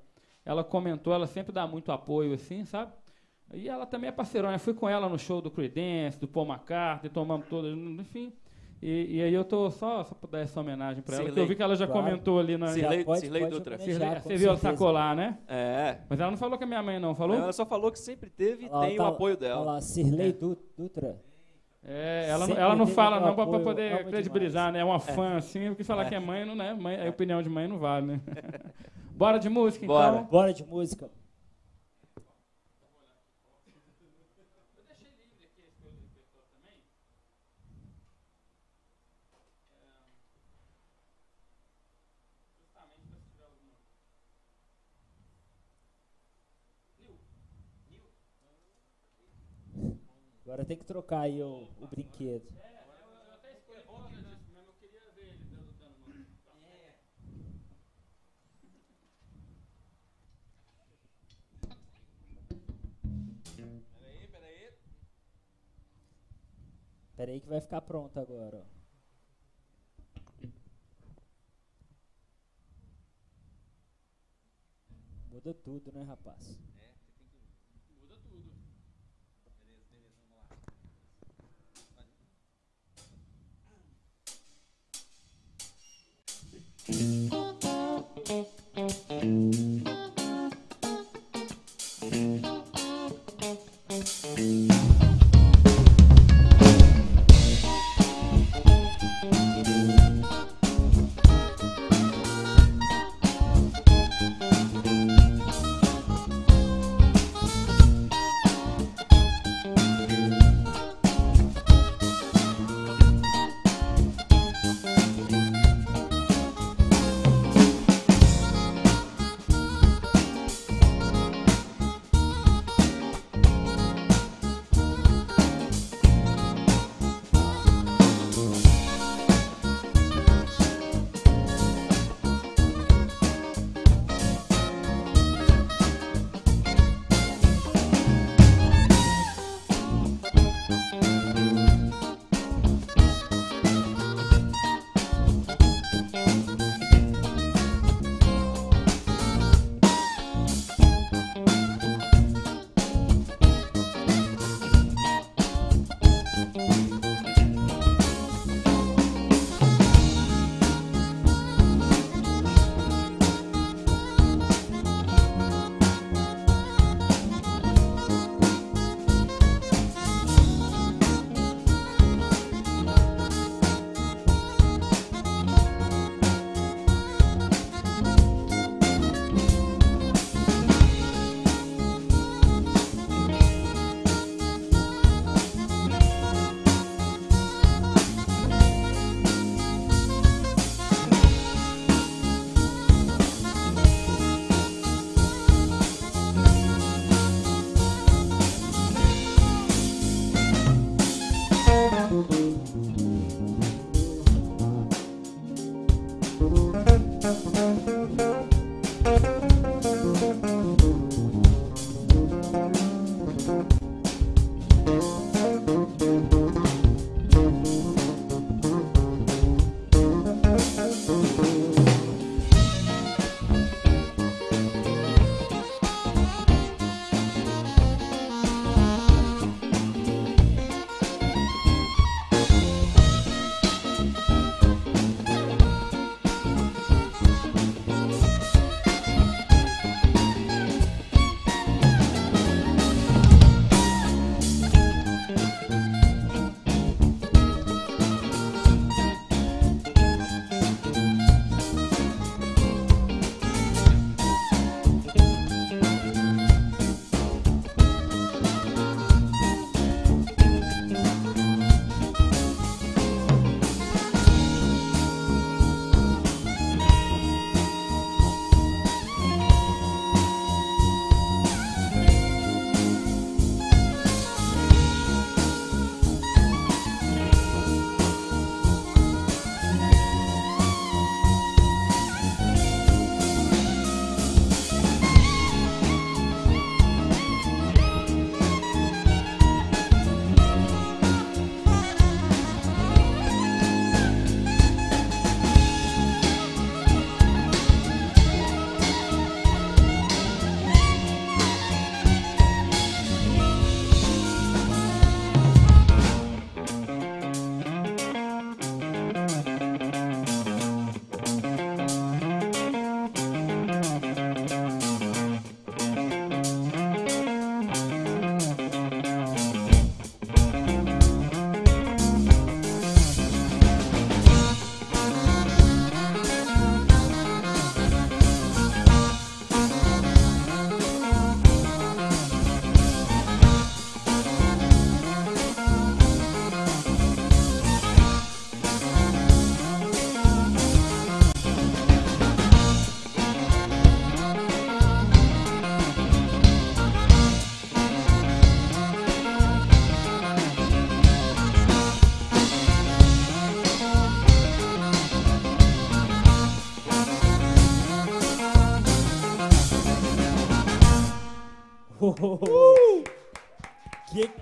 [0.45, 2.91] ela comentou, ela sempre dá muito apoio, assim, sabe?
[3.53, 4.55] E ela também é parceirona.
[4.55, 8.31] Eu fui com ela no show do Creedence, do Paul McCartney, tomamos todas, enfim.
[8.81, 11.45] E, e aí eu tô só, só pra dar essa homenagem pra ela, que eu
[11.45, 12.01] vi que ela já Claro.
[12.03, 12.67] comentou ali na.
[13.05, 13.77] Pode- pode Dutra.
[13.77, 15.37] Você viu ela sacolar, né?
[15.47, 15.97] É.
[16.09, 17.35] Mas ela não falou que é minha mãe, não, falou?
[17.37, 19.61] Ela só falou que sempre teve e tem tá o apoio olha dela.
[19.73, 21.21] lá, Sirlei Du- Dutra.
[21.83, 24.79] É, ela, Sempre ela não fala não pra, pra poder credibilizar, né?
[24.79, 27.49] É uma fã assim, porque falar que é mãe não é, mãe, a opinião de
[27.49, 28.21] mãe não vale, né?
[29.15, 30.17] Bora de música Bora.
[30.17, 30.25] então.
[30.25, 31.09] Bora de música.
[50.43, 52.43] Agora tem que trocar aí o, o brinquedo.
[67.21, 68.57] Espera aí que vai ficar pronto agora.
[68.57, 68.63] Ó.
[75.29, 76.57] Muda tudo, né, rapaz?
[76.79, 77.45] É, você tem que.
[78.01, 78.51] Muda tudo.
[79.45, 80.47] Beleza, beleza, vamos lá.
[94.33, 94.70] Valeu.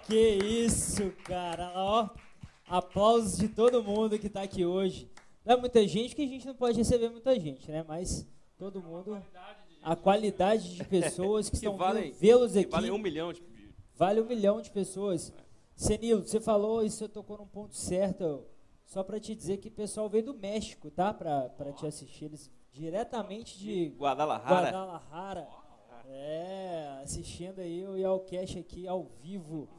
[0.08, 1.72] Que é isso, cara?
[1.76, 2.10] Ó,
[2.68, 5.10] aplausos de todo mundo que tá aqui hoje.
[5.46, 7.84] Não é muita gente, que a gente não pode receber muita gente, né?
[7.88, 8.28] Mas
[8.58, 9.22] todo mundo.
[9.82, 13.42] A qualidade de pessoas que estão valem- vindo vê-los Que aqui vale um milhão de...
[13.96, 15.34] vale um milhão de pessoas.
[15.76, 18.44] Senilo, você falou e você tocou num ponto certo.
[18.86, 21.14] Só pra te dizer que o pessoal veio do México, tá?
[21.14, 22.26] Pra, pra te assistir.
[22.26, 24.70] Eles diretamente de Guadalajara.
[24.72, 25.48] Guadalajara.
[26.22, 29.70] É, assistindo aí o Yalcast aqui ao vivo.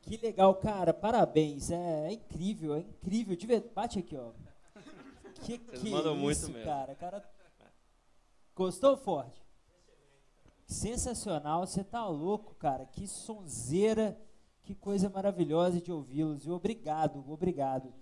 [0.00, 0.94] Que legal, cara.
[0.94, 1.70] Parabéns.
[1.70, 3.36] É, é incrível, é incrível.
[3.36, 4.30] De ver- Bate aqui, ó.
[5.42, 6.64] Que Vocês que mandam isso, muito mesmo.
[6.64, 6.94] cara.
[6.94, 7.30] cara.
[8.56, 9.30] Gostou, Ford?
[10.66, 11.66] Sensacional.
[11.66, 12.86] Você tá louco, cara.
[12.86, 14.18] Que sonzeira.
[14.62, 16.44] Que coisa maravilhosa de ouvi-los.
[16.46, 17.92] E obrigado, obrigado.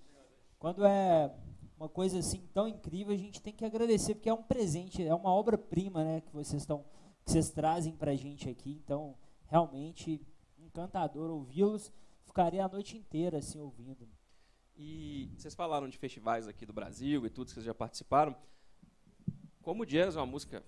[0.59, 1.33] Quando é
[1.77, 5.15] uma coisa assim tão incrível, a gente tem que agradecer, porque é um presente, é
[5.15, 6.85] uma obra-prima, né, que vocês estão,
[7.25, 8.81] que vocês trazem pra gente aqui.
[8.83, 9.17] Então,
[9.47, 10.21] realmente
[10.59, 11.93] encantador ouvi-los.
[12.25, 14.09] Ficaria a noite inteira assim ouvindo.
[14.77, 18.37] E vocês falaram de festivais aqui do Brasil e tudo que vocês já participaram.
[19.63, 20.63] Como o jazz é uma música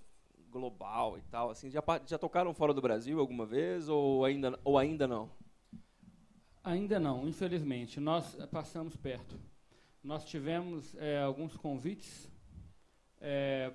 [0.51, 4.79] global e tal, assim, já, já tocaram fora do Brasil alguma vez ou ainda, ou
[4.79, 5.31] ainda não?
[6.65, 8.01] Ainda não, infelizmente.
[8.01, 9.39] Nós passamos perto.
[10.03, 12.31] Nós tivemos eh, alguns convites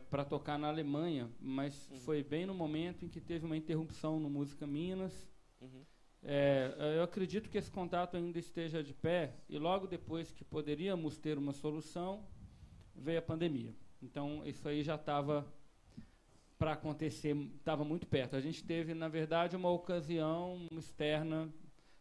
[0.10, 1.98] para tocar na Alemanha, mas Uhum.
[2.00, 5.30] foi bem no momento em que teve uma interrupção no Música Minas.
[5.60, 5.84] Uhum.
[6.24, 11.18] Eh, eu acredito que esse contato ainda esteja de pé e logo depois que poderíamos
[11.18, 12.26] ter uma solução,
[12.96, 13.76] veio a pandemia.
[14.02, 15.46] Então isso aí já estava
[16.58, 18.38] para acontecer, estava muito perto.
[18.38, 21.54] A gente teve, na verdade, uma ocasião externa.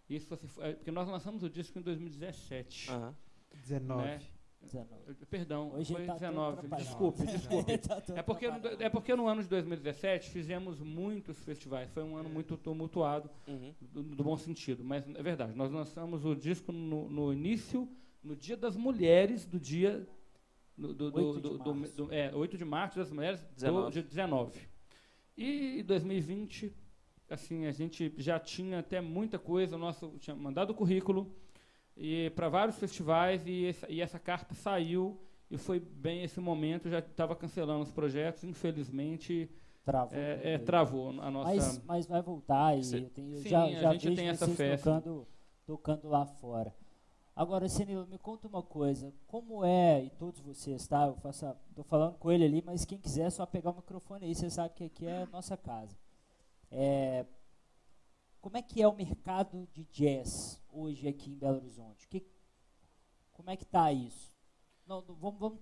[0.09, 2.89] Isso é, porque nós lançamos o disco em 2017.
[2.91, 3.17] Aham.
[3.55, 4.03] 19.
[4.05, 4.21] né?
[4.63, 5.15] 19.
[5.29, 6.53] Perdão, Hoje foi tá todo 19.
[6.59, 6.89] atrapalhado.
[6.89, 7.79] Desculpe, desculpe.
[7.79, 11.91] Tá É porque, é porque no ano de 2017 fizemos muitos festivais.
[11.91, 13.75] Foi um ano muito tumultuado, Uhum.
[13.81, 14.85] do, do bom sentido.
[14.85, 17.89] Mas é verdade, nós lançamos o disco no, no início,
[18.23, 20.07] no Dia das Mulheres, do dia.
[20.79, 23.91] Do, do, do, 8 de do- do- é, 8 de março das mulheres, do, 19.
[23.93, 24.61] de 19.
[25.37, 26.73] E em 2020,
[27.29, 31.35] assim, a gente já tinha até muita coisa, o nosso tinha mandado o currículo
[31.97, 35.19] e para vários festivais e, essa- e essa carta saiu
[35.51, 39.51] e foi bem esse momento, já estava cancelando os projetos, infelizmente
[39.85, 40.19] Travou.
[40.19, 41.55] é, é, travou a nossa.
[41.55, 44.55] mas, mas vai voltar e tenho, já, a já gente tem essa sim.
[44.77, 45.27] tocando,
[45.67, 46.75] tocando lá fora.
[47.35, 49.13] Agora, Senilo, me conta uma coisa.
[49.27, 51.07] Como é, e todos vocês, tá?
[51.07, 53.77] Eu faço a, tô falando com ele ali, mas quem quiser é só pegar o
[53.77, 55.97] microfone aí, você sabe que aqui é a nossa casa.
[56.71, 57.25] É,
[58.43, 62.07] como é que é o mercado de jazz hoje aqui em Belo Horizonte?
[62.09, 62.27] Que,
[63.33, 64.37] como é que tá isso?
[64.87, 65.61] Não, não, vamos, vamos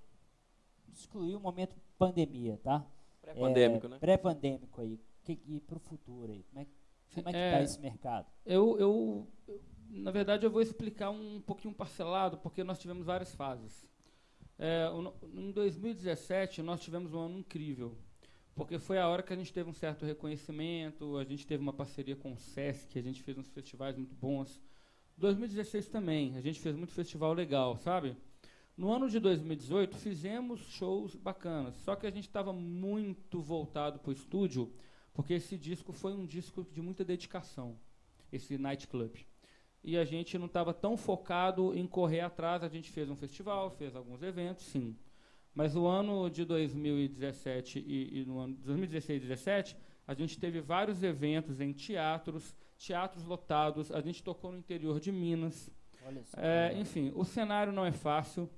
[0.93, 2.85] excluir o momento pandemia, tá?
[3.21, 3.99] Pré-pandêmico, É, né?
[3.99, 4.99] Pré-pandêmico aí.
[5.23, 6.43] Que, e pro futuro aí?
[6.43, 6.67] Como é,
[7.15, 8.27] como é que É, tá esse mercado?
[8.45, 9.61] Eu, eu, eu-
[9.91, 13.87] na verdade, eu vou explicar um pouquinho parcelado, porque nós tivemos várias fases.
[14.59, 17.97] É, o em 2017, nós tivemos um ano incrível,
[18.61, 21.73] porque foi a hora que a gente teve um certo reconhecimento, a gente teve uma
[21.73, 24.61] parceria com o SESC, a gente fez uns festivais muito bons.
[25.17, 28.15] 2016 também, a gente fez muito festival legal, sabe?
[28.77, 34.11] No ano de 2018, fizemos shows bacanas, só que a gente estava muito voltado para
[34.11, 34.71] o estúdio,
[35.15, 37.79] porque esse disco foi um disco de muita dedicação,
[38.31, 39.27] esse Nightclub.
[39.83, 43.71] E a gente não estava tão focado em correr atrás, a gente fez um festival,
[43.71, 44.95] fez alguns eventos, sim.
[45.55, 49.77] Mas o ano de 2017 e, e no ano de 2016 e 2017,
[50.07, 55.13] a gente teve vários eventos em teatros, teatros lotados, a gente tocou no interior de
[55.13, 55.71] Minas,
[56.37, 58.49] é, enfim, o cenário não é fácil.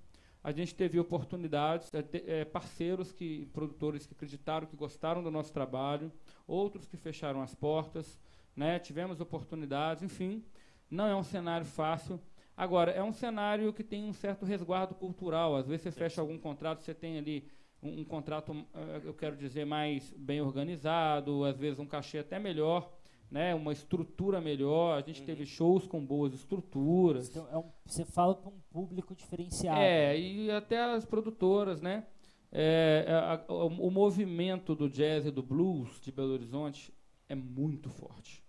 [0.45, 5.53] A gente teve oportunidades, é, é, parceiros que, produtores que acreditaram, que gostaram do nosso
[5.53, 6.11] trabalho,
[6.47, 8.18] outros que fecharam as portas,
[8.57, 8.78] né?
[8.78, 10.45] Tivemos oportunidades, enfim,
[10.90, 12.20] não é um cenário fácil.
[12.57, 15.57] Agora, é um cenário que tem um certo resguardo cultural.
[15.57, 17.48] Às vezes você fecha algum contrato, você tem ali
[17.82, 22.38] um, um contrato, eh, eu quero dizer, mais bem organizado, às vezes um cachê até
[22.38, 22.92] melhor,
[23.30, 23.55] né?
[23.55, 24.98] Uma estrutura melhor.
[24.98, 25.26] A gente Uhum.
[25.26, 27.28] teve shows com boas estruturas.
[27.30, 29.80] Então, é um- você fala para um público diferenciado.
[29.80, 32.07] É, e até as produtoras, né?
[32.53, 36.92] É, a- a- o, o movimento do jazz e do blues de Belo Horizonte
[37.26, 38.41] é muito forte.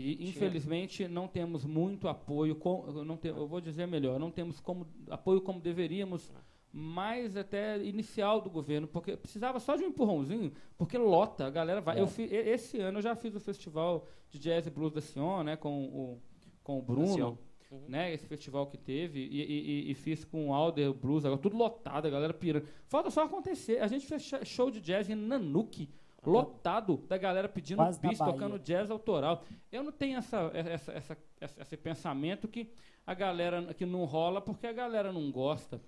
[0.00, 4.30] E, infelizmente, não temos muito apoio, com, eu não te, eu vou dizer melhor, não
[4.30, 6.32] temos como, apoio como deveríamos,
[6.72, 11.80] mais até inicial do governo, porque precisava só de um empurrãozinho, porque lota, a galera
[11.80, 11.98] vai.
[11.98, 12.00] É.
[12.00, 15.42] Eu fi- esse ano eu já fiz o festival de jazz e blues da Sion,
[15.42, 16.18] né, com o,
[16.62, 17.38] com o Bruno.
[17.72, 17.84] Uhum.
[17.86, 21.56] né, esse festival que teve, e, e- e- fiz com o Alder Blues, agora tudo
[21.56, 22.66] lotado, a galera pirando.
[22.88, 23.80] Falta só acontecer.
[23.80, 25.88] A gente fez sh- show de jazz em Nanuque.
[26.24, 29.44] Lotado da galera pedindo Quase bis, tocando jazz autoral.
[29.72, 32.70] Eu não tenho essa, essa, essa, essa- esse pensamento que
[33.06, 35.80] a galera que não rola porque a galera não gosta.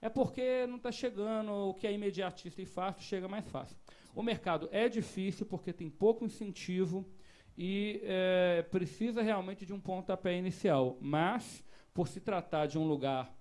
[0.00, 3.76] É porque não está chegando, o que é imediatista e fácil chega mais fácil.
[4.14, 7.04] O mercado é difícil porque tem pouco incentivo
[7.56, 10.98] e é, precisa realmente de um pontapé inicial.
[11.00, 13.32] Mas, por se tratar de um lugar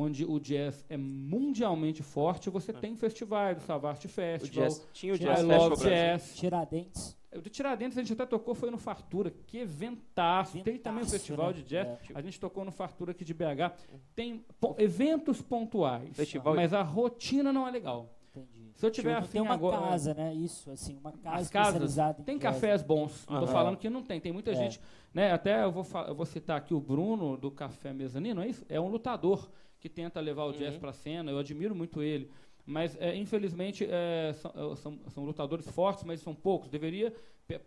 [0.00, 5.12] onde o jazz é mundialmente forte, você tem festivais, o Savart O Festival, jazz, tinha
[5.12, 5.90] o I I Jazz Love Festival.
[5.92, 6.36] Jazz.
[6.36, 7.18] Tiradentes.
[7.34, 9.30] O de Tiradentes a gente até tocou, foi no Fartura.
[9.46, 10.58] Que eventaço.
[10.62, 11.52] Tem também o festival né?
[11.54, 11.88] de jazz.
[11.88, 11.98] É.
[12.14, 13.72] A gente tocou no Fartura aqui de BH.
[14.14, 18.14] Tem po- eventos pontuais, Festival- mas a rotina não é legal.
[18.34, 18.70] Entendi.
[18.74, 20.32] Se eu tiver Tipo, tem uma agora- casa, né?
[20.32, 22.54] Isso, assim, uma casa As casas tem jazz.
[22.54, 23.26] cafés bons.
[23.28, 23.52] Não tô Aham.
[23.52, 24.20] falando que não tem.
[24.20, 24.54] Tem muita É.
[24.54, 24.80] gente.
[25.12, 28.64] Né, até eu vou, eu vou citar aqui o Bruno do Café Mezanino, é isso?
[28.68, 29.50] É um lutador
[29.80, 30.80] que tenta levar o jazz Uhum.
[30.80, 31.30] para a cena.
[31.30, 32.30] Eu admiro muito ele.
[32.66, 36.68] Mas, é, infelizmente, é, são, é, são- são lutadores fortes, mas são poucos.
[36.68, 37.14] Deveria,
[37.46, 37.60] pe-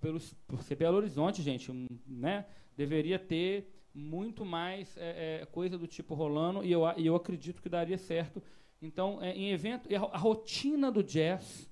[0.00, 2.46] pelos, por ser Belo Horizonte, gente, um, né,
[2.76, 7.60] deveria ter muito mais é, é, coisa do tipo rolando e eu, e eu acredito
[7.62, 8.42] que daria certo.
[8.82, 11.68] Então, é, em evento, a, a rotina do jazz,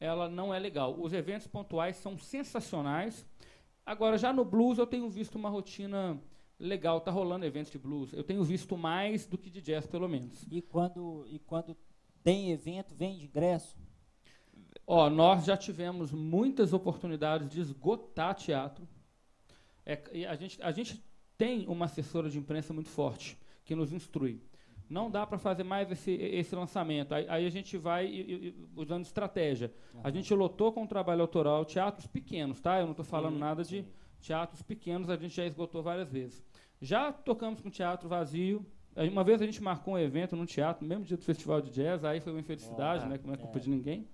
[0.00, 0.96] ela não é legal.
[1.00, 3.24] Os eventos pontuais são sensacionais.
[3.86, 6.20] Agora, já no blues, eu tenho visto uma rotina
[6.58, 7.00] legal.
[7.00, 8.12] Tá rolando eventos de blues.
[8.12, 10.46] Eu tenho visto mais do que de jazz, pelo menos.
[10.50, 11.76] E quando, e quando
[12.22, 13.76] tem evento, vende ingresso?
[14.86, 18.88] Ó, nós já tivemos muitas oportunidades de esgotar teatro.
[19.84, 21.02] É, e a, gente, a gente
[21.36, 24.42] tem uma assessora de imprensa muito forte que nos instrui.
[24.88, 27.14] Não dá para fazer mais esse, esse lançamento.
[27.14, 29.72] Aí, aí a gente vai e- e- usando estratégia.
[30.02, 32.78] A gente lotou com trabalho autoral teatros pequenos, tá?
[32.78, 33.84] Eu não estou falando Sim, nada de
[34.20, 36.42] teatros pequenos, a gente já esgotou várias vezes.
[36.80, 38.64] Já tocamos com teatro vazio.
[39.12, 41.70] Uma vez a gente marcou um evento num teatro, no mesmo dia do festival de
[41.70, 43.16] jazz, aí foi uma infelicidade, né?
[43.18, 43.60] Que não é culpa é.
[43.60, 44.08] de ninguém.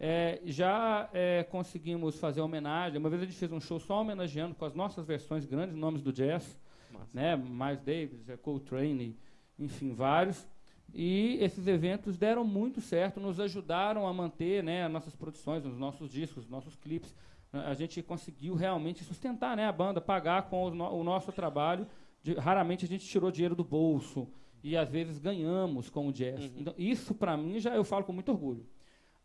[0.00, 2.98] É, já é, conseguimos fazer homenagem.
[2.98, 6.02] Uma vez a gente fez um show só homenageando com as nossas versões, grandes nomes
[6.02, 6.58] do jazz,
[6.90, 7.10] Massa.
[7.14, 7.36] né?
[7.36, 9.16] Miles Davis, é, Coltrane,
[9.58, 10.46] enfim, vários.
[10.94, 15.78] E esses eventos deram muito certo, nos ajudaram a manter né, as nossas produções, os
[15.78, 17.14] nossos discos, os nossos clipes.
[17.52, 21.86] A gente conseguiu realmente sustentar né, a banda, pagar com os no- o nosso trabalho.
[22.22, 24.28] De- raramente a gente tirou dinheiro do bolso
[24.62, 26.40] e às vezes ganhamos com o jazz.
[26.44, 26.52] Uhum.
[26.58, 28.66] Então, isso para mim já eu falo com muito orgulho.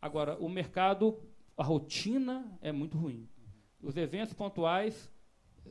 [0.00, 1.18] Agora, o mercado,
[1.56, 3.28] a rotina é muito ruim.
[3.82, 5.10] Os eventos pontuais,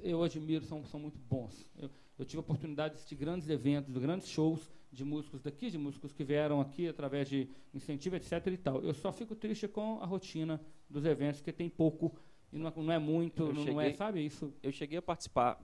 [0.01, 1.69] eu admiro, são, são muito bons.
[1.77, 5.69] Eu, eu tive a oportunidade de assistir grandes eventos, de grandes shows de músicos daqui,
[5.69, 8.47] de músicos que vieram aqui através de incentivo, etc.
[8.47, 8.81] e tal.
[8.81, 12.15] Eu só fico triste com a rotina dos eventos, que tem pouco,
[12.53, 14.53] e não é, não é muito, não, não é, cheguei- sabe isso?
[14.63, 15.61] Eu cheguei a participar,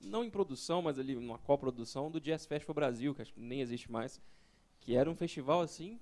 [0.00, 3.60] não em produção, mas ali numa coprodução do Jazz Festival Brasil, que acho que nem
[3.60, 4.20] existe mais,
[4.80, 5.98] que era um festival assim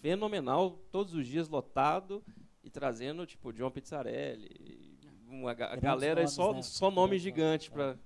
[0.00, 2.22] fenomenal, todos os dias lotado
[2.64, 6.62] e trazendo tipo John Pizzarelli, uma ga- a Grandes galera nomes, só né?
[6.62, 7.96] só nome gigante para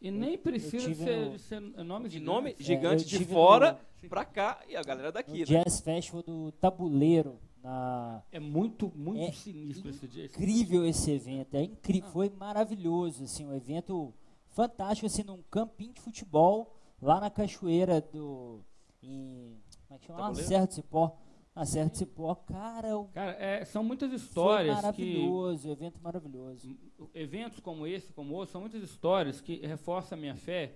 [0.00, 2.66] E nem precisa ser, no- ser nomes de nome gigantes.
[2.66, 4.08] gigante de fora Sim.
[4.08, 5.44] pra cá e a galera No daqui, né?
[5.44, 10.24] Jazz Festival do Tabuleiro, na É muito, muito É sinistro esse dia.
[10.26, 14.12] incrível esse evento, é incrível, foi maravilhoso, assim, um evento
[14.50, 18.60] fantástico, assim, num campinho de futebol, lá na cachoeira do,
[19.02, 20.18] em, como é que chama?
[20.20, 20.48] Tabuleiro?
[20.48, 21.16] Serra do Cipó,
[21.54, 26.00] na Serra do Cipó, cara, o- Cara, é, são muitas foi histórias que maravilhoso, evento
[26.02, 26.76] maravilhoso.
[27.14, 30.74] eventos como esse, como outros, são muitas histórias que reforçam a minha fé,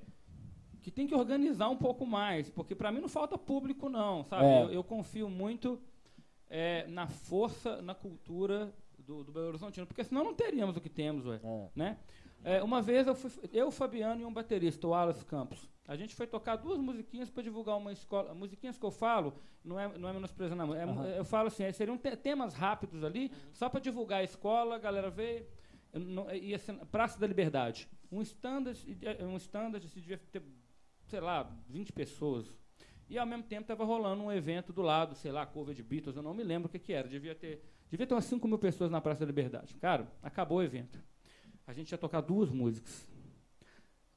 [0.80, 4.44] que tem que organizar um pouco mais, porque para mim não falta público não, sabe?
[4.44, 4.62] É.
[4.64, 5.80] Eu, eu confio muito
[6.50, 10.88] é, na força, na cultura do, do Belo Horizontino, porque senão não teríamos o que
[10.90, 11.68] temos, ué, É.
[11.74, 11.98] né?
[12.44, 16.14] É, uma vez eu fui, eu, Fabiano e um baterista, o Wallace Campos, a gente
[16.14, 18.34] foi tocar duas musiquinhas para divulgar uma escola.
[18.34, 19.34] Musiquinhas que eu falo,
[19.64, 20.74] não é, não é menosprezando, não.
[20.74, 21.06] É, Aham.
[21.08, 24.78] Eu falo assim, é, seriam te- temas rápidos ali, só para divulgar a escola, a
[24.78, 25.46] galera veio.
[25.92, 27.88] Não- ia ser Praça da Liberdade.
[28.12, 28.78] Um standard,
[29.22, 30.42] um standard se devia ter,
[31.06, 32.54] sei lá, 20 pessoas.
[33.08, 36.16] E ao mesmo tempo estava rolando um evento do lado, sei lá, cover de Beatles,
[36.16, 37.06] eu não me lembro o que, que era.
[37.08, 39.74] Devia ter, devia ter umas 5 mil pessoas na Praça da Liberdade.
[39.76, 40.98] Cara, acabou o evento.
[41.66, 43.06] A gente ia tocar duas músicas.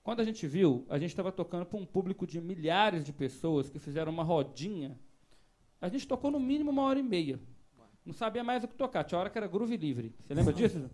[0.03, 3.69] Quando a gente viu, a gente estava tocando para um público de milhares de pessoas
[3.69, 4.97] que fizeram uma rodinha.
[5.81, 7.39] A gente tocou no mínimo uma hora e meia.
[8.05, 9.03] Não sabia mais o que tocar.
[9.03, 10.13] Tinha hora que era groove livre.
[10.23, 10.89] Você lembra disso?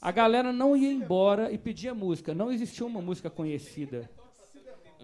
[0.00, 2.34] A galera não ia embora e pedia música.
[2.34, 4.10] Não existia uma música conhecida.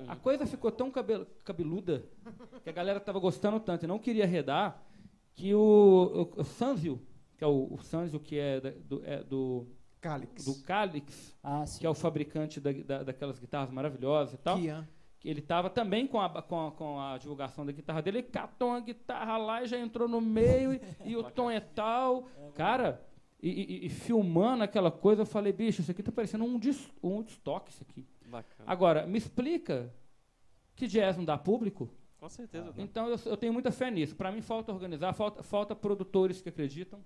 [0.06, 2.04] A coisa ficou tão cabel- cabeluda
[2.62, 4.82] que a galera estava gostando tanto e não queria arredar
[5.34, 7.00] que o, o, o Sanzio,
[7.36, 9.66] que é o, o Sanzio que é, do, é do,
[10.00, 10.44] Calix.
[10.44, 11.80] do Calix, Ah, sim.
[11.80, 14.88] que é o fabricante da, da- daquelas guitarras maravilhosas e tal, Kian.
[15.18, 18.26] que ele estava também com a, com, a, com a divulgação da guitarra dele, ele
[18.28, 22.28] catou uma guitarra lá e já entrou no meio, e, e o tom é tal.
[22.54, 23.04] Cara,
[23.42, 26.90] e, e- e filmando aquela coisa, eu falei, bicho, isso aqui tá parecendo um, dis,
[27.02, 28.06] um estoque isso aqui.
[28.26, 28.64] Bacana.
[28.70, 29.92] Agora, me explica
[30.76, 31.88] que jazz não dá público?
[32.18, 32.72] Com certeza.
[32.72, 32.82] dá.
[32.82, 34.14] Então eu, eu tenho muita fé nisso.
[34.16, 37.00] Para mim falta organizar, falta, falta produtores que acreditam,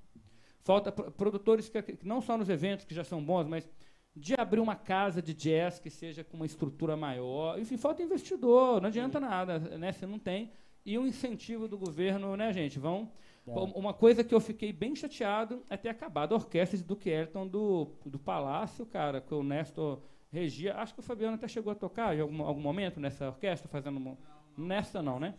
[0.64, 3.68] falta pro- produtores que acre- não só nos eventos que já são bons, mas
[4.14, 7.58] de abrir uma casa de jazz que seja com uma estrutura maior.
[7.58, 9.90] Enfim, falta investidor, não adianta nada, né?
[9.92, 10.50] Você não tem.
[10.84, 12.78] E o incentivo do governo, né, gente?
[12.78, 13.10] Vão.
[13.46, 13.50] É.
[13.50, 17.48] Uma coisa que eu fiquei bem chateado é ter acabado a orquestra de Duke Ellington
[17.48, 20.00] do, do Palácio, cara, que o Néstor
[20.30, 20.74] regia.
[20.76, 23.96] Acho que o Fabiano até chegou a tocar em algum, algum momento nessa orquestra, fazendo.
[23.96, 24.16] uma-
[24.56, 25.34] Nessa não, né?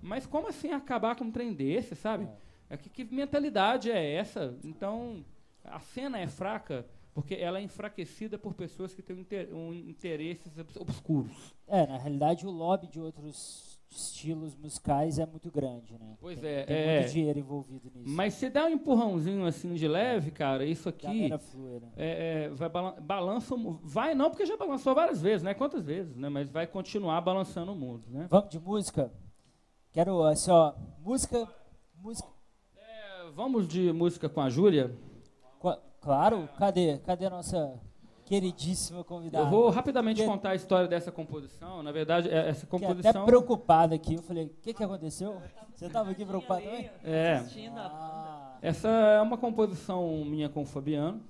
[0.00, 2.24] Mas como assim acabar com um trem desse, sabe?
[2.24, 2.28] É.
[2.76, 4.56] que, que mentalidade é essa?
[4.64, 5.24] Então,
[5.64, 10.58] a cena é fraca porque ela é enfraquecida por pessoas que têm inter, um, interesses
[10.58, 11.54] obs- obscuros.
[11.68, 16.16] É, na realidade o lobby de outros estilos musicais é muito grande, né?
[16.20, 16.98] Pois tem, é, tem é.
[16.98, 18.12] muito dinheiro envolvido nisso.
[18.12, 21.88] Mas se der um empurrãozinho assim de leve, cara, isso aqui flui, né?
[21.96, 25.54] é, é, vai balan balança Vai não, porque já balançou várias vezes, né?
[25.54, 26.28] Quantas vezes, né?
[26.28, 28.26] Mas vai continuar balançando o mundo, né?
[28.28, 29.12] Vamos de música?
[29.92, 31.48] Quero, assim, ó, música,
[31.94, 32.33] música, É,
[33.34, 34.94] vamos de música com a Júlia.
[36.00, 37.80] claro, cadê, cadê a nossa
[38.26, 39.44] queridíssima convidada?
[39.46, 41.82] Eu vou rapidamente Que- contar a história dessa composição.
[41.82, 43.10] Na verdade, é- essa Fiquei composição.
[43.22, 45.40] até preocupado aqui, eu falei, o que que aconteceu?
[45.74, 46.90] Você estava aqui preocupado também?
[47.02, 47.42] É.
[47.76, 51.20] Ah, Essa é uma composição minha com o Fabiano,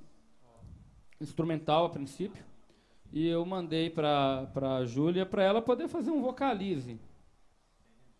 [1.20, 2.44] instrumental a princípio,
[3.12, 7.00] e eu mandei para a Júlia para ela poder fazer um vocalize.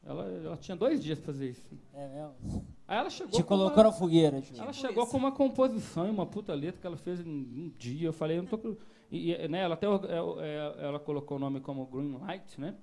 [0.04, 1.66] Ela, ela tinha dois dias para fazer isso.
[1.94, 2.64] é mesmo?
[2.86, 4.54] Aí ela chegou Te colocou uma, fogueira, Ju.
[4.56, 7.72] ela Tipo chegou com uma composição e uma puta letra que ela fez em um
[7.78, 8.08] dia.
[8.08, 8.76] Eu falei, eu não tô
[9.10, 12.74] e, e, né, ela até é, é, ela colocou o nome como Green Light, né?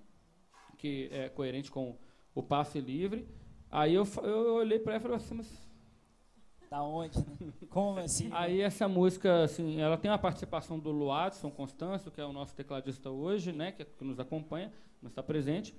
[0.78, 1.98] Que é coerente com
[2.34, 3.28] o passe livre.
[3.70, 5.70] Aí eu, eu olhei para ela e falei assim, mas
[6.70, 7.18] Da onde?
[7.20, 7.54] né?
[7.70, 8.30] Como assim?
[8.32, 12.56] Aí essa música, assim, ela tem a participação do Luadson Constâncio, que é o nosso
[12.56, 14.72] tecladista hoje, né, que, que nos acompanha,
[15.02, 15.76] não está presente.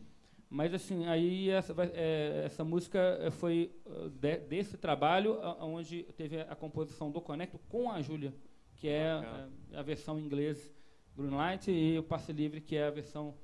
[0.55, 6.03] Mas assim, aí essa, é, essa música eh, foi eh, de- desse trabalho a- onde
[6.15, 8.35] teve a composição do Conecto com a Júlia,
[8.77, 9.53] que é Bacana.
[9.73, 10.71] eh, a versão em inglês
[11.17, 13.35] Greenlight e o Passe Livre, que é a versão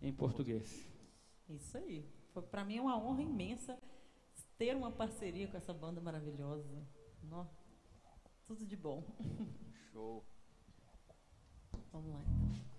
[0.00, 0.88] em português.
[1.48, 2.04] Isso aí.
[2.32, 3.76] Foi para mim uma honra imensa
[4.56, 6.86] ter uma parceria com essa banda maravilhosa.
[7.24, 7.44] Nó,
[8.46, 9.02] tudo de bom.
[9.92, 10.24] Show.
[11.92, 12.20] Vamos lá.
[12.24, 12.71] então.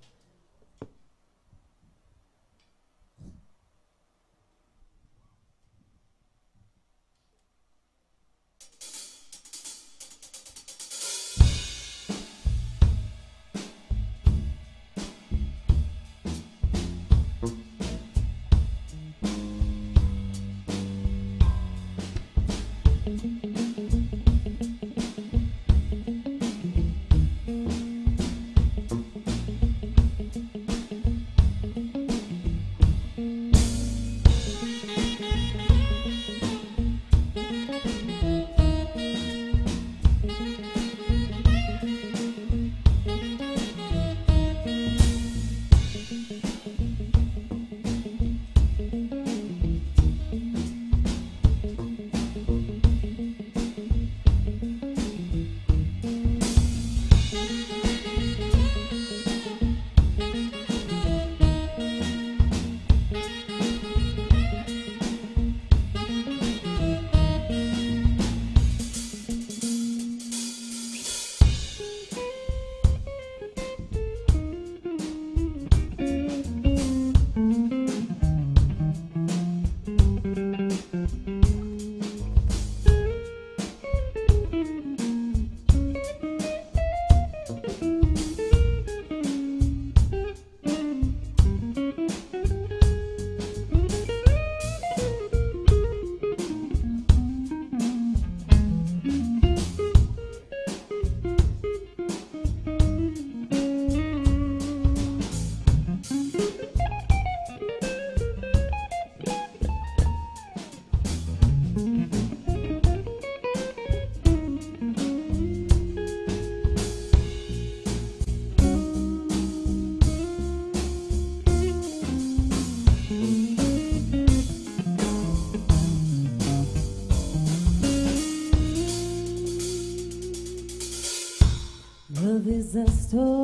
[132.76, 133.43] A story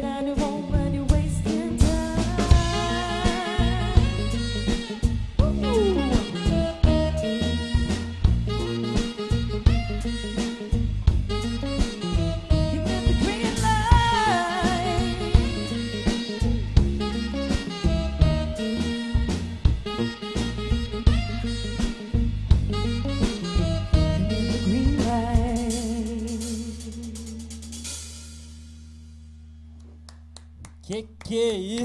[0.00, 0.47] that I knew.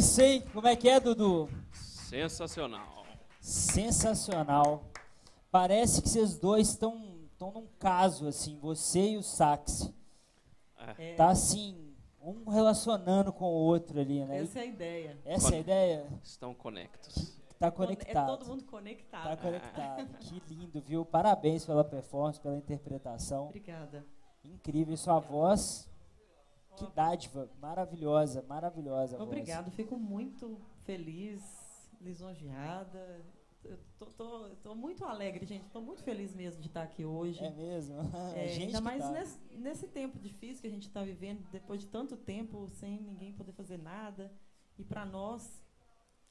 [0.04, 0.44] É hein?
[0.54, 1.50] Como é que é, Dudu?
[1.72, 3.06] Sensacional.
[3.40, 4.84] Sensacional.
[5.52, 9.92] Parece que vocês dois estão estão num caso assim, você e o sax.
[10.98, 14.40] É, Tá assim, um relacionando com o outro ali, né?
[14.42, 15.18] essa é a ideia.
[15.26, 16.06] Essa é a ideia?
[16.24, 17.38] Estão conectos.
[17.60, 18.38] Tá É conectado.
[18.38, 19.24] todo mundo conectado.
[19.24, 20.18] Tá conectado.
[20.20, 21.06] Que lindo, viu?
[21.06, 23.46] Parabéns pela performance, pela interpretação.
[23.48, 24.06] Obrigada.
[24.44, 24.94] Incrível.
[24.94, 25.90] E sua voz,
[26.76, 27.50] que dádiva.
[27.60, 29.22] Maravilhosa, maravilhosa.
[29.22, 31.42] Obrigado, fico muito feliz,
[32.02, 33.22] lisonjeada.
[33.64, 35.66] Eu tô, tô- tô muito alegre, gente.
[35.66, 37.42] Estou muito feliz mesmo de estar aqui hoje.
[37.44, 37.96] É mesmo?
[38.36, 39.12] É, Gente ainda mais tá.
[39.12, 43.32] nesse, nesse tempo difícil que a gente está vivendo, depois de tanto tempo sem ninguém
[43.34, 44.32] poder fazer nada.
[44.78, 45.64] E para nós,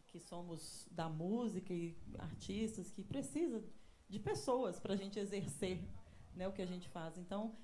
[0.09, 3.65] que somos da música e artistas, que precisa
[4.11, 5.83] de pessoas para a gente exercer
[6.35, 7.17] né, o que a gente faz.
[7.17, 7.55] Então,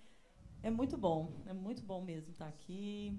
[0.62, 3.18] é muito bom, é muito bom mesmo estar aqui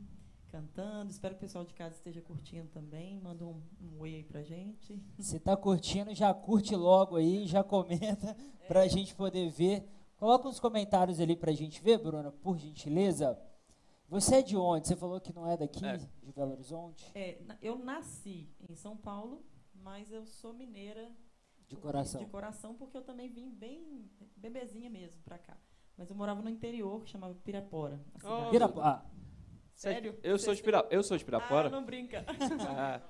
[0.49, 1.11] cantando.
[1.11, 3.19] Espero que o pessoal de casa esteja curtindo também.
[3.19, 5.01] Manda um, um oi aí pra gente.
[5.19, 8.35] Se tá curtindo, já curte logo aí, já comenta
[8.67, 9.87] pra gente poder ver.
[10.17, 13.39] Coloca uns comentários ali pra gente ver, Bruna, por gentileza.
[14.09, 14.87] Você é de onde?
[14.87, 15.97] Você falou que não é daqui, É.
[15.97, 17.09] de Belo Horizonte?
[17.15, 19.43] É, eu nasci em São Paulo,
[19.75, 21.09] mas eu sou mineira
[21.69, 22.19] De coração.
[22.19, 25.55] De coração, porque eu também vim bem bebezinha mesmo pra cá.
[25.99, 27.99] Mas eu morava no interior, que chamava Pirapora.
[28.23, 29.03] Oh, Pirapo- ah,
[29.75, 30.17] Sério?
[30.23, 30.87] Eu sou de, Pira...
[30.89, 31.69] eu sou de Ah, Pirapora.
[31.69, 32.23] não brinca.
[32.69, 33.01] Ah,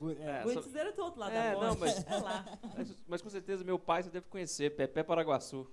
[0.18, 0.38] é.
[0.40, 1.80] é, sou- dizer é do outro lado É, da não, ponte.
[1.80, 2.44] mas- É lá.
[2.76, 5.70] mas, mas com certeza meu pai você deve conhecer, Pepe Paraguaçu.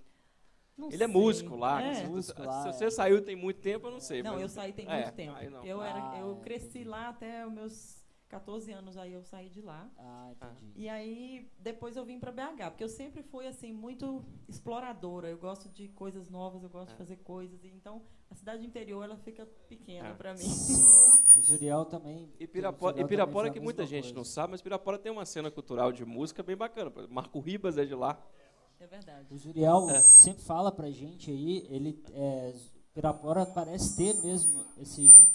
[0.78, 1.08] Não Ele é sei.
[1.08, 1.82] músico lá.
[1.82, 1.94] É.
[1.96, 2.72] Se- Músico se, lá, se é.
[2.74, 4.22] você saiu tem muito tempo, eu não sei.
[4.22, 5.38] Não, mas- eu saí tem é, muito tempo.
[5.64, 6.44] Eu, era, Ah, eu é.
[6.44, 8.05] cresci lá até os meus
[8.40, 9.90] 14 anos, aí eu saí de lá.
[9.98, 10.72] Ah, entendi.
[10.76, 15.30] E aí, depois eu vim para BH, porque eu sempre fui, assim, muito exploradora.
[15.30, 17.64] Eu gosto de coisas novas, eu gosto de fazer coisas.
[17.64, 20.14] E, então, a cidade interior, ela fica pequena É.
[20.14, 20.40] para mim.
[20.40, 20.84] Sim.
[21.38, 22.30] O Zuriel também.
[22.40, 24.16] E Pirapora, e Pirapora também que muita gente coisa.
[24.16, 26.92] não sabe, mas Pirapora tem uma cena cultural de música bem bacana.
[27.10, 28.22] Marco Ribas é de lá.
[28.80, 29.34] É verdade.
[29.34, 30.02] O Zuriel É.
[30.02, 32.54] sempre fala pra gente aí, ele é,
[32.94, 35.26] Pirapora parece ter mesmo esse.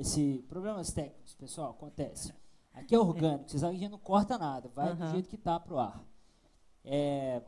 [0.00, 2.32] Esse problemas técnicos, pessoal, acontece.
[2.72, 5.12] Aqui é orgânico, vocês sabem que a gente não corta nada, vai do Aham.
[5.12, 6.04] jeito que tá pro ar.
[6.84, 7.42] É,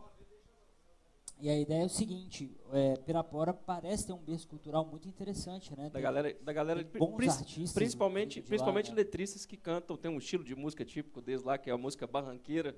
[1.39, 5.75] e a ideia é o seguinte, é, Pirapora parece ter um berço cultural muito interessante,
[5.75, 5.85] né?
[5.85, 8.97] Da Tem- galera, da galera tem bons prin- artistas principalmente, de lá, principalmente né?
[8.97, 12.07] letristas que cantam, tem um estilo de música típico deles lá, que é a música
[12.07, 12.77] barranqueira,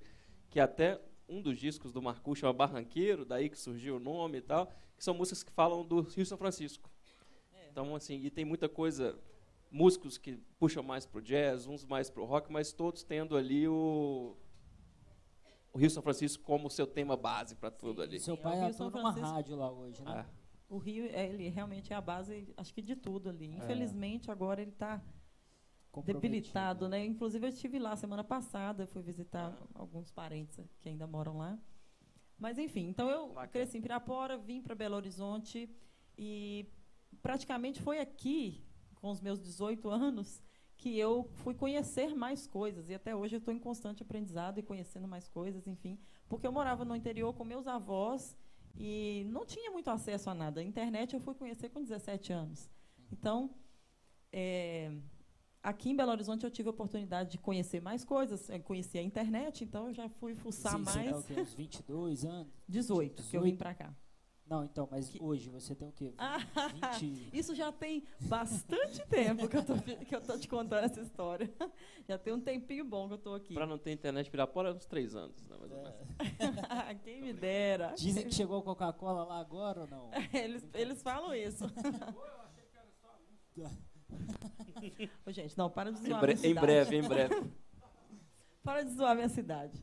[0.50, 4.42] que até um dos discos do Marcu chama Barranqueiro, daí que surgiu o nome e
[4.42, 4.66] tal,
[4.96, 6.90] que são músicas que falam do Rio São Francisco.
[7.70, 9.18] Então, assim, e tem muita coisa,
[9.72, 14.36] músicos que puxam mais pro jazz, uns mais pro rock, mas todos tendo ali o,
[15.72, 18.20] o Rio São Francisco como seu tema base para tudo ali.
[18.20, 19.34] Seu Sim, pai é o Rio atua São numa Francisco.
[19.34, 20.10] rádio lá hoje, né?
[20.10, 20.26] Ah,
[20.68, 23.46] O Rio, é, ele realmente é a base, acho que de tudo ali.
[23.50, 23.56] É.
[23.56, 25.02] Infelizmente, agora ele está
[26.04, 27.04] debilitado, né?
[27.04, 31.58] Inclusive, eu estive lá semana passada, fui visitar alguns parentes que ainda moram lá.
[32.38, 33.48] Mas, enfim, então eu Bacana.
[33.48, 35.70] cresci em Pirapora, vim para Belo Horizonte
[36.18, 36.66] e
[37.22, 38.64] praticamente foi aqui,
[39.02, 40.40] com os meus 18 anos,
[40.76, 42.88] que eu fui conhecer mais coisas.
[42.88, 45.98] E até hoje eu estou em constante aprendizado e conhecendo mais coisas, enfim.
[46.28, 48.36] Porque eu morava no interior com meus avós
[48.76, 50.60] e não tinha muito acesso a nada.
[50.60, 52.70] A internet eu fui conhecer com 17 anos.
[53.10, 53.50] Então,
[54.32, 54.92] é,
[55.62, 58.48] aqui em Belo Horizonte eu tive a oportunidade de conhecer mais coisas.
[58.64, 61.26] Conheci a internet, então eu já fui fuçar o mais.
[61.26, 62.52] quê, uns 22 anos?
[62.68, 63.92] 18, que eu vim para cá.
[64.52, 66.12] Não, então, mas Que- hoje você tem o quê?
[66.18, 66.36] Ah,
[67.00, 67.28] 20...
[67.32, 71.50] Isso já tem bastante tempo que eu, tô, que eu tô te contando essa história.
[72.06, 73.54] Já tem um tempinho bom que eu tô aqui.
[73.54, 75.42] Para não ter internet Pirapora, uns três anos.
[75.48, 77.00] Né, mais menos.
[77.02, 77.94] Quem me dera.
[77.96, 80.10] Dizem que chegou a Coca-Cola lá agora ou não?
[80.34, 81.64] Eles, eles falam isso.
[85.24, 87.50] Ô, gente, não, para de Em, zoar bre- minha em breve, em breve.
[88.62, 89.80] Para de zoar minha cidade.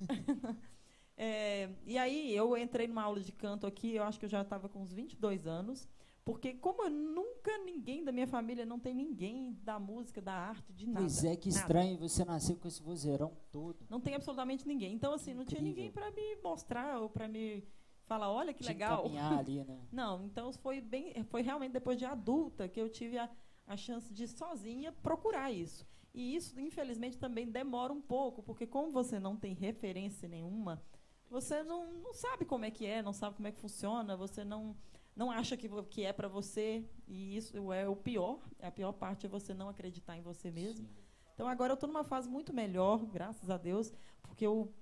[1.22, 4.42] É, e aí, eu entrei numa aula de canto aqui, eu acho que eu já
[4.42, 5.86] estava com uns 22 anos,
[6.24, 10.72] porque como eu nunca, ninguém da minha família, não tem ninguém da música, da arte,
[10.72, 11.02] de nada.
[11.02, 11.60] Pois é, que nada.
[11.60, 13.86] estranho você nascer com esse vozeirão todo.
[13.90, 14.94] Não tem absolutamente ninguém.
[14.94, 15.84] Então, assim, não tinha Incrível.
[15.84, 17.68] ninguém para me mostrar ou para me
[18.06, 19.02] falar, olha que Te legal.
[19.02, 19.78] encaminhar ali, né?
[19.92, 23.30] Não, então foi bem, foi realmente depois de adulta que eu tive a,
[23.68, 25.86] a chance de sozinha procurar isso.
[26.14, 30.82] E isso, infelizmente, também demora um pouco, porque como você não tem referência nenhuma,
[31.30, 34.44] você não, não sabe como é que é, não sabe como é que funciona, você
[34.44, 34.76] não
[35.16, 38.40] não acha que, que é para você, e isso é o pior.
[38.62, 40.88] A pior parte é você não acreditar em você mesmo.
[41.34, 43.92] Então agora eu estou numa fase muito melhor, graças a Deus,
[44.22, 44.74] porque eu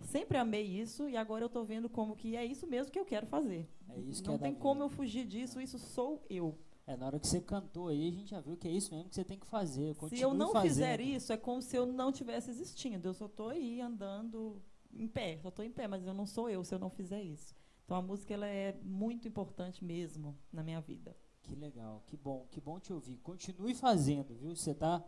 [0.00, 3.04] sempre amei isso e agora eu estou vendo como que é isso mesmo que eu
[3.04, 3.68] quero fazer.
[3.88, 4.62] É isso que Não é tem vida.
[4.62, 6.58] como eu fugir disso, isso sou eu.
[6.84, 9.08] É, na hora que você cantou aí, a gente já viu que é isso mesmo
[9.08, 9.94] que você tem que fazer.
[10.08, 10.68] Se eu não fazendo.
[10.70, 13.06] fizer isso, é como se eu não tivesse existindo.
[13.08, 14.60] Eu só estou aí andando
[14.92, 17.22] em pé, só estou em pé, mas eu não sou eu se eu não fizer
[17.22, 17.54] isso.
[17.84, 21.16] Então a música ela é muito importante mesmo na minha vida.
[21.42, 23.16] Que legal, que bom, que bom te ouvir.
[23.18, 24.54] Continue fazendo, viu?
[24.54, 25.02] Você tá.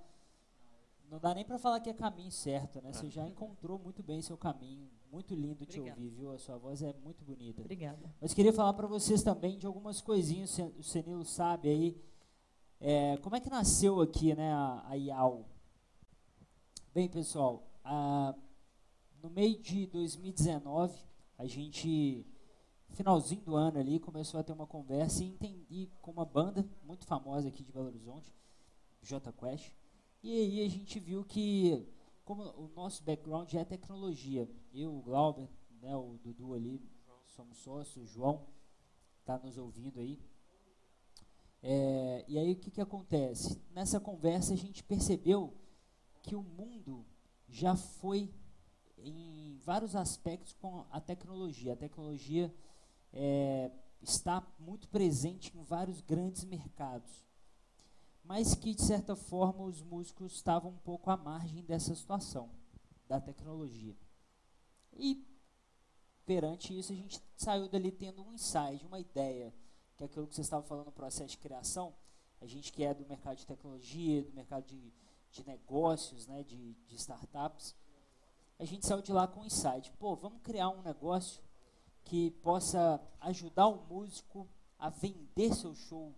[1.11, 2.93] Não dá nem pra falar que é caminho certo, né?
[2.93, 4.89] Você já encontrou muito bem seu caminho.
[5.11, 6.01] Muito lindo te Obrigada.
[6.01, 6.31] ouvir, viu?
[6.33, 7.61] A sua voz é muito bonita.
[7.61, 8.15] Obrigada.
[8.21, 12.01] Mas queria falar para vocês também de algumas coisinhas, o Senilo sabe aí.
[12.81, 15.45] É, como é que nasceu aqui, né, a, a IAU?
[16.95, 18.35] Bem, pessoal, a-
[19.23, 20.95] no meio de 2019,
[21.37, 22.27] a gente,
[22.91, 27.07] finalzinho do ano ali, começou a ter uma conversa e entendi com uma banda muito
[27.07, 28.33] famosa aqui de Belo Horizonte,
[29.03, 29.73] J Quest.
[30.23, 31.87] E aí a gente viu que,
[32.25, 35.49] como o nosso background é tecnologia, eu, o Glauber,
[35.81, 36.81] né, o Dudu ali,
[37.27, 38.47] somos sócios, o João
[39.21, 40.19] está nos ouvindo aí.
[41.63, 43.61] É, e aí o que, que acontece?
[43.71, 45.53] Nessa conversa a gente percebeu
[46.23, 47.05] que o mundo
[47.49, 48.31] já foi
[49.05, 51.73] em vários aspectos com a tecnologia.
[51.73, 52.55] A tecnologia
[53.13, 53.71] é,
[54.03, 57.25] está muito presente em vários grandes mercados,
[58.25, 62.51] mas que de certa forma os músicos estavam um pouco à margem dessa situação
[63.09, 63.97] da tecnologia.
[64.93, 65.27] E
[66.25, 69.53] perante isso a gente saiu dali tendo um insight, uma ideia,
[69.97, 71.95] que é aquilo que você estava falando no processo de criação,
[72.41, 74.93] a gente que é do mercado de tecnologia, do mercado de,
[75.31, 77.75] de negócios, né, de, de startups,
[78.61, 81.43] a gente saiu de lá com um insight, pô, vamos criar um negócio
[82.05, 84.47] que possa ajudar o músico
[84.79, 86.15] a vender seu show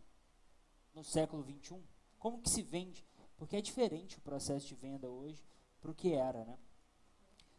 [0.92, 1.80] no século XXI.
[2.18, 3.06] Como que se vende?
[3.36, 5.40] Porque é diferente o processo de venda hoje
[5.80, 6.58] para o que era, né?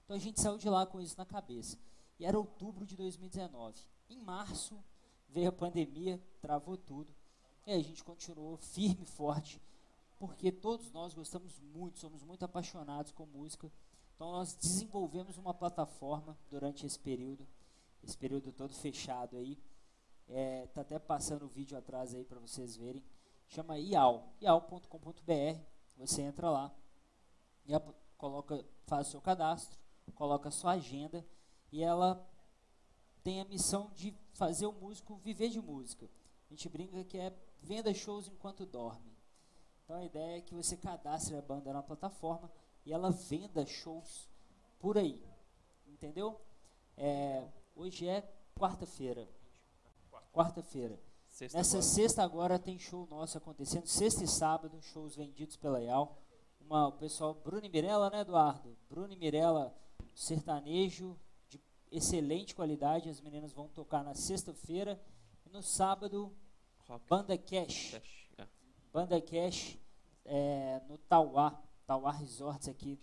[0.03, 1.79] Então a gente saiu de lá com isso na cabeça.
[2.19, 3.79] E era outubro de 2019.
[4.09, 4.83] Em março
[5.29, 7.15] veio a pandemia, travou tudo.
[7.65, 9.61] E a gente continuou firme e forte,
[10.19, 13.71] porque todos nós gostamos muito, somos muito apaixonados com música.
[14.23, 17.45] Então nós desenvolvemos uma plataforma durante esse período,
[18.01, 19.61] esse período todo fechado aí.
[20.29, 23.03] É, tá até passando o vídeo atrás aí para vocês verem.
[23.49, 25.59] Chama IAL, ial.com.br.
[25.97, 26.73] Você entra lá.
[27.65, 27.73] E
[28.17, 29.77] coloca, faz o seu cadastro,
[30.15, 31.27] coloca a sua agenda
[31.69, 32.25] e ela
[33.23, 36.09] tem a missão de fazer o músico viver de música.
[36.49, 39.17] A gente brinca que é venda shows enquanto dorme.
[39.83, 42.49] Então a ideia é que você cadastre a banda na plataforma
[42.85, 44.29] e ela venda shows
[44.79, 45.21] por aí.
[45.87, 46.39] Entendeu?
[46.97, 48.21] É, hoje é
[48.55, 49.27] quarta-feira.
[50.31, 50.99] Quarta-feira.
[51.27, 51.89] Sexta Nessa agora.
[51.93, 56.17] sexta agora tem show nosso acontecendo, sexta e sábado, shows vendidos pela IAL.
[56.61, 58.77] Uma, o pessoal, Bruno e Mirella, né, Eduardo?
[58.89, 59.75] Bruno e Mirella,
[60.15, 61.19] sertanejo
[61.49, 61.59] de
[61.91, 63.09] excelente qualidade.
[63.09, 65.01] As meninas vão tocar na sexta-feira.
[65.45, 66.31] E no sábado,
[66.87, 67.05] Rock.
[67.09, 67.91] Banda Cash.
[67.91, 68.47] Cash, é.
[68.91, 69.77] Banda Cash
[70.25, 71.61] é, no Tauá.
[71.85, 72.99] Tauá Resorts aqui.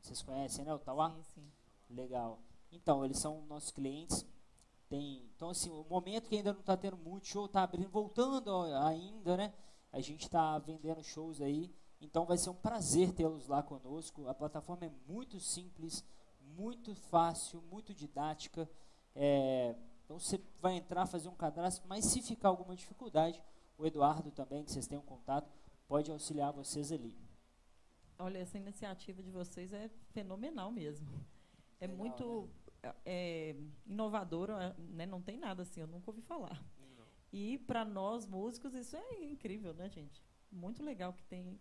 [0.00, 0.72] Vocês conhecem, né?
[0.72, 1.10] O Tauá?
[1.10, 1.52] Sim, sim.
[1.90, 2.40] Legal.
[2.70, 4.26] Então, eles são nossos clientes.
[4.88, 8.50] Tem, então, assim, o momento que ainda não está tendo muito show, está abrindo, voltando
[8.82, 9.52] ainda, né?
[9.92, 11.74] A gente está vendendo shows aí.
[12.00, 14.28] Então, vai ser um prazer tê-los lá conosco.
[14.28, 16.04] A plataforma é muito simples,
[16.40, 18.70] muito fácil, muito didática.
[19.14, 19.74] É,
[20.04, 23.42] então, você vai entrar, fazer um cadastro, mas se ficar alguma dificuldade,
[23.76, 25.52] o Eduardo também, que vocês têm um contato,
[25.86, 27.27] pode auxiliar vocês ali.
[28.18, 31.08] Olha, essa iniciativa de vocês é fenomenal mesmo.
[31.80, 32.48] É Legal, muito
[33.04, 33.54] é,
[33.86, 35.06] inovadora, né?
[35.06, 36.64] Não tem nada assim, eu nunca ouvi falar.
[37.32, 40.22] E para nós músicos isso é incrível, né, gente?
[40.50, 41.60] Muito legal que tem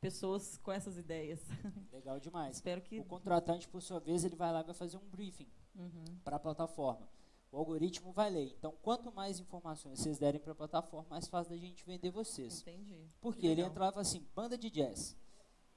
[0.00, 1.40] pessoas com essas ideias.
[1.90, 2.56] Legal demais.
[2.56, 5.48] Espero que O contratante, por sua vez, ele vai lá e vai fazer um briefing
[5.74, 6.04] Uhum.
[6.24, 7.08] para a plataforma.
[7.50, 8.52] O algoritmo vai ler.
[8.58, 12.60] Então, quanto mais informações vocês derem para a plataforma, mais fácil da gente vender vocês.
[12.60, 13.08] entendi.
[13.20, 15.16] Porque Que ele entrava assim, banda de jazz.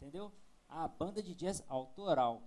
[0.02, 0.32] Entendeu?
[0.68, 2.42] Ah, banda de jazz autoral.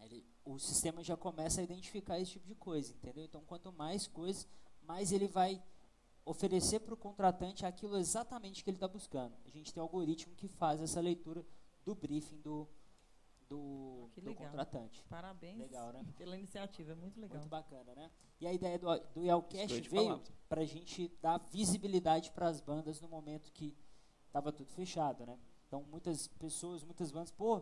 [0.00, 3.24] Ele- o sistema já começa a identificar esse tipo de coisa, entendeu?
[3.24, 4.46] Então, quanto mais coisas,
[4.82, 5.62] mais ele vai
[6.26, 9.34] oferecer para o contratante aquilo exatamente que ele está buscando.
[9.46, 11.42] A gente tem um algoritmo que faz essa leitura
[11.86, 12.68] do briefing do,
[13.48, 15.02] do, Que do contratante.
[15.08, 16.04] Parabéns Legal, né?
[16.18, 17.38] pela iniciativa, é muito legal.
[17.38, 18.10] Muito bacana, né?
[18.40, 23.00] E a ideia do, do Yelcast veio para a gente dar visibilidade para as bandas
[23.00, 23.74] no momento que
[24.26, 25.38] estava tudo fechado, né?
[25.74, 27.56] Então, muitas pessoas, muitas bandas, pô,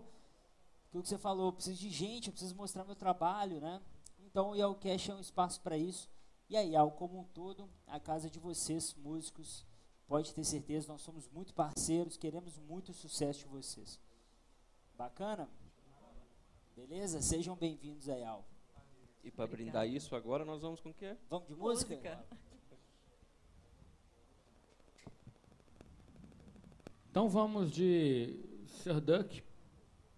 [0.87, 3.81] aquilo que você falou, eu preciso de gente, eu preciso mostrar meu trabalho, né?
[4.19, 6.11] Então, o Yelcast é um espaço para isso.
[6.47, 9.65] E a IAL, como um todo, a casa de vocês, músicos,
[10.07, 13.99] pode ter certeza, nós somos muito parceiros, queremos muito sucesso de vocês.
[14.95, 15.49] Bacana?
[16.77, 17.23] Beleza?
[17.23, 18.45] Sejam bem-vindos à IAL.
[19.25, 21.17] E para brindar isso, agora nós vamos com o quê?
[21.31, 21.95] Vamos de música?
[21.95, 22.52] Música.
[27.13, 29.43] Então vamos de Sir Duck.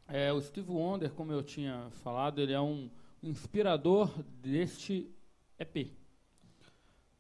[0.07, 2.89] É, o Steve Wonder, como eu tinha falado, ele é um
[3.21, 4.09] inspirador
[4.41, 5.11] deste
[5.59, 5.91] EP.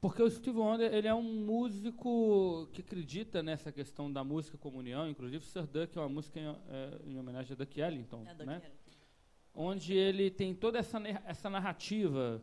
[0.00, 5.08] Porque o Steve Wonder ele é um músico que acredita nessa questão da música comunhão.
[5.08, 8.60] Inclusive, Sir Duck é uma música em, é, em homenagem a Duck Ellington, É né?
[8.60, 8.74] Kelly.
[9.52, 12.40] onde ele tem toda essa, essa narrativa,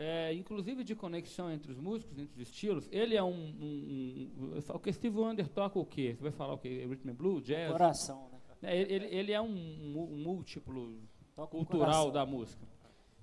[0.00, 2.88] é, inclusive de conexão entre os músicos, entre os estilos.
[2.92, 6.14] Ele é um, um, um- O que Steve Wonder toca o quê?
[6.14, 6.86] Você vai falar o quê?
[6.86, 7.72] Rhythm and Blues, jazz?
[7.72, 8.38] Coração, né?
[8.62, 11.00] É, ele, ele é um, um múltiplo
[11.34, 12.64] Toca cultural da música.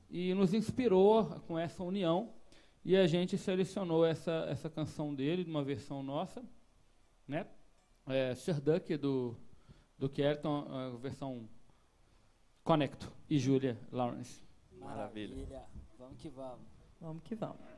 [0.10, 2.34] E nos inspirou com essa união
[2.84, 6.44] e a gente selecionou essa, essa canção dele, de uma versão nossa,
[7.28, 7.48] né?
[8.06, 9.36] É, Sir Duck do,
[9.98, 11.50] do Kelton, a versão
[12.64, 14.42] Conecto e Julia Lawrence.
[14.78, 15.64] Maravilha.
[16.06, 16.68] Vamos que vamos.
[17.02, 17.75] Vamos que vamos.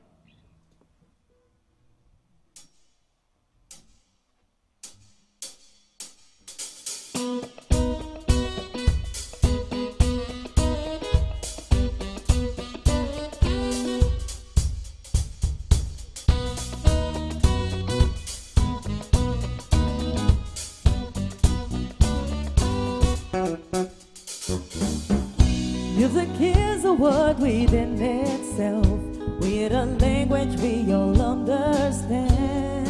[27.47, 28.99] Within itself,
[29.39, 32.87] with a language we all understand.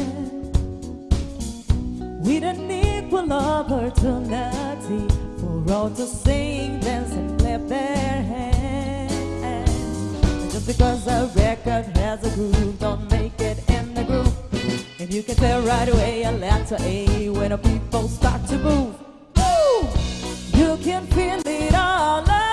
[2.26, 5.04] With an equal opportunity
[5.40, 9.68] for all to sing, dance, and clap their hands.
[10.54, 14.36] Just because a record has a groove, don't make it in the groove.
[15.00, 18.96] And you can tell right away a letter A when the people start to move.
[20.60, 22.47] You can feel it all over.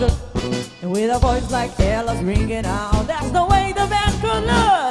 [0.00, 4.81] And with a voice like Ella's ringing out, that's the way the band could lose.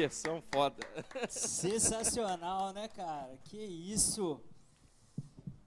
[0.00, 0.76] Versão foda.
[1.28, 3.36] Sensacional, né, cara?
[3.44, 4.40] Que isso!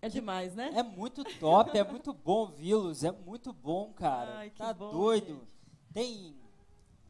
[0.02, 0.72] É demais, né?
[0.76, 4.38] É muito top, é muito bom ouvi-los, é muito bom, cara.
[4.38, 5.28] Ai, que tá bom, doido.
[5.34, 5.48] gente.
[5.94, 6.36] Tem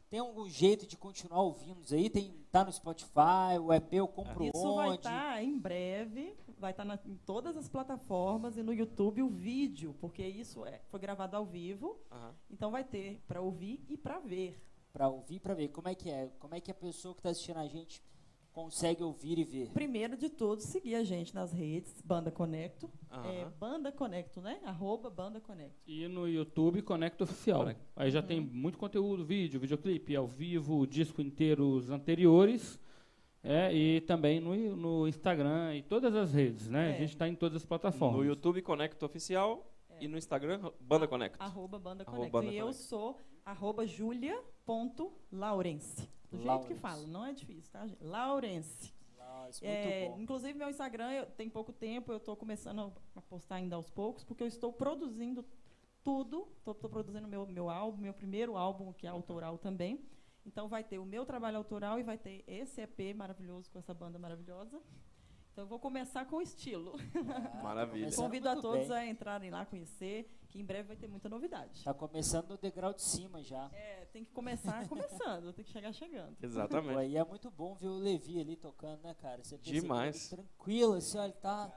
[0.08, 2.10] tem algum jeito de continuar ouvindo aí?
[2.10, 4.96] Tem tá no Spotify, o EP eu compro Isso vai onde?
[4.96, 10.26] estar em breve, vai estar em todas as plataformas e no YouTube o vídeo, porque
[10.26, 12.34] isso é, foi gravado ao vivo, Aham.
[12.50, 14.60] então vai ter para ouvir e para ver.
[14.92, 17.30] Pra ouvir, pra ver como é que é, como é que a pessoa que tá
[17.30, 18.02] assistindo a gente
[18.52, 19.70] consegue ouvir e ver.
[19.70, 22.90] Primeiro de tudo, seguir a gente nas redes, Banda Conecto.
[23.24, 23.44] É.
[23.58, 24.60] Banda Conecto, né?
[24.64, 25.76] Arroba Banda Conecto.
[25.86, 27.68] E no YouTube Conecta Oficial.
[27.94, 32.78] Aí já tem muito conteúdo, vídeo, videoclipe ao vivo, disco inteiro os anteriores.
[33.42, 36.90] É, e também no, no Instagram e todas as redes, né?
[36.90, 36.94] É.
[36.96, 38.18] A gente está em todas as plataformas.
[38.18, 39.66] No YouTube Conecta Oficial
[39.98, 41.42] e no Instagram Banda Conecta.
[41.42, 42.32] Arroba Banda Arroba Conecto.
[42.32, 42.82] Banda e eu Conecto.
[42.82, 43.86] sou arroba
[44.70, 46.08] julia.laurence.
[46.30, 46.74] Do jeito que Laurence.
[46.80, 48.02] fala, não é difícil, tá, gente?
[48.04, 48.92] Laurence.
[49.18, 50.20] Nossa, muito É, bom.
[50.20, 54.22] inclusive, meu Instagram eu, tem pouco tempo, eu estou começando a postar ainda aos poucos,
[54.24, 55.44] porque eu estou produzindo
[56.04, 56.46] tudo.
[56.58, 60.00] Estou produzindo meu, meu álbum, meu primeiro álbum, que é autoral também.
[60.46, 63.92] Então, vai ter o meu trabalho autoral e vai ter esse EP maravilhoso com essa
[63.92, 64.80] banda maravilhosa.
[65.52, 66.92] Então, eu vou começar com estilo.
[67.62, 68.10] Maravilha.
[68.16, 68.96] Convido a todos bem.
[68.96, 71.82] a entrarem lá, conhecer, que em breve vai ter muita novidade.
[71.84, 73.70] Tá começando no degrau de cima já.
[73.72, 76.34] É, tem que começar começando, tem que chegar chegando.
[76.40, 76.98] Pô, Exatamente.
[76.98, 79.42] aí é muito bom ver o Levi ali tocando, né, cara?
[79.44, 80.32] Você Demais.
[80.32, 81.72] ele tranquilo, assim, ó, ele tá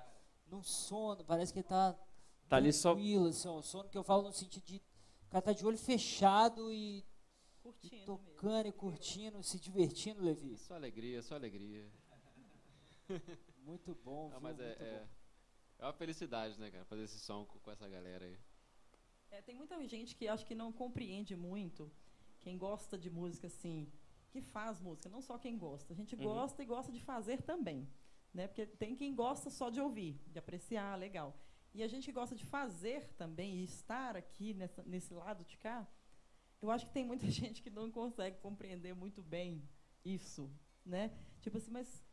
[0.48, 1.96] num sono, parece que ele tá
[2.50, 4.78] Tá ali só tranquilo, assim, ó, o sono que eu falo no sentido de
[5.28, 7.06] o cara tá de olho fechado e, e
[7.62, 8.18] Curtindo mesmo.
[8.18, 10.58] tocando e curtindo, se divertindo, Levi.
[10.58, 11.90] Só alegria, só alegria.
[13.58, 14.42] Muito bom, Não, viu?
[14.42, 15.08] mas é, muito é, bom.
[15.80, 18.38] é uma felicidade, né, cara, fazer esse som com, com essa galera aí.
[19.34, 21.92] É, tem muita gente que acho que não compreende muito
[22.40, 23.92] quem gosta de música assim,
[24.30, 25.92] que faz música, não só quem gosta.
[25.92, 26.22] A gente Uhum.
[26.24, 27.90] gosta e gosta de fazer também,
[28.32, 28.48] né?
[28.48, 31.36] Porque tem quem gosta só de ouvir, de apreciar, legal.
[31.74, 35.88] E a gente gosta de fazer também e estar aqui nessa, nesse lado de cá.
[36.62, 39.68] Eu acho que tem muita gente que não consegue compreender muito bem
[40.06, 40.48] isso,
[40.86, 41.12] né?
[41.42, 42.06] Tipo assim, mas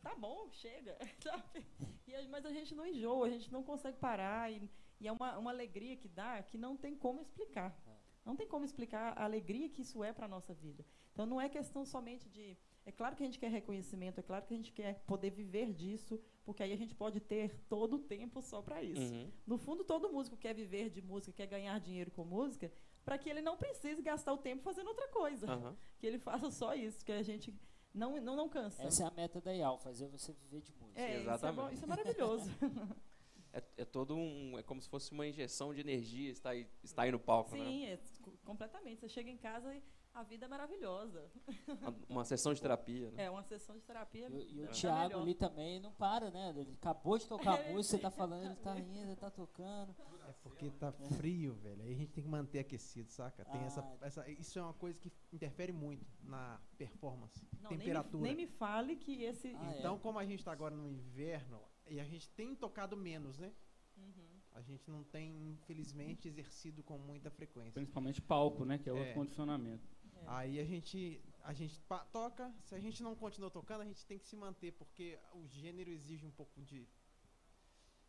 [0.00, 1.66] tá bom, chega, sabe?
[2.06, 4.70] E mas a gente não enjoa, a gente não consegue parar e,
[5.02, 7.76] e é uma, uma alegria que dá que não tem como explicar.
[8.24, 10.86] Não tem como explicar a alegria que isso é para a nossa vida.
[11.12, 12.56] Então não é questão somente de.
[12.86, 15.72] É claro que a gente quer reconhecimento, é claro que a gente quer poder viver
[15.72, 19.12] disso, porque aí a gente pode ter todo o tempo só para isso.
[19.12, 19.30] Uhum.
[19.44, 22.72] No fundo, todo músico quer viver de música, quer ganhar dinheiro com música,
[23.04, 25.50] para que ele não precise gastar o tempo fazendo outra coisa.
[25.50, 25.76] Aham.
[25.98, 27.52] Que ele faça só isso, que a gente
[27.92, 28.84] não, não, não cansa.
[28.84, 31.00] Essa é a meta da IAL, fazer você viver de música.
[31.00, 31.74] É, isso é, bom, Exatamente.
[31.74, 32.50] isso é maravilhoso.
[33.52, 34.58] É, é todo um.
[34.58, 37.64] É como se fosse uma injeção de energia estar aí, estar aí no palco, né?
[37.64, 39.00] Sim, é, co- completamente.
[39.00, 39.82] Você chega em casa e
[40.14, 41.30] a vida é maravilhosa.
[41.80, 43.10] Uma, uma sessão de terapia.
[43.12, 43.24] Né?
[43.24, 44.28] É uma sessão de terapia.
[44.30, 45.22] E, e o da Thiago melhor.
[45.22, 46.50] ali também não para, né?
[46.56, 49.94] Ele acabou de tocar a música, você tá falando, ele tá indo, ele tá tocando.
[50.28, 51.82] É porque tá frio, velho.
[51.82, 53.44] Aí a gente tem que manter aquecido, saca?
[53.44, 53.96] Tem essa, Ah.
[54.06, 57.42] essa, isso é uma coisa que interfere muito na performance.
[57.60, 58.22] Não, nem me- temperatura.
[58.22, 59.54] Nem me, fale que esse.
[59.58, 59.78] Ah, é.
[59.78, 63.52] Então, como a gente tá agora no inverno, e a gente tem tocado menos, né?
[63.96, 64.40] Uhum.
[64.52, 67.72] A gente não tem, infelizmente, exercido com muita frequência.
[67.72, 68.78] Principalmente palco, né?
[68.78, 69.14] Que é outro É.
[69.14, 69.88] condicionamento.
[70.14, 70.24] É.
[70.26, 71.80] Aí a gente, a gente
[72.12, 75.46] toca, se a gente não continua tocando, a gente tem que se manter, porque o
[75.46, 76.86] gênero exige um pouco de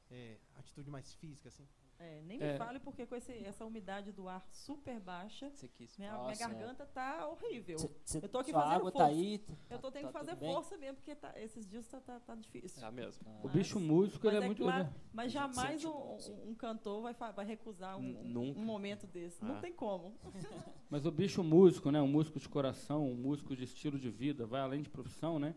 [0.09, 1.67] é, atitude mais física, assim.
[2.03, 2.57] É, nem me É.
[2.57, 5.97] fale porque com esse- essa umidade do ar super baixa, quis.
[5.97, 6.47] minha, minha Nossa, é.
[6.47, 7.77] garganta tá horrível.
[7.79, 9.13] Cê- cê- Eu tô aqui fazendo água tá força.
[9.13, 9.37] aí.
[9.37, 10.53] tá- Eu tô tendo tá que fazer bem?
[10.53, 12.85] força mesmo, porque tá- esses dias tá, tá, tá difícil.
[12.85, 13.25] É mesmo.
[13.25, 14.63] Ah, O bicho músico, ele Mas é é muito.
[14.63, 18.59] claro, mas jamais um, um- um cantor vai, vai recusar um, um- nunca.
[18.59, 19.41] um momento desse.
[19.43, 19.59] Não Ah.
[19.61, 20.13] tem como.
[20.25, 20.29] é-
[20.89, 22.01] Mas o bicho músico, né?
[22.01, 25.55] Um músico de coração, um músico de estilo de vida, vai além de profissão, né?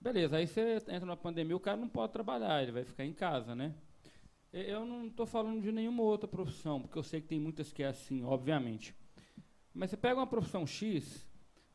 [0.00, 3.12] Beleza, aí você entra na pandemia, o cara não pode trabalhar, ele vai ficar em
[3.12, 3.74] casa, né?
[4.52, 7.82] Eu não estou falando de nenhuma outra profissão, porque eu sei que tem muitas que
[7.82, 8.94] é assim, obviamente.
[9.74, 11.27] Mas você pega uma profissão X,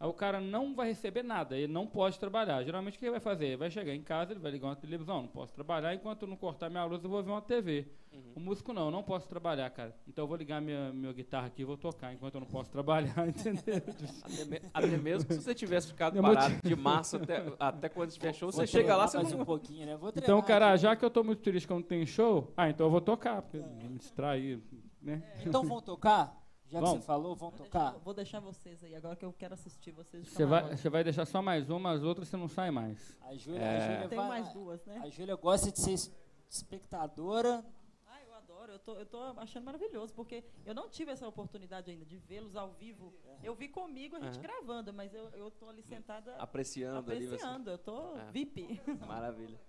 [0.03, 2.61] aí o cara não vai receber nada, ele não pode trabalhar.
[2.61, 3.45] Geralmente o que ele vai fazer?
[3.45, 6.27] Ele vai chegar em casa, ele vai ligar uma televisão, não posso trabalhar, enquanto eu
[6.27, 7.87] não cortar minha luz eu vou ver uma TV.
[8.11, 8.33] Uhum.
[8.35, 9.95] O músico não, eu não posso trabalhar, cara.
[10.05, 12.69] Então eu vou ligar minha, minha guitarra aqui e vou tocar enquanto eu não posso
[12.69, 13.81] trabalhar, entendeu?
[14.23, 18.51] Até, me- até mesmo se você tivesse ficado parado de março até, até quando fechou,
[18.51, 19.41] Vou você chega lá, você não...
[19.41, 19.95] um pouquinho, né?
[19.95, 20.81] Vou Então, cara, aqui.
[20.81, 22.99] já que eu tô muito triste que eu não tenho show, ah, então eu vou
[22.99, 24.61] tocar, porque me distrair,
[25.01, 25.23] né?
[25.45, 26.42] Então vão tocar?
[26.73, 27.01] Já que Vamos.
[27.01, 27.83] você falou, vão Vou tocar?
[27.91, 30.27] deixar, vou deixar vocês aí, agora que eu quero assistir vocês.
[30.27, 33.15] Você vai, você vai deixar só mais uma, as outras você não sai mais.
[33.21, 33.77] A Júlia, É.
[33.77, 34.99] a Júlia Tenho vai- mais duas, né?
[35.03, 36.11] A Júlia gosta de ser es-
[36.49, 37.63] espectadora.
[38.07, 38.71] Ah, eu adoro.
[38.71, 42.55] Eu tô, eu tô achando maravilhoso, porque eu não tive essa oportunidade ainda de vê-los
[42.55, 43.13] ao vivo.
[43.43, 44.41] Eu vi comigo a gente Aham.
[44.41, 47.27] gravando, mas eu, eu tô ali sentada Apreciando, ali.
[47.27, 47.35] Você...
[47.35, 47.69] apreciando.
[47.69, 48.31] Eu tô É.
[48.31, 48.81] VIP.
[49.07, 49.59] Maravilha.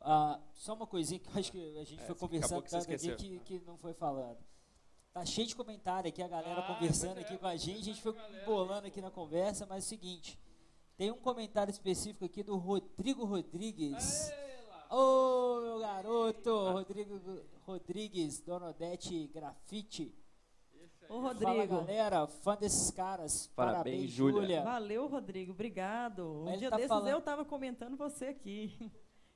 [0.00, 2.78] Ah, só uma coisinha que eu acho que a gente É, foi conversando que você
[2.80, 4.38] cada dia que, que não foi falando.
[5.12, 7.84] Tá cheio de comentário aqui, a galera Ah, conversando é, aqui com a gente, a
[7.84, 8.14] gente foi
[8.46, 10.38] bolando aqui na conversa, mas é o seguinte,
[10.96, 14.30] tem um comentário específico aqui do Rodrigo Rodrigues.
[14.88, 17.20] Ô, meu garoto, Rodrigo
[17.66, 20.14] Rodrigues, Dona Odete Grafite.
[21.08, 21.76] Ô, Fala, Rodrigo.
[21.76, 23.48] galera, fã desses caras.
[23.48, 24.62] Parabéns, Parabéns, Júlia.
[24.62, 25.52] Valeu, Rodrigo.
[25.52, 26.42] Obrigado.
[26.42, 28.90] Um Mas dia tá desses falando- eu tava comentando você aqui.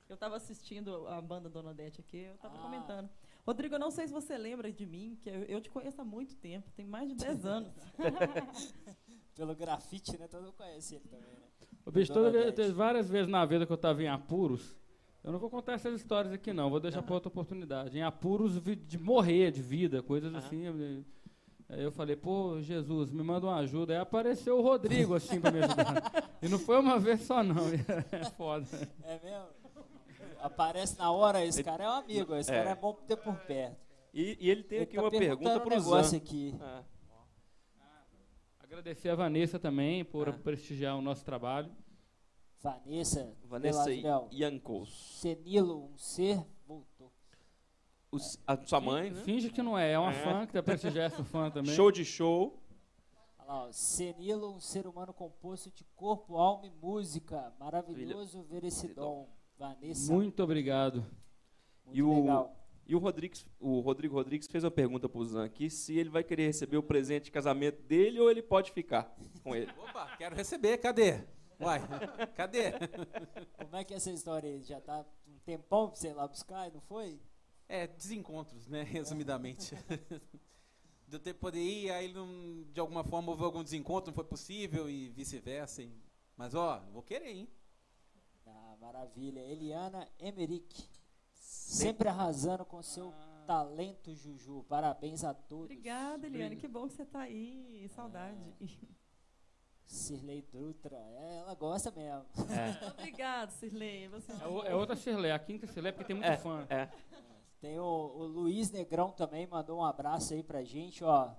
[0.09, 2.61] Eu tava assistindo a banda Dona Odete aqui, eu tava Ah.
[2.61, 3.09] comentando.
[3.45, 6.05] Rodrigo, eu não sei se você lembra de mim, que eu, eu te conheço há
[6.05, 7.71] muito tempo, tem mais de 10 anos.
[9.35, 10.27] Pelo grafite, né?
[10.27, 11.67] Todo mundo conhece ele também, né?
[11.85, 14.75] O bicho, toda teve várias vezes na vida que eu tava em apuros.
[15.23, 16.69] Eu não vou contar essas histórias aqui, não.
[16.69, 17.97] Vou deixar para outra oportunidade.
[17.97, 20.63] Em apuros de morrer, de vida, coisas assim.
[20.65, 21.03] eu-
[21.67, 23.93] Aí eu falei, pô, Jesus, me manda uma ajuda.
[23.93, 25.95] Aí apareceu o Rodrigo, assim, para me ajudar.
[26.41, 27.55] e não foi uma vez só, não.
[28.11, 28.67] É foda.
[29.03, 29.64] É mesmo?
[30.45, 32.57] Aparece na hora, esse cara é um amigo, esse É.
[32.57, 33.77] cara é bom ter por perto.
[34.13, 36.17] E, e ele tem Ele aqui tá uma pergunta para um o negócio Zan.
[36.17, 36.55] aqui.
[36.61, 36.83] Ah,
[38.59, 40.33] Agradecer a Vanessa também por Ah.
[40.33, 41.71] prestigiar o nosso trabalho.
[42.59, 43.85] Vanessa, Vanessa.
[44.31, 45.19] Yankos.
[45.21, 47.11] Senilo, um ser, voltou.
[48.11, 49.21] Os- a sua mãe, né?
[49.23, 50.23] Finge que não é, é uma É.
[50.23, 51.73] fã que tá prestigiar essa fã também.
[51.75, 52.59] Show de show.
[53.37, 57.53] Olha lá, ó, Senilo, um ser humano composto de corpo, alma e música.
[57.59, 59.27] Maravilhoso ver esse dom.
[59.57, 61.05] Vanessa, muito, Muito obrigado.
[61.91, 62.55] E o- legal.
[62.87, 66.23] E o, Rodrigues, o Rodrigo Rodrigues fez uma pergunta pro Zan aqui se ele vai
[66.23, 69.71] querer receber o presente de casamento dele ou ele pode ficar com ele.
[69.79, 71.23] Opa, quero receber, cadê?
[71.59, 71.79] Uai,
[72.35, 72.73] cadê?
[73.57, 74.61] Como é que é essa história aí?
[74.61, 77.19] Já tá um tempão pra você ir lá buscar e não foi?
[77.67, 78.83] É, desencontros, né?
[78.83, 79.73] Resumidamente.
[81.07, 84.25] de eu ter poder ir, aí não, de alguma forma houve algum desencontro, não foi
[84.25, 85.81] possível e vice-versa.
[86.37, 87.47] Mas ó, vou querer, hein?
[88.75, 89.39] Ah, maravilha.
[89.39, 90.83] Eliana Emerick.
[91.33, 93.13] Sempre arrasando com seu
[93.47, 94.65] talento, Juju.
[94.67, 95.65] Parabéns a todos.
[95.65, 96.55] Obrigada, Eliane.
[96.55, 97.87] Que bom que você está aí.
[97.95, 98.37] Saudade.
[99.85, 100.97] Cirlei Dutra.
[100.97, 102.25] É, ela gosta mesmo.
[102.97, 104.07] Obrigada, Cirlei.
[104.09, 106.65] Você É, o- é outra Shirley, a quinta Shirley, porque tem muito É, fã.
[106.69, 106.89] é.
[107.61, 111.31] Tem o, o Luiz Negrão também, mandou um abraço aí pra gente, ó.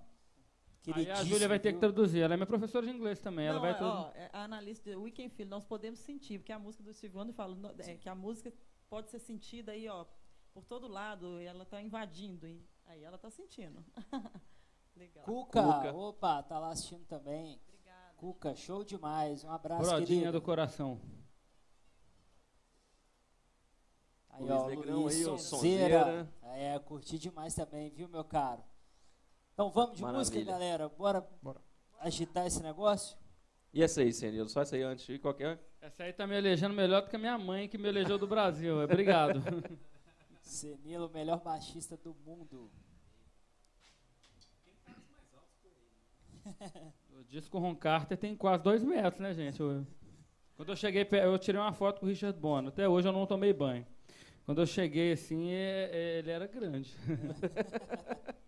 [0.95, 2.21] Aí a Júlia vai ter que traduzir.
[2.21, 3.47] Ela é minha professora de inglês também.
[3.47, 4.01] Ela Não, vai é, traduzir.
[4.05, 7.17] ó, é, a analista de Weekend Field, nós podemos sentir, porque a música do Steve
[7.17, 8.53] Wonder fala no- é, que a música
[8.89, 10.05] pode ser sentida aí, ó,
[10.55, 12.47] por todo lado, e ela está invadindo.
[12.47, 13.85] E aí ela está sentindo.
[14.97, 15.25] Legal.
[15.25, 15.93] Cuca, Cuca.
[15.95, 17.61] opa, tá lá assistindo também.
[17.69, 18.15] Obrigada.
[18.17, 19.45] Cuca, show demais.
[19.45, 20.33] Um abraço, Brodinha querido.
[20.33, 21.01] do coração.
[24.31, 25.99] Aí, Luiz ó, Negrão Luiz aí, ó, Sonzeira.
[26.05, 26.33] Sonzeira.
[26.55, 28.63] É, curti demais também, viu, meu caro?
[29.57, 30.45] Então vamos de música, Maravilha.
[30.53, 30.87] galera.
[30.91, 31.63] Bora, Bora.
[32.01, 33.17] agitar esse negócio?
[33.73, 34.51] E essa aí, Senilo?
[34.51, 35.59] Só essa aí antes de qualquer.
[35.81, 38.27] Essa aí tá me elegendo melhor do que a minha mãe, que me elegeu do
[38.27, 38.77] Brasil.
[38.85, 39.41] Obrigado.
[40.43, 42.71] Senilo, melhor baixista do mundo.
[47.19, 49.59] o disco Ron Carter tem quase dois metros, né, gente?
[49.59, 49.87] Eu-
[50.55, 52.69] quando eu cheguei, eu tirei uma foto com o Richard Bono.
[52.69, 53.87] Até hoje eu não tomei banho.
[54.45, 56.95] Quando eu cheguei assim, é- é- ele era grande.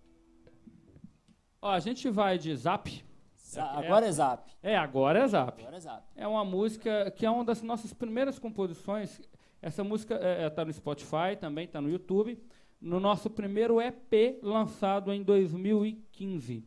[1.61, 3.05] Ó, a gente vai de Zap.
[3.37, 4.51] Za- É- Agora é zap.
[4.63, 5.61] É, agora é Zap.
[5.63, 6.07] Agora é zap.
[6.15, 9.21] É uma música que é uma das nossas primeiras composições.
[9.63, 12.39] Essa música está no Spotify, também está no YouTube.
[12.81, 16.65] No nosso primeiro EP lançado em 2015.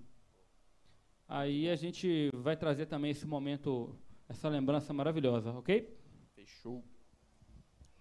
[1.27, 3.95] Aí a gente vai trazer também esse momento,
[4.27, 5.87] essa lembrança maravilhosa, ok?
[6.35, 6.83] Fechou.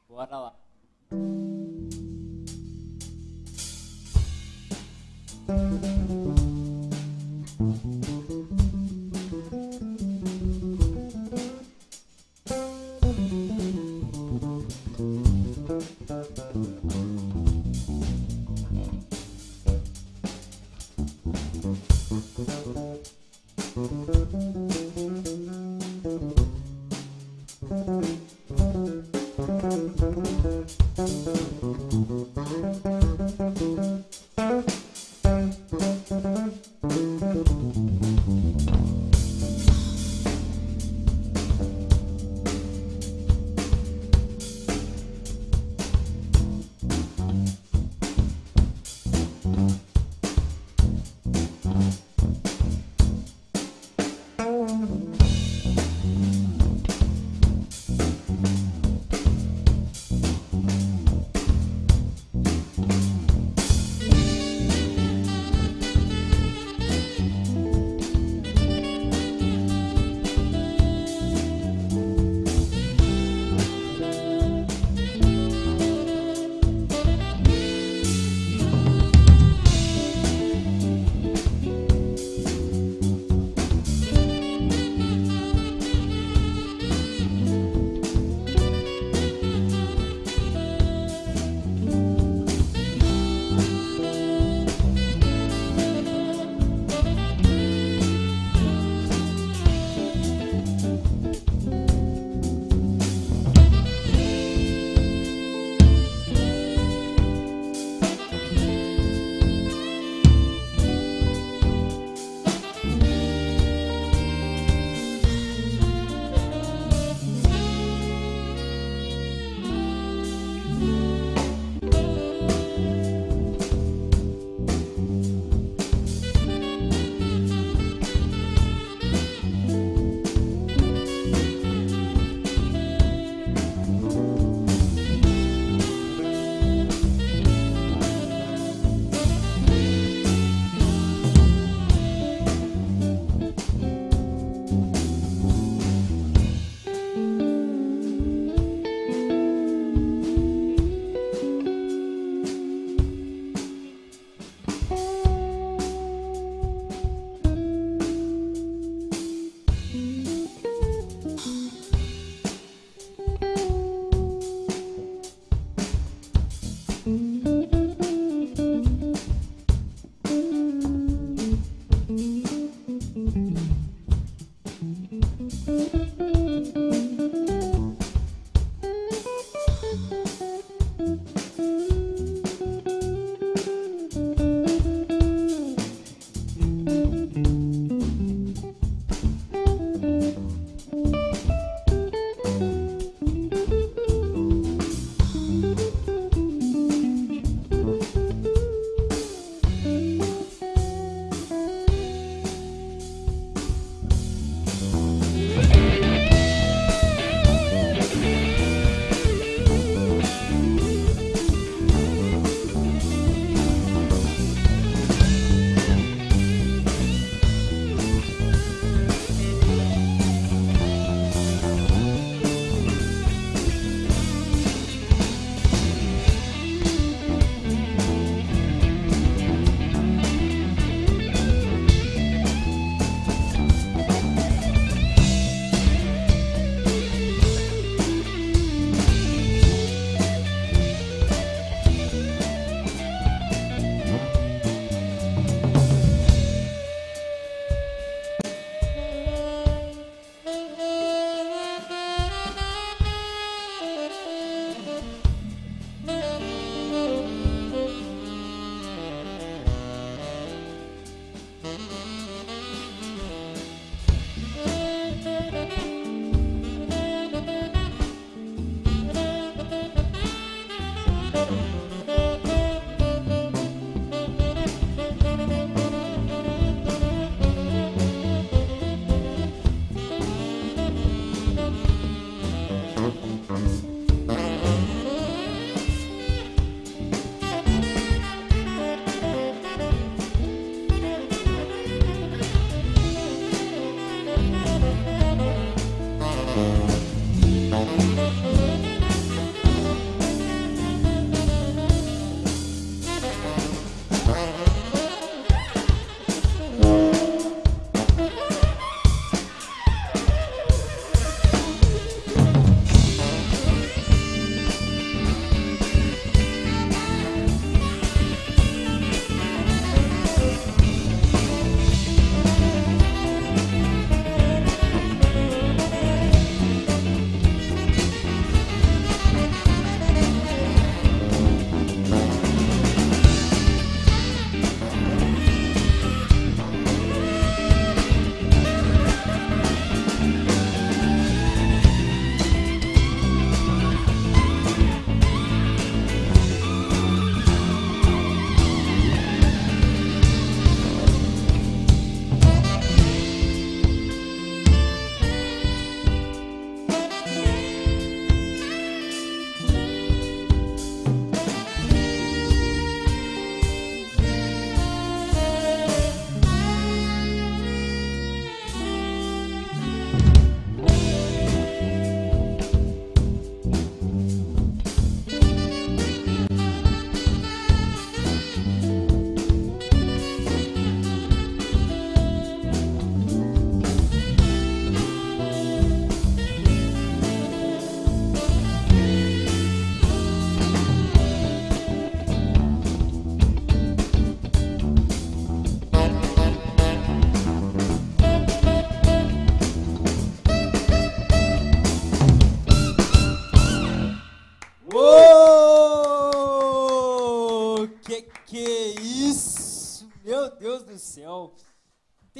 [0.08, 0.56] Bora lá.
[5.46, 6.49] Thank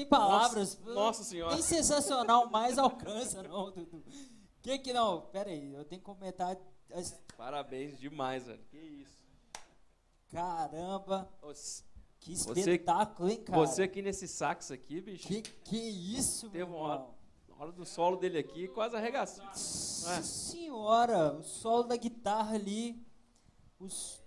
[0.01, 0.79] Tem palavras.
[0.79, 1.55] Nossa, nossa senhora.
[1.55, 4.03] Nem sensacional mais alcança, não, Dudu.
[4.63, 5.23] Que que não?
[5.27, 6.57] Pera aí, eu tenho que comentar.
[7.37, 8.63] Parabéns demais, velho.
[8.71, 9.21] Que isso.
[10.31, 11.29] Caramba,
[12.21, 13.59] que Você- espetáculo, hein, cara?
[13.67, 15.27] você aqui nesse sax aqui, bicho.
[15.27, 17.07] Que que isso, Teve uma hora-
[17.59, 19.45] hora do solo dele aqui, quase arregaçou.
[19.45, 23.05] Nossa senhora, o solo da guitarra ali,
[23.79, 24.23] os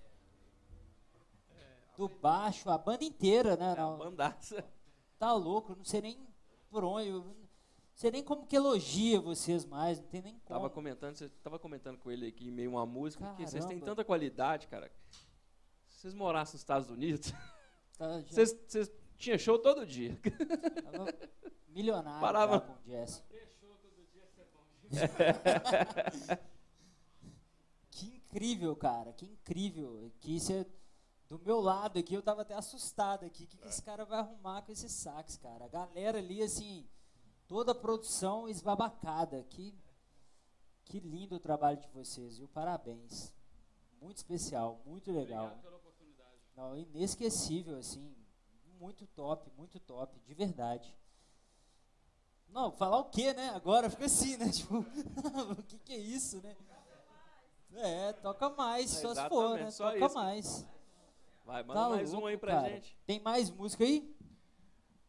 [1.97, 3.67] do baixo, a banda inteira, né?
[3.69, 4.65] É, a não- bandaça.
[5.23, 6.27] Tá louco, eu não sei nem
[6.69, 7.35] por onde, eu não
[7.95, 10.59] sei nem como que elogia vocês mais, não tem nem como.
[10.59, 13.85] Tava comentando, você tava comentando com ele aqui meio uma música, porque vocês têm Caramba.
[13.85, 14.91] tanta qualidade, cara.
[15.87, 17.31] Se vocês morassem nos Estados Unidos,
[17.97, 20.19] Tá, já vocês, vocês tinham show todo dia.
[20.83, 21.05] tava
[21.69, 23.23] milionário Parava- com o jazz.
[27.91, 30.11] que incrível, cara, que incrível.
[30.19, 30.65] Que você,
[31.37, 33.45] do meu lado aqui, eu tava até assustado aqui.
[33.45, 35.65] O que, que esse cara vai arrumar com esse sax, cara?
[35.65, 36.87] A galera ali, assim,
[37.47, 39.43] toda a produção esbabacada.
[39.49, 39.73] Que,
[40.85, 42.47] que lindo o trabalho de vocês, viu?
[42.47, 43.33] Parabéns.
[43.99, 45.57] Muito especial, muito legal.
[46.55, 48.15] Não, inesquecível, assim.
[48.79, 50.95] Muito top, muito top, de verdade.
[52.49, 53.49] Não, falar o quê, né?
[53.55, 54.49] Agora fica assim, né?
[54.53, 56.55] Tipo, o que, que é isso, né?
[57.71, 59.71] É, toca mais, É, só se for, né?
[59.71, 60.13] toca isso.
[60.13, 60.73] mais.
[61.43, 62.69] Vai, manda Tá mais um louco, aí pra cara.
[62.69, 62.97] gente.
[63.05, 64.15] Tem mais música aí?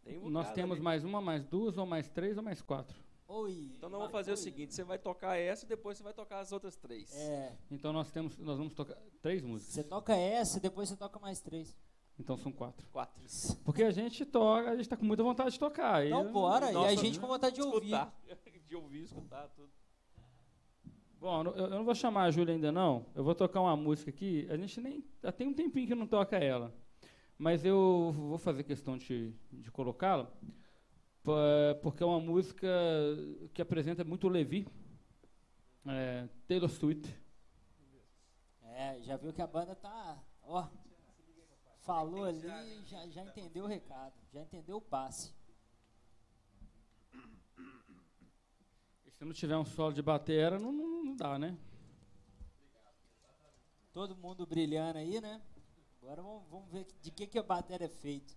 [0.03, 0.83] Tem um Nós temos ali.
[0.85, 2.97] mais uma, mais duas, ou mais três, ou mais quatro.
[3.27, 3.71] Oi.
[3.77, 6.41] Então nós vamos fazer o seguinte, você vai tocar essa e depois você vai tocar
[6.41, 7.15] as outras três.
[7.17, 9.75] É, Então nós temos, nós vamos tocar três músicas.
[9.75, 11.75] você toca essa, depois você toca mais três.
[12.19, 12.87] Então são quatro.
[12.93, 13.23] Quatro.
[13.65, 16.07] Porque a gente toca, a gente tá com muita vontade de tocar.
[16.07, 17.93] Então e- bora, e a gente com vontade de ouvir.
[17.93, 18.15] Escutar.
[18.65, 19.71] De ouvir, escutar tudo.
[21.25, 23.07] Bom, eu, não vou chamar a Júlia ainda não.
[23.15, 24.47] Eu vou tocar uma música aqui.
[24.51, 25.03] A gente nem
[25.39, 26.71] tem um tempinho que não toca ela,
[27.39, 30.31] mas eu vou fazer questão de, de colocá-la
[31.81, 32.69] porque é uma música
[33.55, 34.69] que apresenta muito Levi,
[35.87, 37.19] é, Taylor Swift.
[38.61, 40.69] É, já viu que a banda tá, ó,
[41.87, 42.47] falou ali,
[42.85, 45.33] já, já entendeu o recado, já entendeu o passe.
[49.19, 51.57] Se não tiver um solo de batera, não, não, não dá, né?
[53.93, 55.41] Todo mundo brilhando aí, né?
[56.03, 58.35] Agora vamos, vamos ver de que, que a bateria é feita.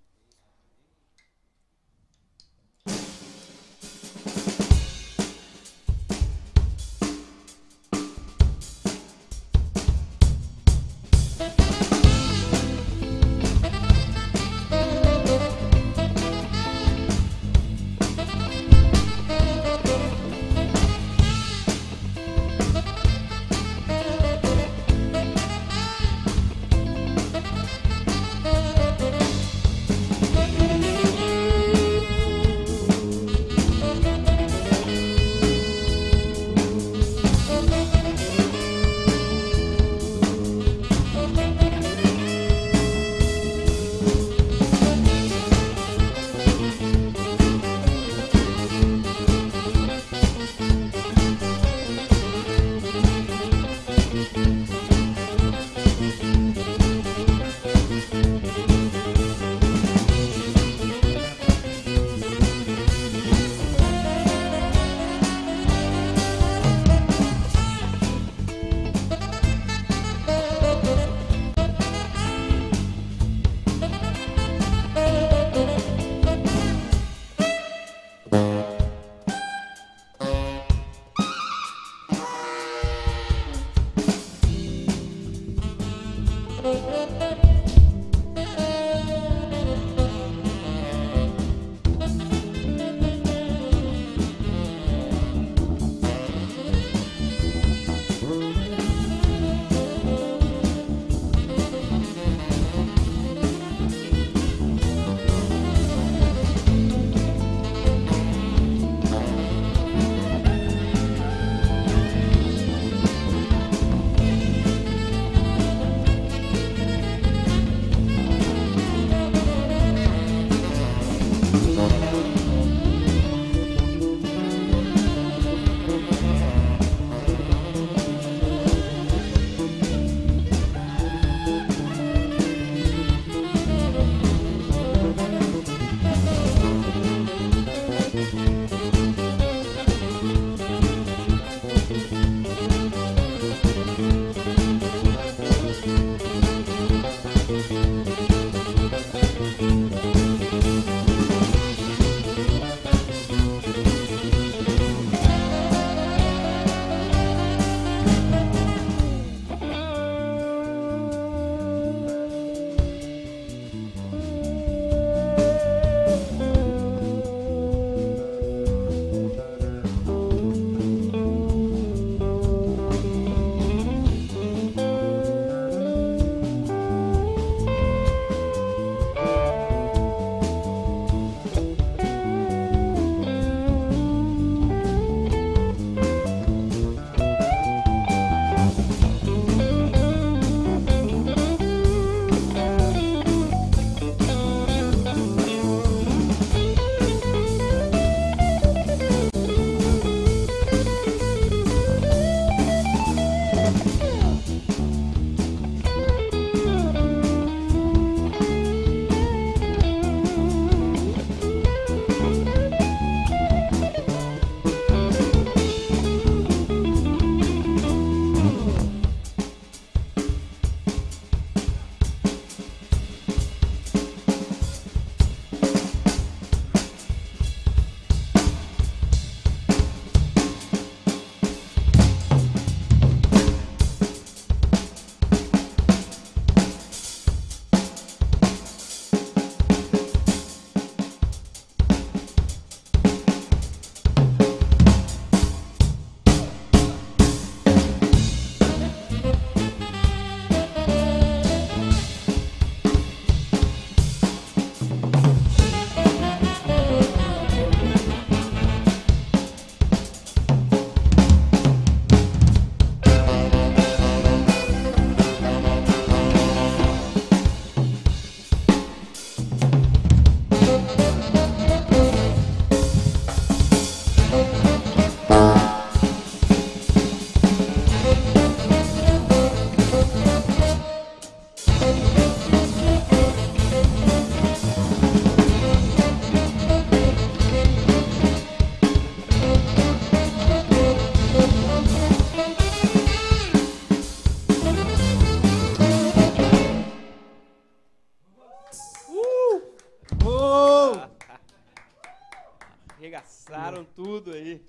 [303.86, 304.66] Começaram tudo aí.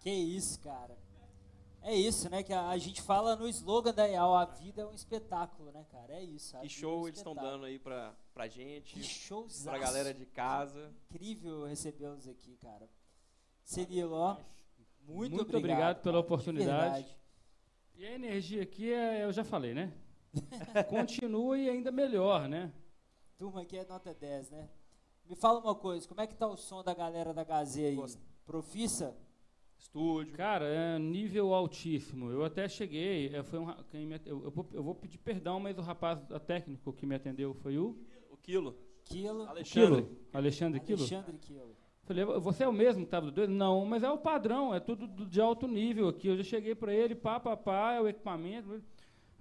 [0.00, 0.96] Que isso, cara.
[1.82, 2.42] É isso, né?
[2.42, 5.84] Que a, a gente fala no slogan da EAL, a vida é um espetáculo, né,
[5.90, 6.14] cara?
[6.14, 6.52] É isso.
[6.52, 9.64] Que vida é show um eles estão dando aí pra, pra gente, Que showzaço.
[9.64, 10.92] pra galera de casa.
[11.10, 12.88] Incrível recebê-los aqui, cara.
[13.64, 14.36] Cirilo, ó,
[15.06, 15.58] muito, Muito obrigado.
[15.58, 17.16] obrigado pela oportunidade.
[17.96, 19.92] E a energia aqui, é, eu já falei, né?
[20.88, 22.72] Continua e ainda melhor, né?
[23.36, 24.68] Turma aqui é nota 10, né?
[25.32, 27.96] Me fala uma coisa, como é que tá o som da galera da Gazê aí?
[27.96, 29.16] Gost- Profissa?
[29.78, 30.34] Estúdio.
[30.34, 32.30] Cara, é nível altíssimo.
[32.30, 35.58] Eu até cheguei, é, foi um, quem me eu, eu vou, eu vou pedir perdão,
[35.58, 37.96] mas o rapaz a técnico que me atendeu foi o
[38.30, 38.76] O quilo.
[39.06, 39.44] Quilo?
[39.48, 40.02] Alexandre.
[40.02, 40.98] Quilo, Alexandre Quilo.
[41.00, 41.76] Alexandre Quilo.
[42.02, 43.48] Falei, você é o mesmo que estava do dois?
[43.48, 46.28] Não, mas é o padrão, é tudo do- de alto nível aqui.
[46.28, 48.82] Eu já cheguei para ele, pá, pá, pá, é o equipamento.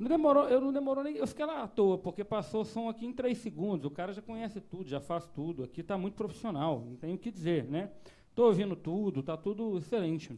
[0.02, 1.16] Não demorou, eu não demorou nem.
[1.16, 3.86] Eu fiquei lá à toa, porque passou o som aqui em três segundos.
[3.86, 5.64] O cara já conhece tudo, já faz tudo.
[5.64, 7.92] Aqui está muito profissional, não tenho o que dizer, né?
[8.28, 10.36] Estou ouvindo tudo, tá tudo excelente.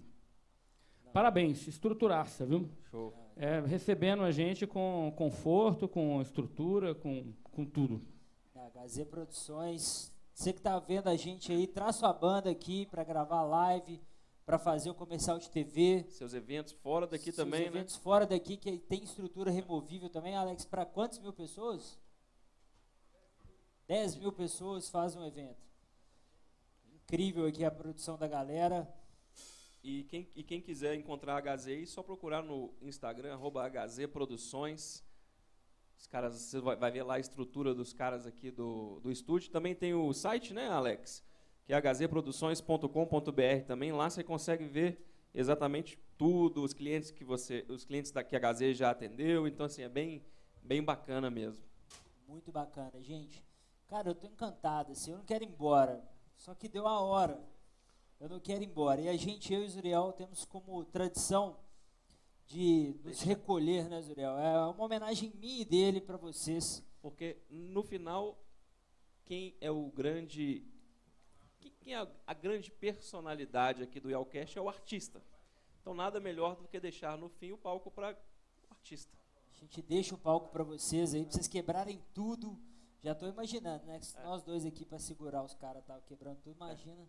[1.14, 2.70] Parabéns, estruturaça, viu?
[2.92, 3.14] Show.
[3.38, 8.02] É, recebendo a gente com conforto, com estrutura, com, com tudo.
[8.54, 10.12] Da Gazê Produções.
[10.34, 14.02] Você que tá vendo a gente aí, traz sua banda aqui para gravar live,
[14.46, 16.06] para fazer o comercial de TV.
[16.10, 17.68] Seus eventos fora daqui Seus também, né?
[17.68, 21.98] eventos fora daqui que tem estrutura removível também, Alex, para quantas mil pessoas?
[23.88, 25.62] 10 mil pessoas fazem um evento.
[26.94, 28.92] Incrível aqui a produção da galera.
[29.84, 34.08] E quem, e quem quiser encontrar a HZ, é só procurar no Instagram, arroba HZ
[34.08, 35.04] Produções.
[35.98, 39.52] Os caras, você vai, vai ver lá a estrutura dos caras aqui do, do estúdio.
[39.52, 41.24] Também tem o site, né, Alex?
[41.66, 43.92] Que é hzproduções.com.br também.
[43.92, 48.40] Lá você consegue ver exatamente tudo, os clientes que você, os clientes da que a
[48.40, 49.48] HZ já atendeu.
[49.48, 50.24] Então, assim, é bem,
[50.62, 51.64] bem bacana mesmo.
[52.28, 53.44] Muito bacana, gente.
[53.88, 56.04] Cara, eu tô encantado, assim, eu não quero ir embora.
[56.36, 57.40] Só que deu a hora.
[58.20, 59.02] Eu não quero ir embora.
[59.02, 61.58] E a gente, eu e o Zuriel, temos como tradição
[62.46, 64.38] de nos recolher, né, Zuriel?
[64.38, 66.84] É uma homenagem minha e dele para vocês.
[67.02, 68.42] Porque no final,
[69.26, 70.66] quem é o grande.
[71.64, 75.22] Quem- Quem é a, a grande personalidade aqui do Yalcast é o artista.
[75.82, 78.14] Então nada melhor do que deixar no fim o palco para
[78.70, 79.14] o artista.
[79.52, 82.58] A gente deixa o palco para vocês aí, pra vocês quebrarem tudo.
[83.02, 84.00] Já tô imaginando, né?
[84.00, 87.06] que Nós dois aqui para segurar os caras estavam quebrando tudo, imagina.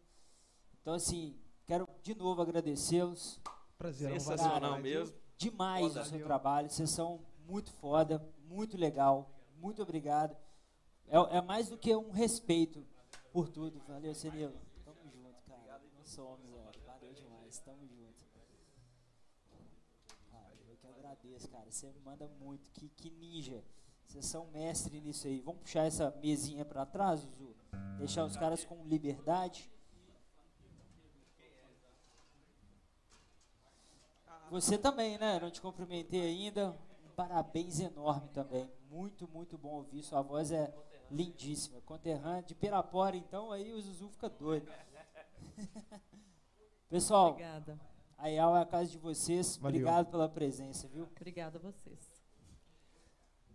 [0.80, 1.36] Então, assim,
[1.66, 3.40] quero de novo agradecê-los.
[3.78, 4.10] Prazer.
[4.20, 5.16] Sensacional mesmo.
[5.36, 6.02] demais Foda.
[6.02, 6.68] o seu trabalho.
[6.70, 9.30] Vocês são muito foda, muito legal.
[9.56, 10.36] Muito obrigado.
[11.08, 12.84] É, é mais do que um respeito
[13.34, 13.82] por tudo.
[13.88, 14.54] Valeu, Cirilo.
[14.84, 15.82] Tamo junto, cara.
[15.98, 16.86] Nós somos, é.
[16.86, 17.58] Valeu demais.
[17.58, 18.24] Tamo junto.
[20.32, 21.68] Ah, eu que agradeço, cara.
[21.68, 22.70] Você manda muito.
[22.70, 23.64] Que, que ninja.
[24.06, 25.40] Vocês são mestre nisso aí.
[25.40, 27.56] Vamos puxar essa mesinha pra trás, Zuzu?
[27.98, 29.68] Deixar os caras com liberdade.
[34.48, 35.40] Você também, né?
[35.40, 36.70] Não te cumprimentei ainda.
[37.04, 38.70] Um parabéns enorme também.
[38.88, 40.04] Muito, muito bom ouvir.
[40.04, 40.72] Sua voz é
[41.10, 41.80] lindíssima.
[41.82, 44.70] Conterrânea de Pirapora, então aí o Zuzu fica doido.
[46.88, 47.80] Pessoal, Obrigada.
[48.18, 49.56] a IAL é a casa de vocês.
[49.56, 49.80] Valeu.
[49.80, 51.04] Obrigado pela presença, viu?
[51.04, 51.98] Obrigada a vocês.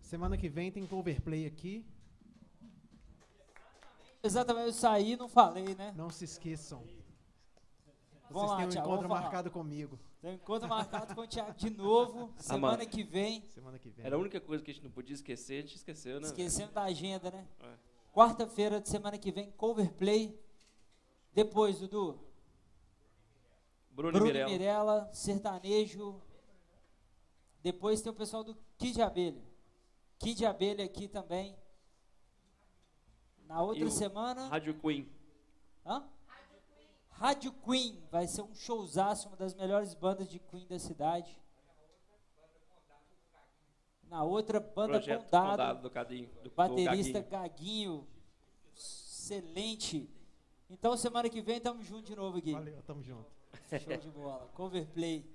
[0.01, 1.85] Semana que vem tem coverplay aqui.
[4.21, 5.93] Exatamente, eu saí e não falei, né?
[5.95, 6.83] Não se esqueçam.
[8.29, 9.99] Vamos Vocês lá, têm um Thiago, encontro vamos marcado comigo.
[10.21, 12.89] Tem um encontro marcado com o Thiago de novo, semana mano.
[12.89, 13.43] que vem.
[13.49, 14.05] Semana que vem.
[14.05, 16.27] Era a única coisa que a gente não podia esquecer, a gente esqueceu, né?
[16.27, 17.47] Esquecendo da agenda, né?
[17.61, 17.73] É.
[18.13, 20.39] Quarta-feira de semana que vem, coverplay.
[21.33, 22.19] Depois, Dudu,
[23.91, 24.49] Bruno, Bruno e Mirella.
[24.51, 26.21] Mirella, sertanejo.
[27.61, 29.43] Depois tem o pessoal do Kid Abelha.
[30.17, 31.57] Kid Abelha aqui também.
[33.45, 34.47] Na outra o semana.
[34.47, 35.09] Rádio Queen.
[35.85, 36.07] Hã?
[37.19, 38.01] Rádio Queen.
[38.09, 41.37] Vai ser um showzaço, uma das melhores bandas de Queen da cidade.
[44.03, 45.51] Na outra, banda Projeto Condado.
[45.51, 46.29] Condado do Cadinho.
[46.35, 47.29] Do, do Baterista Gaguinho.
[47.29, 48.07] Gaguinho.
[48.73, 50.09] Excelente.
[50.69, 52.53] Então, semana que vem, tamo junto de novo aqui.
[52.53, 53.29] Valeu, tamo junto.
[53.83, 54.47] Show de bola.
[54.53, 55.29] Coverplay.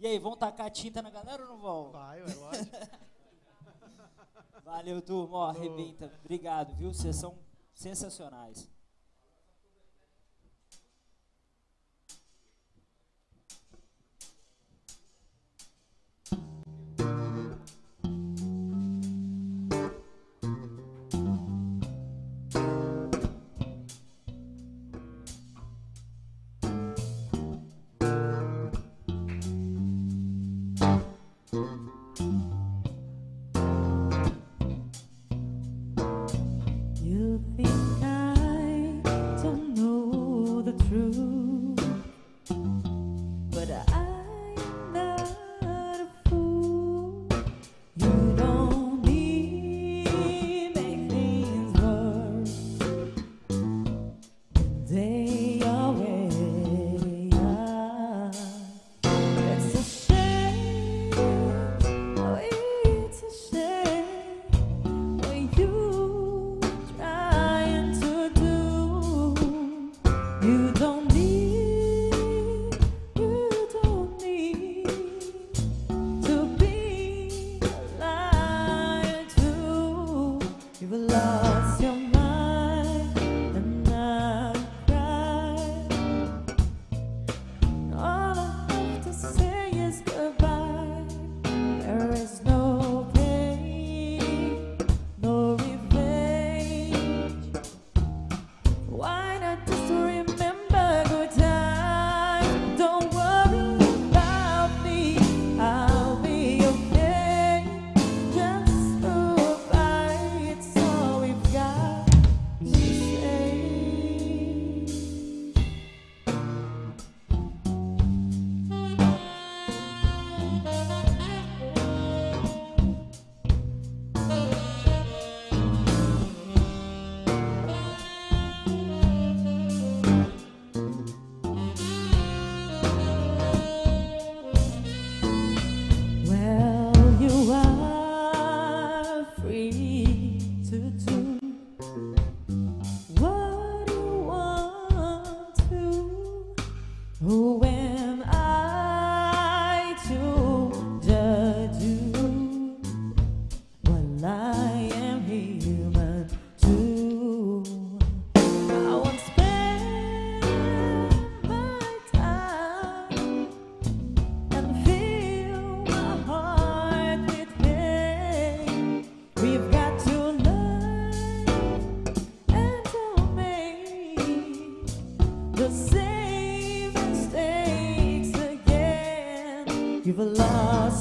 [0.00, 1.90] E aí, vão tacar tinta na galera ou não vão?
[1.92, 2.76] Vai, é lógico.
[4.64, 5.36] Valeu, turma.
[5.38, 6.12] Ó, arrebenta.
[6.24, 6.92] Obrigado, viu?
[6.92, 7.38] Vocês são
[7.72, 8.68] sensacionais.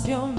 [0.10, 0.39] your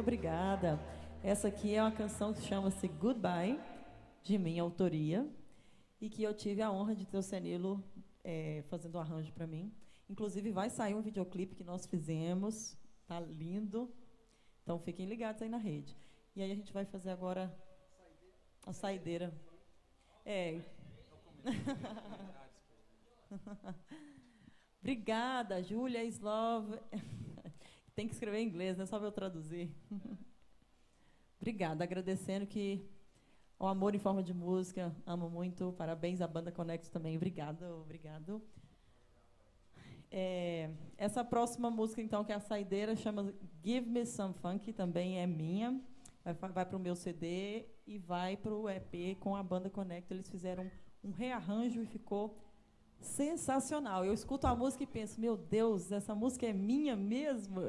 [0.00, 0.80] muito obrigada.
[1.22, 3.60] Essa aqui é uma canção que chama-se Goodbye,
[4.22, 5.28] de minha autoria,
[6.00, 7.84] e que eu tive a honra de ter o Senilo
[8.24, 9.70] é, fazendo o um arranjo para mim.
[10.08, 13.92] Inclusive, vai sair um videoclipe que nós fizemos, tá lindo.
[14.62, 15.94] Então, fiquem ligados aí na rede.
[16.34, 17.54] E aí a gente vai fazer agora
[18.66, 19.34] a saideira.
[20.24, 20.62] É.
[24.80, 26.78] Obrigada, Júlia Slov.
[28.00, 29.70] tem que escrever em inglês, não é só eu traduzir.
[31.38, 32.82] Obrigada, agradecendo que
[33.58, 35.74] o amor em forma de música, amo muito.
[35.76, 37.14] Parabéns à banda Conecto também.
[37.14, 38.40] Obrigada, obrigado.
[40.10, 45.18] É, essa próxima música, então, que é a saideira, chama Give Me Some Funk, também
[45.18, 45.78] é minha.
[46.24, 50.14] Vai, vai para o meu CD e vai para o EP com a banda Conecto.
[50.14, 50.70] Eles fizeram
[51.04, 52.34] um rearranjo e ficou
[53.00, 54.04] sensacional.
[54.04, 57.60] Eu escuto a música e penso, meu Deus, essa música é minha mesmo?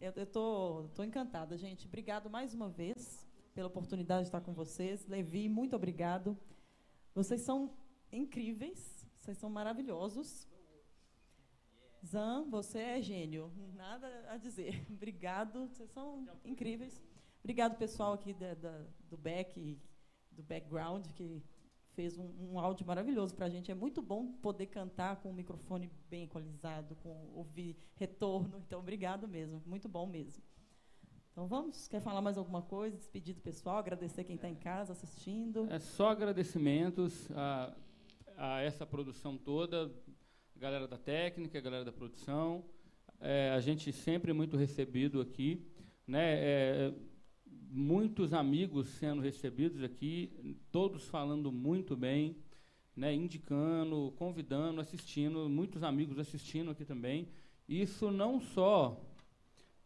[0.00, 1.86] Eu estou encantada, gente.
[1.86, 5.06] Obrigado mais uma vez pela oportunidade de estar com vocês.
[5.06, 6.36] Levi, muito obrigado.
[7.14, 7.76] Vocês são
[8.10, 10.48] incríveis, vocês são maravilhosos.
[12.04, 13.50] Zan, você é gênio.
[13.74, 14.84] Nada a dizer.
[14.92, 17.02] Obrigado, vocês são incríveis.
[17.42, 19.80] Obrigado, pessoal aqui da, da, do back,
[20.30, 21.42] do background, que
[21.94, 23.70] fez um, um áudio maravilhoso para a gente.
[23.70, 28.62] É muito bom poder cantar com o microfone bem equalizado, com ouvir retorno.
[28.66, 29.62] Então, obrigado mesmo.
[29.66, 30.42] Muito bom mesmo.
[31.34, 32.96] Então vamos, quer falar mais alguma coisa?
[32.96, 35.66] Despedir do pessoal, agradecer quem está em casa assistindo.
[35.68, 37.74] É só agradecimentos a,
[38.36, 39.90] a essa produção toda,
[40.54, 42.64] galera da técnica, galera da produção.
[43.20, 45.66] É, a gente sempre muito recebido aqui,
[46.06, 46.34] né?
[46.34, 46.94] É,
[47.74, 52.36] muitos amigos sendo recebidos aqui, todos falando muito bem,
[52.96, 53.12] né?
[53.12, 57.28] Indicando, convidando, assistindo, muitos amigos assistindo aqui também.
[57.68, 59.02] Isso não só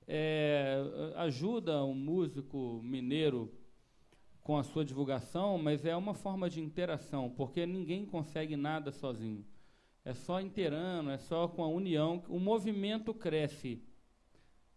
[0.06, 0.82] é,
[1.16, 3.50] ajuda um músico mineiro
[4.42, 9.46] com a sua divulgação, mas é uma forma de interação, porque ninguém consegue nada sozinho.
[10.04, 12.22] É só interando, é só com a união.
[12.28, 13.82] O movimento cresce.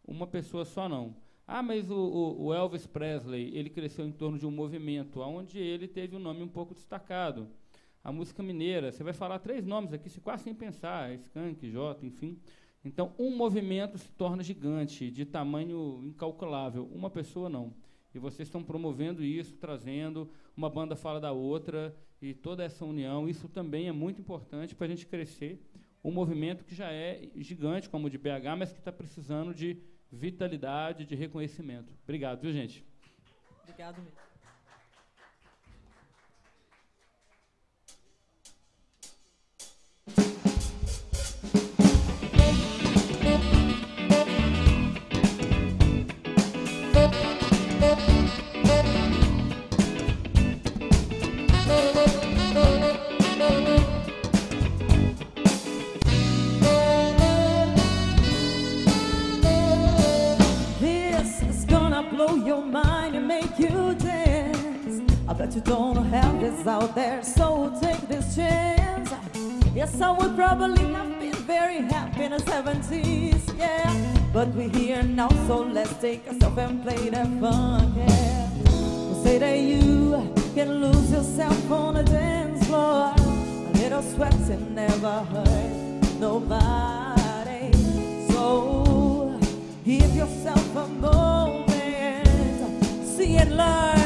[0.05, 1.15] Uma pessoa só não.
[1.53, 5.85] Ah, mas o, o, Elvis Presley, ele cresceu em torno de um movimento, onde ele
[5.85, 7.45] teve um nome um pouco destacado.
[8.01, 12.39] A música mineira, você vai falar três nomes aqui, quase sem pensar, Skank, Jota, enfim.
[12.85, 16.85] Então, um movimento se torna gigante, de tamanho incalculável.
[16.85, 17.73] Uma pessoa não.
[18.15, 23.27] E vocês estão promovendo isso, trazendo, uma banda fala da outra, e toda essa união.
[23.27, 25.61] Isso também é muito importante para a gente crescer.
[26.01, 29.90] Um movimento que já é gigante, como o de BH, mas que está precisando de
[30.11, 31.93] vitalidade, de reconhecimento.
[32.03, 32.85] Obrigado, viu, gente?
[33.63, 34.30] Obrigado mesmo.
[66.51, 69.11] This out there, so take this chance.
[69.73, 73.93] Yes, I would probably have been very happy in the 70s, yeah.
[74.33, 78.49] But we're here now, so let's take ourselves and play that fun, yeah.
[78.65, 83.13] We'll say that you can lose yourself on a dance floor.
[83.17, 87.71] A little sweating never hurt nobody.
[88.31, 89.39] So
[89.85, 92.27] give yourself a moment,
[93.05, 94.00] see and learn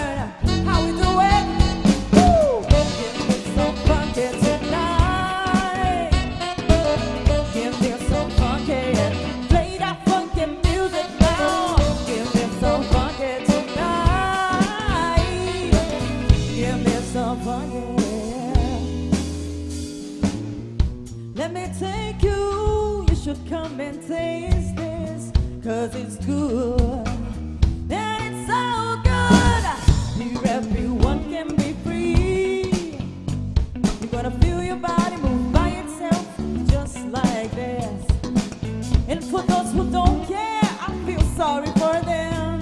[40.87, 42.59] I feel sorry for them.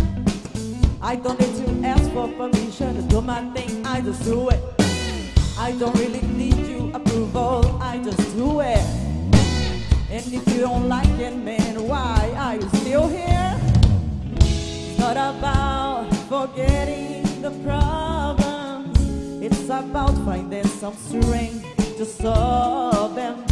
[1.01, 4.61] I don't need to ask for permission to do my thing, I just do it.
[5.57, 8.77] I don't really need your approval, I just do it.
[10.09, 13.52] And if you don't like it, man, why are you still here?
[15.03, 18.97] Not about forgetting the problems.
[19.43, 21.65] It's about finding some strength
[21.97, 23.45] to solve them.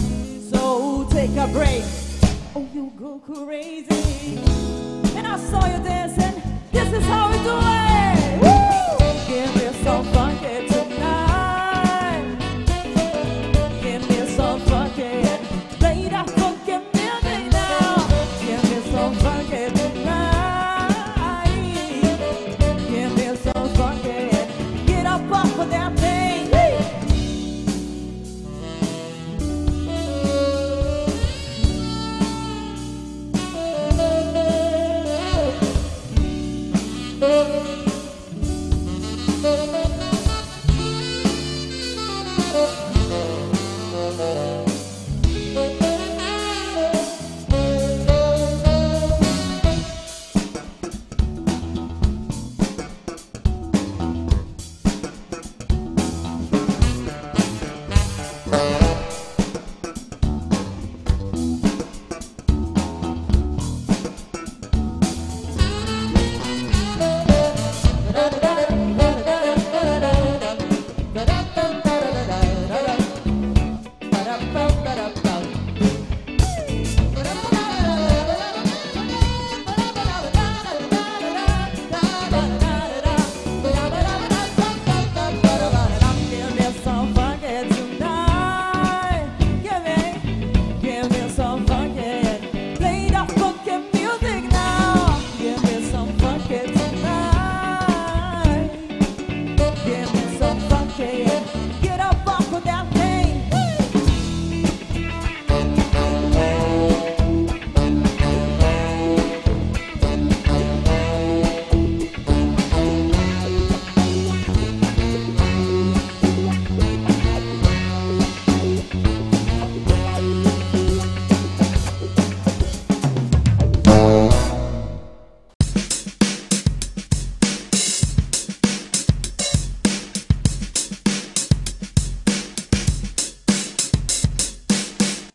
[0.50, 1.84] So take a break.
[2.56, 4.40] Oh, you go crazy.
[5.18, 6.42] And I saw you dancing.
[6.72, 8.40] This is how we do it.
[8.42, 8.98] Woo!
[9.28, 10.31] Give me some funky